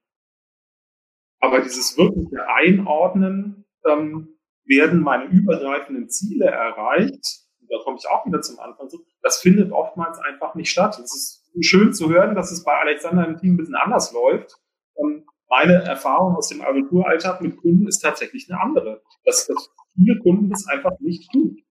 aber 1.39 1.61
dieses 1.61 1.97
wirkliche 1.97 2.47
Einordnen 2.47 3.65
ähm, 3.85 4.37
werden 4.65 4.99
meine 5.01 5.25
übergreifenden 5.25 6.09
Ziele 6.09 6.45
erreicht, 6.45 7.47
da 7.69 7.77
komme 7.83 7.97
ich 7.99 8.07
auch 8.07 8.25
wieder 8.25 8.41
zum 8.41 8.59
Anfang 8.59 8.89
zu, 8.89 9.05
das 9.21 9.39
findet 9.39 9.71
oftmals 9.71 10.19
einfach 10.19 10.55
nicht 10.55 10.69
statt. 10.69 10.99
Es 10.99 11.15
ist 11.15 11.65
schön 11.65 11.93
zu 11.93 12.09
hören, 12.09 12.35
dass 12.35 12.51
es 12.51 12.63
bei 12.63 12.73
Alexander 12.73 13.27
im 13.27 13.37
Team 13.37 13.53
ein 13.53 13.57
bisschen 13.57 13.75
anders 13.75 14.11
läuft. 14.11 14.55
Und 14.93 15.25
meine 15.47 15.83
Erfahrung 15.83 16.35
aus 16.35 16.49
dem 16.49 16.61
Agenturalltag 16.61 17.41
mit 17.41 17.57
Kunden 17.57 17.87
ist 17.87 17.99
tatsächlich 17.99 18.47
eine 18.49 18.61
andere. 18.61 19.01
Dass, 19.23 19.47
dass 19.47 19.69
viele 19.93 20.19
Kunden 20.19 20.49
das 20.49 20.67
einfach 20.67 20.99
nicht 20.99 21.31
tun. 21.31 21.61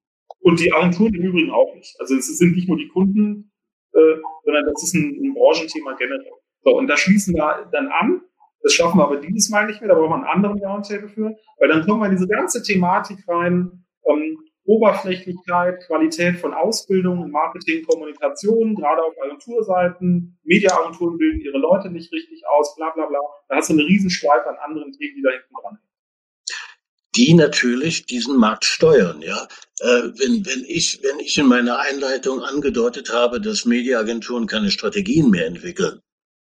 Und 0.49 0.61
die 0.61 0.73
Agenturen 0.73 1.13
im 1.15 1.23
Übrigen 1.23 1.51
auch 1.51 1.75
nicht. 1.75 1.95
Also 2.01 2.17
es 2.17 2.27
sind 2.39 2.57
nicht 2.57 2.69
nur 2.69 2.79
die 2.79 2.89
Kunden, 2.89 3.53
äh, 3.93 4.17
sondern 4.45 4.65
das 4.65 4.83
ist 4.83 4.95
ein, 4.95 5.19
ein 5.23 5.35
Branchenthema 5.35 5.93
generell. 5.93 6.33
So, 6.63 6.77
und 6.77 6.87
da 6.87 6.97
schließen 6.97 7.35
wir 7.35 7.69
dann 7.71 7.89
an 7.89 8.23
das 8.63 8.73
schaffen 8.75 8.99
wir 8.99 9.05
aber 9.05 9.17
dieses 9.17 9.51
Mal 9.51 9.67
nicht 9.67 9.81
mehr, 9.81 9.89
da 9.89 9.95
brauchen 9.95 10.11
wir 10.11 10.17
einen 10.17 10.25
anderen 10.25 10.59
Roundtable 10.63 11.09
für, 11.09 11.37
weil 11.59 11.69
dann 11.69 11.87
kommen 11.87 12.01
wir 12.01 12.07
in 12.07 12.17
diese 12.17 12.27
ganze 12.27 12.63
Thematik 12.63 13.19
rein, 13.29 13.85
ähm, 14.05 14.39
Oberflächlichkeit, 14.65 15.87
Qualität 15.87 16.37
von 16.37 16.53
Ausbildung, 16.53 17.31
Marketing, 17.31 17.85
Kommunikation, 17.87 18.75
gerade 18.75 19.03
auf 19.03 19.15
Agenturseiten. 19.23 20.39
Mediaagenturen 20.43 21.17
bilden 21.17 21.41
ihre 21.41 21.59
Leute 21.59 21.91
nicht 21.91 22.13
richtig 22.13 22.43
aus, 22.49 22.75
bla 22.77 22.91
bla 22.91 23.07
bla. 23.07 23.21
Da 23.49 23.57
hast 23.57 23.71
du 23.71 23.75
eine 23.75 23.85
Riesenschleife 23.85 24.49
an 24.49 24.57
anderen 24.57 24.93
Themen, 24.93 25.15
die 25.17 25.23
da 25.23 25.31
hinten 25.31 25.55
dran 25.63 25.79
die 27.19 27.35
natürlich 27.35 28.07
diesen 28.07 28.39
Markt 28.39 28.65
steuern. 28.65 29.21
Ja, 29.23 29.49
äh, 29.81 30.03
wenn, 30.19 30.45
wenn 30.47 30.65
ich 30.65 31.01
wenn 31.03 31.21
ich 31.21 31.39
in 31.39 31.47
meiner 31.47 31.79
Einleitung 31.79 32.43
angedeutet 32.43 33.13
habe, 33.13 33.41
dass 33.41 33.65
Mediaagenturen 33.65 34.47
keine 34.47 34.71
Strategien 34.71 35.31
mehr 35.31 35.47
entwickeln, 35.47 36.01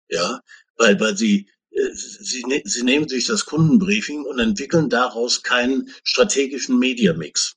ja, 0.09 0.41
weil 0.77 0.99
weil 1.01 1.17
sie 1.17 1.49
äh, 1.71 1.91
Sie, 1.93 2.45
sie 2.65 2.83
nehmen 2.85 3.09
sich 3.09 3.27
das 3.27 3.45
Kundenbriefing 3.47 4.25
und 4.25 4.39
entwickeln 4.39 4.89
daraus 4.89 5.43
keinen 5.43 5.91
strategischen 6.05 6.79
Media 6.79 7.13
Mix 7.13 7.57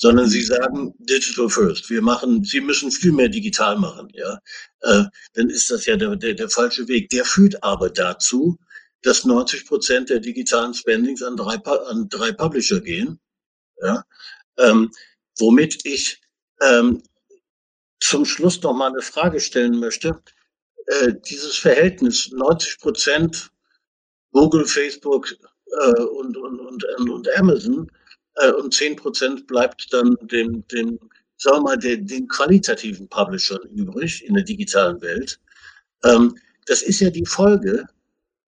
sondern 0.00 0.30
sie 0.30 0.42
sagen 0.42 0.94
Digital 0.98 1.50
First. 1.50 1.90
Wir 1.90 2.00
machen, 2.00 2.42
sie 2.42 2.62
müssen 2.62 2.90
viel 2.90 3.12
mehr 3.12 3.28
digital 3.28 3.76
machen, 3.78 4.08
ja. 4.14 4.40
Äh, 4.80 5.04
dann 5.34 5.50
ist 5.50 5.70
das 5.70 5.84
ja 5.84 5.96
der, 5.96 6.16
der, 6.16 6.32
der 6.32 6.48
falsche 6.48 6.88
Weg. 6.88 7.10
Der 7.10 7.26
führt 7.26 7.62
aber 7.62 7.90
dazu, 7.90 8.58
dass 9.02 9.26
90 9.26 9.66
Prozent 9.66 10.08
der 10.08 10.20
digitalen 10.20 10.72
Spendings 10.72 11.22
an 11.22 11.36
drei, 11.36 11.56
an 11.56 12.08
drei 12.08 12.32
Publisher 12.32 12.80
gehen, 12.80 13.20
ja. 13.82 14.04
Ähm, 14.60 14.90
womit 15.38 15.84
ich 15.84 16.20
ähm, 16.60 17.02
zum 18.00 18.24
Schluss 18.24 18.60
noch 18.62 18.74
mal 18.74 18.88
eine 18.88 19.02
Frage 19.02 19.40
stellen 19.40 19.78
möchte. 19.78 20.20
Äh, 20.86 21.14
dieses 21.28 21.56
Verhältnis 21.56 22.30
90 22.32 22.80
Prozent 22.80 23.50
Google, 24.32 24.64
Facebook 24.64 25.34
äh, 25.80 26.02
und, 26.02 26.36
und, 26.36 26.60
und, 26.60 27.10
und 27.10 27.36
Amazon 27.36 27.90
äh, 28.36 28.52
und 28.52 28.74
zehn 28.74 28.96
Prozent 28.96 29.46
bleibt 29.46 29.92
dann 29.92 30.16
dem, 30.22 30.66
dem 30.68 30.98
sagen 31.36 31.58
wir 31.58 31.62
mal, 31.62 31.78
den, 31.78 32.06
den 32.06 32.28
qualitativen 32.28 33.08
Publishern 33.08 33.62
übrig 33.74 34.24
in 34.24 34.34
der 34.34 34.44
digitalen 34.44 35.00
Welt. 35.00 35.40
Ähm, 36.04 36.36
das 36.66 36.82
ist 36.82 37.00
ja 37.00 37.10
die 37.10 37.26
Folge 37.26 37.86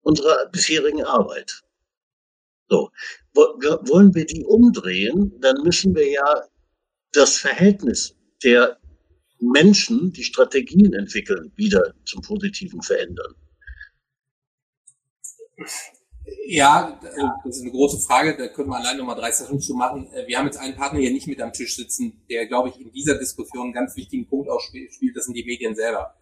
unserer 0.02 0.46
bisherigen 0.50 1.04
Arbeit. 1.04 1.62
So. 2.72 2.90
Wollen 3.34 4.14
wir 4.14 4.24
die 4.24 4.44
umdrehen, 4.44 5.38
dann 5.42 5.62
müssen 5.62 5.94
wir 5.94 6.08
ja 6.10 6.46
das 7.12 7.36
Verhältnis 7.36 8.16
der 8.42 8.78
Menschen, 9.40 10.10
die 10.14 10.24
Strategien 10.24 10.94
entwickeln, 10.94 11.52
wieder 11.56 11.92
zum 12.06 12.22
Positiven 12.22 12.80
verändern. 12.80 13.34
Ja, 16.46 16.98
das 17.44 17.56
ist 17.56 17.62
eine 17.62 17.72
große 17.72 17.98
Frage. 17.98 18.38
Da 18.38 18.48
können 18.48 18.70
wir 18.70 18.76
allein 18.76 18.96
nochmal 18.96 19.16
drei 19.16 19.30
Sessions 19.30 19.66
zu 19.66 19.74
machen. 19.74 20.10
Äh, 20.14 20.26
wir 20.26 20.38
haben 20.38 20.46
jetzt 20.46 20.56
einen 20.56 20.74
Partner 20.74 21.00
hier 21.00 21.12
nicht 21.12 21.26
mit 21.26 21.42
am 21.42 21.52
Tisch 21.52 21.76
sitzen, 21.76 22.22
der, 22.30 22.46
glaube 22.46 22.70
ich, 22.70 22.80
in 22.80 22.90
dieser 22.90 23.18
Diskussion 23.18 23.64
einen 23.64 23.74
ganz 23.74 23.96
wichtigen 23.96 24.26
Punkt 24.26 24.48
auch 24.48 24.60
spielt. 24.60 25.14
Das 25.14 25.26
sind 25.26 25.34
die 25.34 25.44
Medien 25.44 25.74
selber. 25.74 26.14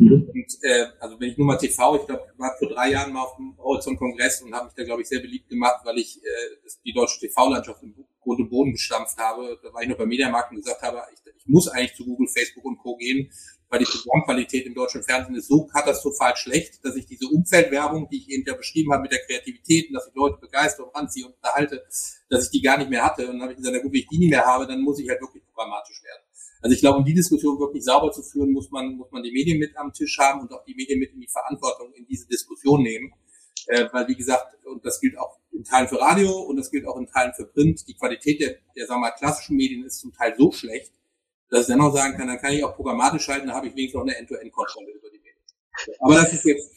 Mhm. 0.00 0.30
Und 0.32 0.58
äh, 0.62 0.86
also 0.98 1.20
wenn 1.20 1.28
ich 1.28 1.36
nur 1.36 1.46
mal 1.46 1.58
TV, 1.58 1.96
ich 1.96 2.06
glaube, 2.06 2.24
war 2.38 2.56
vor 2.58 2.68
drei 2.70 2.90
Jahren 2.90 3.12
mal 3.12 3.22
auf 3.22 3.36
dem 3.36 3.54
Horizont-Kongress 3.58 4.40
und 4.42 4.54
habe 4.54 4.66
mich 4.66 4.74
da, 4.74 4.84
glaube 4.84 5.02
ich, 5.02 5.08
sehr 5.08 5.20
beliebt 5.20 5.50
gemacht, 5.50 5.80
weil 5.84 5.98
ich 5.98 6.16
äh, 6.16 6.68
die 6.86 6.94
deutsche 6.94 7.20
TV-Landschaft 7.20 7.82
im 7.82 7.94
Grund 8.22 8.40
und 8.40 8.48
Boden 8.48 8.72
gestampft 8.72 9.18
habe. 9.18 9.60
Da 9.62 9.72
war 9.74 9.82
ich 9.82 9.88
noch 9.88 9.98
bei 9.98 10.06
Mediamarkt 10.06 10.52
und 10.52 10.56
gesagt 10.56 10.80
habe, 10.80 11.02
ich, 11.12 11.20
ich 11.36 11.46
muss 11.46 11.68
eigentlich 11.68 11.94
zu 11.94 12.06
Google, 12.06 12.28
Facebook 12.28 12.64
und 12.64 12.78
Co. 12.78 12.96
gehen, 12.96 13.30
weil 13.68 13.80
die 13.80 13.84
Programmqualität 13.84 14.64
im 14.66 14.74
deutschen 14.74 15.02
Fernsehen 15.02 15.34
ist 15.34 15.48
so 15.48 15.66
katastrophal 15.66 16.34
schlecht, 16.34 16.82
dass 16.82 16.96
ich 16.96 17.04
diese 17.04 17.26
Umfeldwerbung, 17.26 18.08
die 18.08 18.18
ich 18.18 18.30
eben 18.30 18.44
ja 18.46 18.54
beschrieben 18.54 18.92
habe 18.92 19.02
mit 19.02 19.12
der 19.12 19.20
Kreativität 19.26 19.88
und 19.88 19.94
dass 19.94 20.08
ich 20.08 20.14
Leute 20.14 20.38
begeistere 20.40 20.86
und 20.86 20.96
anziehe 20.96 21.26
und 21.26 21.34
unterhalte, 21.34 21.84
dass 22.30 22.44
ich 22.46 22.50
die 22.50 22.62
gar 22.62 22.78
nicht 22.78 22.88
mehr 22.88 23.04
hatte. 23.04 23.26
Und 23.26 23.34
dann 23.34 23.42
habe 23.42 23.52
ich 23.52 23.58
gesagt, 23.58 23.76
na 23.76 23.82
gut, 23.82 23.92
wenn 23.92 24.00
ich 24.00 24.08
die 24.08 24.18
nicht 24.18 24.30
mehr 24.30 24.46
habe, 24.46 24.66
dann 24.66 24.80
muss 24.80 24.98
ich 24.98 25.08
halt 25.10 25.20
wirklich 25.20 25.44
programmatisch 25.44 26.02
werden. 26.02 26.22
Also 26.62 26.74
ich 26.74 26.80
glaube, 26.80 26.98
um 26.98 27.04
die 27.04 27.14
Diskussion 27.14 27.58
wirklich 27.58 27.84
sauber 27.84 28.12
zu 28.12 28.22
führen, 28.22 28.52
muss 28.52 28.70
man, 28.70 28.96
muss 28.96 29.10
man 29.10 29.22
die 29.22 29.32
Medien 29.32 29.58
mit 29.58 29.76
am 29.76 29.92
Tisch 29.92 30.18
haben 30.18 30.40
und 30.40 30.52
auch 30.52 30.64
die 30.64 30.74
Medien 30.74 30.98
mit 30.98 31.12
in 31.12 31.20
die 31.20 31.28
Verantwortung 31.28 31.92
in 31.94 32.06
diese 32.06 32.26
Diskussion 32.26 32.82
nehmen. 32.82 33.12
Äh, 33.66 33.86
weil, 33.92 34.08
wie 34.08 34.16
gesagt, 34.16 34.64
und 34.64 34.84
das 34.84 35.00
gilt 35.00 35.18
auch 35.18 35.38
in 35.52 35.64
Teilen 35.64 35.88
für 35.88 36.00
Radio 36.00 36.30
und 36.42 36.56
das 36.56 36.70
gilt 36.70 36.86
auch 36.86 36.96
in 36.96 37.06
Teilen 37.06 37.32
für 37.34 37.46
Print, 37.46 37.86
die 37.86 37.94
Qualität 37.94 38.40
der, 38.40 38.56
der 38.76 38.86
sagen 38.86 39.00
wir 39.00 39.08
mal, 39.08 39.10
klassischen 39.12 39.56
Medien 39.56 39.84
ist 39.84 40.00
zum 40.00 40.12
Teil 40.12 40.34
so 40.36 40.50
schlecht, 40.52 40.92
dass 41.50 41.62
ich 41.62 41.66
dann 41.68 41.78
noch 41.78 41.92
sagen 41.92 42.16
kann, 42.16 42.28
dann 42.28 42.38
kann 42.38 42.52
ich 42.52 42.64
auch 42.64 42.74
programmatisch 42.74 43.24
schalten, 43.24 43.48
dann 43.48 43.56
habe 43.56 43.68
ich 43.68 43.74
wenigstens 43.74 43.98
noch 43.98 44.06
eine 44.06 44.16
End-to-End-Kontrolle 44.16 44.90
über 44.92 45.10
die 45.10 45.18
Medien. 45.18 45.36
Aber 46.00 46.14
das 46.14 46.32
ist 46.32 46.44
jetzt, 46.44 46.70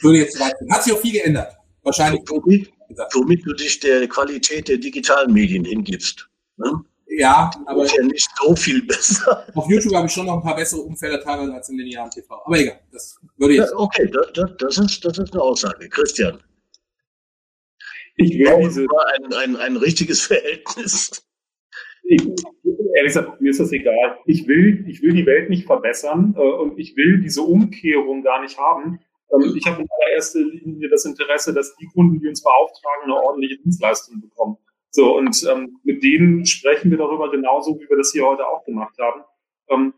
würde 0.00 0.18
jetzt 0.18 0.38
weit 0.40 0.54
Hat 0.70 0.84
sich 0.84 0.92
auch 0.92 1.00
viel 1.00 1.12
geändert. 1.12 1.56
Wahrscheinlich. 1.82 2.22
Womit, 2.28 2.70
womit 3.14 3.46
du 3.46 3.54
dich 3.54 3.80
der 3.80 4.06
Qualität 4.08 4.68
der 4.68 4.78
digitalen 4.78 5.32
Medien 5.32 5.64
hingibst. 5.64 6.28
Ne? 6.56 6.84
Ja, 7.18 7.50
aber. 7.66 7.84
Ist 7.84 7.96
ja 7.96 8.04
nicht 8.04 8.28
so 8.40 8.54
viel 8.54 8.86
besser. 8.86 9.44
Auf 9.54 9.68
YouTube 9.68 9.94
habe 9.94 10.06
ich 10.06 10.12
schon 10.12 10.26
noch 10.26 10.34
ein 10.34 10.42
paar 10.42 10.56
bessere 10.56 10.80
Umfelder 10.82 11.20
teilweise 11.20 11.54
als 11.54 11.68
im 11.68 11.78
linearen 11.78 12.10
TV. 12.10 12.42
Aber 12.44 12.58
egal, 12.58 12.80
das 12.92 13.18
würde 13.36 13.54
jetzt. 13.54 13.70
Ja, 13.70 13.76
okay, 13.78 14.10
das, 14.10 14.32
das, 14.34 14.50
das, 14.58 14.78
ist, 14.78 15.04
das 15.04 15.18
ist 15.18 15.32
eine 15.32 15.42
Aussage. 15.42 15.88
Christian. 15.88 16.38
Ich 18.16 18.38
will 18.38 18.60
diese. 18.60 18.86
Ein, 19.14 19.32
ein, 19.34 19.56
ein 19.56 19.76
richtiges 19.76 20.22
Verhältnis 20.22 21.24
ich, 22.08 22.22
ehrlich 22.22 23.04
gesagt, 23.04 23.40
mir 23.40 23.50
ist 23.50 23.60
das 23.60 23.72
egal. 23.72 24.18
Ich 24.24 24.48
will, 24.48 24.84
ich 24.88 25.02
will 25.02 25.12
die 25.12 25.26
Welt 25.26 25.50
nicht 25.50 25.66
verbessern 25.66 26.34
äh, 26.36 26.40
und 26.40 26.78
ich 26.78 26.96
will 26.96 27.20
diese 27.20 27.42
Umkehrung 27.42 28.22
gar 28.22 28.40
nicht 28.40 28.58
haben. 28.58 28.98
Ähm, 29.30 29.54
ich 29.54 29.66
habe 29.66 29.82
in 29.82 29.88
allererster 29.90 30.40
Linie 30.40 30.88
das 30.88 31.04
Interesse, 31.04 31.52
dass 31.52 31.76
die 31.76 31.86
Kunden, 31.86 32.18
die 32.18 32.28
uns 32.28 32.42
beauftragen, 32.42 33.04
eine 33.04 33.14
ordentliche 33.14 33.58
Dienstleistung 33.58 34.22
bekommen. 34.22 34.56
So, 34.90 35.16
und 35.16 35.44
ähm, 35.50 35.78
mit 35.82 36.02
denen 36.02 36.46
sprechen 36.46 36.90
wir 36.90 36.98
darüber 36.98 37.30
genauso, 37.30 37.78
wie 37.78 37.88
wir 37.88 37.96
das 37.96 38.12
hier 38.12 38.24
heute 38.24 38.46
auch 38.46 38.64
gemacht 38.64 38.96
haben. 38.98 39.22
Ähm, 39.68 39.94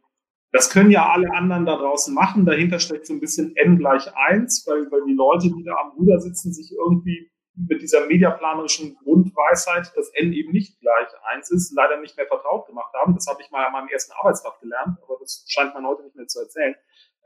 das 0.52 0.70
können 0.70 0.90
ja 0.90 1.08
alle 1.08 1.32
anderen 1.32 1.64
da 1.64 1.76
draußen 1.76 2.12
machen. 2.12 2.44
Dahinter 2.44 2.80
steckt 2.80 3.06
so 3.06 3.12
ein 3.12 3.20
bisschen 3.20 3.54
n 3.54 3.78
gleich 3.78 4.12
eins, 4.16 4.64
weil, 4.66 4.90
weil 4.90 5.04
die 5.06 5.14
Leute, 5.14 5.48
die 5.48 5.62
da 5.62 5.76
am 5.76 5.92
Ruder 5.92 6.18
sitzen, 6.20 6.52
sich 6.52 6.72
irgendwie 6.72 7.30
mit 7.54 7.82
dieser 7.82 8.06
mediaplanerischen 8.06 8.96
Grundweisheit, 8.96 9.92
dass 9.94 10.10
n 10.14 10.32
eben 10.32 10.52
nicht 10.52 10.80
gleich 10.80 11.08
eins 11.30 11.50
ist, 11.50 11.72
leider 11.74 12.00
nicht 12.00 12.16
mehr 12.16 12.26
vertraut 12.26 12.66
gemacht 12.66 12.92
haben. 12.94 13.14
Das 13.14 13.26
habe 13.26 13.40
ich 13.42 13.50
mal 13.50 13.66
an 13.66 13.72
meinem 13.72 13.88
ersten 13.88 14.12
Arbeitstag 14.12 14.60
gelernt, 14.60 14.98
aber 15.04 15.18
das 15.20 15.44
scheint 15.48 15.74
man 15.74 15.86
heute 15.86 16.02
nicht 16.02 16.16
mehr 16.16 16.26
zu 16.26 16.40
erzählen. 16.40 16.74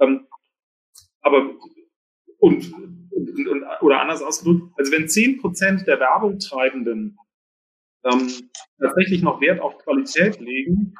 Ähm, 0.00 0.26
aber 1.22 1.50
und, 2.38 2.72
und, 2.74 3.48
und, 3.48 3.64
oder 3.80 4.00
anders 4.00 4.22
ausgedrückt, 4.22 4.72
also 4.76 4.92
wenn 4.92 5.08
zehn 5.08 5.40
Prozent 5.40 5.86
der 5.86 5.98
Werbungtreibenden 6.00 7.16
ähm, 8.04 8.50
tatsächlich 8.80 9.22
noch 9.22 9.40
Wert 9.40 9.60
auf 9.60 9.78
Qualität 9.78 10.40
legen, 10.40 10.94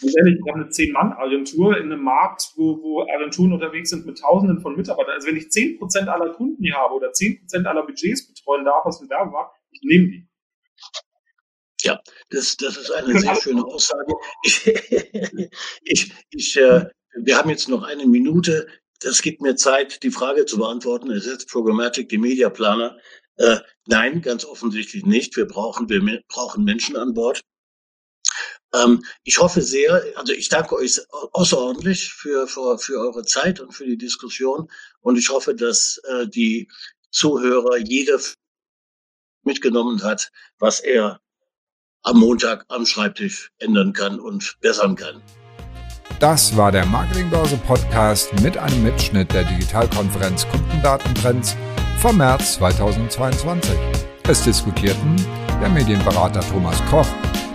Ganz 0.00 0.14
ehrlich, 0.16 0.38
ich 0.38 0.48
habe 0.48 0.60
eine 0.62 0.70
Zehn-Mann-Agentur 0.70 1.76
in 1.76 1.92
einem 1.92 2.02
Markt, 2.02 2.52
wo, 2.54 2.80
wo 2.80 3.02
Agenturen 3.02 3.52
unterwegs 3.52 3.90
sind 3.90 4.06
mit 4.06 4.18
Tausenden 4.18 4.60
von 4.60 4.76
Mitarbeitern. 4.76 5.14
Also 5.14 5.26
wenn 5.26 5.36
ich 5.36 5.50
zehn 5.50 5.76
Prozent 5.78 6.08
aller 6.08 6.32
Kunden 6.34 6.62
hier 6.62 6.74
habe 6.74 6.94
oder 6.94 7.12
zehn 7.12 7.40
Prozent 7.40 7.66
aller 7.66 7.84
Budgets 7.84 8.28
betreuen 8.28 8.64
darf, 8.64 8.84
was 8.84 9.00
für 9.00 9.08
Werbemarkt, 9.08 9.56
ich 9.72 9.80
nehme 9.82 10.08
die. 10.08 10.28
Ja, 11.82 12.00
das, 12.30 12.56
das 12.56 12.76
ist 12.76 12.92
eine 12.92 13.18
sehr 13.18 13.34
schöne 13.34 13.64
Aussage. 13.64 14.12
Ich, 14.44 14.66
ich, 15.82 16.12
ich, 16.30 16.56
äh, 16.56 16.86
wir 17.16 17.36
haben 17.36 17.50
jetzt 17.50 17.68
noch 17.68 17.82
eine 17.82 18.06
Minute. 18.06 18.68
Das 19.00 19.22
gibt 19.22 19.40
mir 19.40 19.56
Zeit, 19.56 20.02
die 20.02 20.10
Frage 20.10 20.46
zu 20.46 20.58
beantworten. 20.58 21.10
Ersetzt 21.10 21.50
Programmatic 21.50 22.08
die 22.08 22.18
Mediaplaner? 22.18 22.98
Äh, 23.38 23.58
nein, 23.86 24.20
ganz 24.20 24.44
offensichtlich 24.44 25.06
nicht. 25.06 25.36
Wir 25.36 25.46
brauchen, 25.46 25.88
wir 25.88 26.22
brauchen 26.28 26.64
Menschen 26.64 26.96
an 26.96 27.14
Bord. 27.14 27.40
Ähm, 28.74 29.02
ich 29.24 29.38
hoffe 29.38 29.62
sehr, 29.62 30.02
also 30.16 30.32
ich 30.32 30.48
danke 30.48 30.74
euch 30.76 31.00
außerordentlich 31.32 32.12
für, 32.12 32.46
für, 32.46 32.78
für 32.78 32.98
eure 32.98 33.24
Zeit 33.24 33.60
und 33.60 33.72
für 33.72 33.86
die 33.86 33.96
Diskussion. 33.96 34.68
Und 35.00 35.16
ich 35.16 35.30
hoffe, 35.30 35.54
dass 35.54 36.00
äh, 36.08 36.26
die 36.26 36.68
Zuhörer 37.10 37.78
jeder 37.78 38.18
mitgenommen 39.44 40.02
hat, 40.02 40.30
was 40.58 40.80
er 40.80 41.20
am 42.02 42.18
Montag 42.18 42.64
am 42.68 42.86
Schreibtisch 42.86 43.50
ändern 43.58 43.92
kann 43.92 44.20
und 44.20 44.56
bessern 44.60 44.96
kann. 44.96 45.22
Das 46.20 46.56
war 46.56 46.72
der 46.72 46.84
Marketingbörse 46.86 47.56
Podcast 47.58 48.32
mit 48.42 48.58
einem 48.58 48.82
Mitschnitt 48.82 49.32
der 49.32 49.44
Digitalkonferenz 49.44 50.46
Kundendatentrends 50.48 51.56
vom 51.98 52.16
März 52.16 52.54
2022. 52.54 53.76
Es 54.28 54.42
diskutierten 54.44 55.16
der 55.60 55.68
Medienberater 55.68 56.40
Thomas 56.40 56.80
Koch 56.86 57.08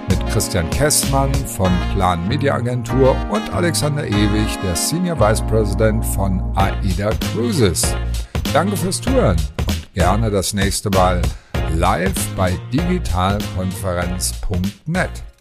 mit 0.10 0.20
Christian 0.32 0.70
Kessmann 0.70 1.34
von 1.34 1.72
Plan 1.94 2.28
Media 2.28 2.56
Agentur 2.56 3.16
und 3.32 3.54
Alexander 3.54 4.06
Ewig, 4.06 4.60
der 4.62 4.76
Senior 4.76 5.18
Vice 5.20 5.42
President 5.48 6.06
von 6.06 6.42
AIDA 6.56 7.12
Cruises. 7.32 7.96
Danke 8.52 8.76
fürs 8.76 9.00
Zuhören 9.00 9.38
und 9.68 9.94
gerne 9.94 10.30
das 10.30 10.54
nächste 10.54 10.90
Mal 10.90 11.22
live 11.76 12.28
bei 12.36 12.60
digitalkonferenz.net. 12.74 15.33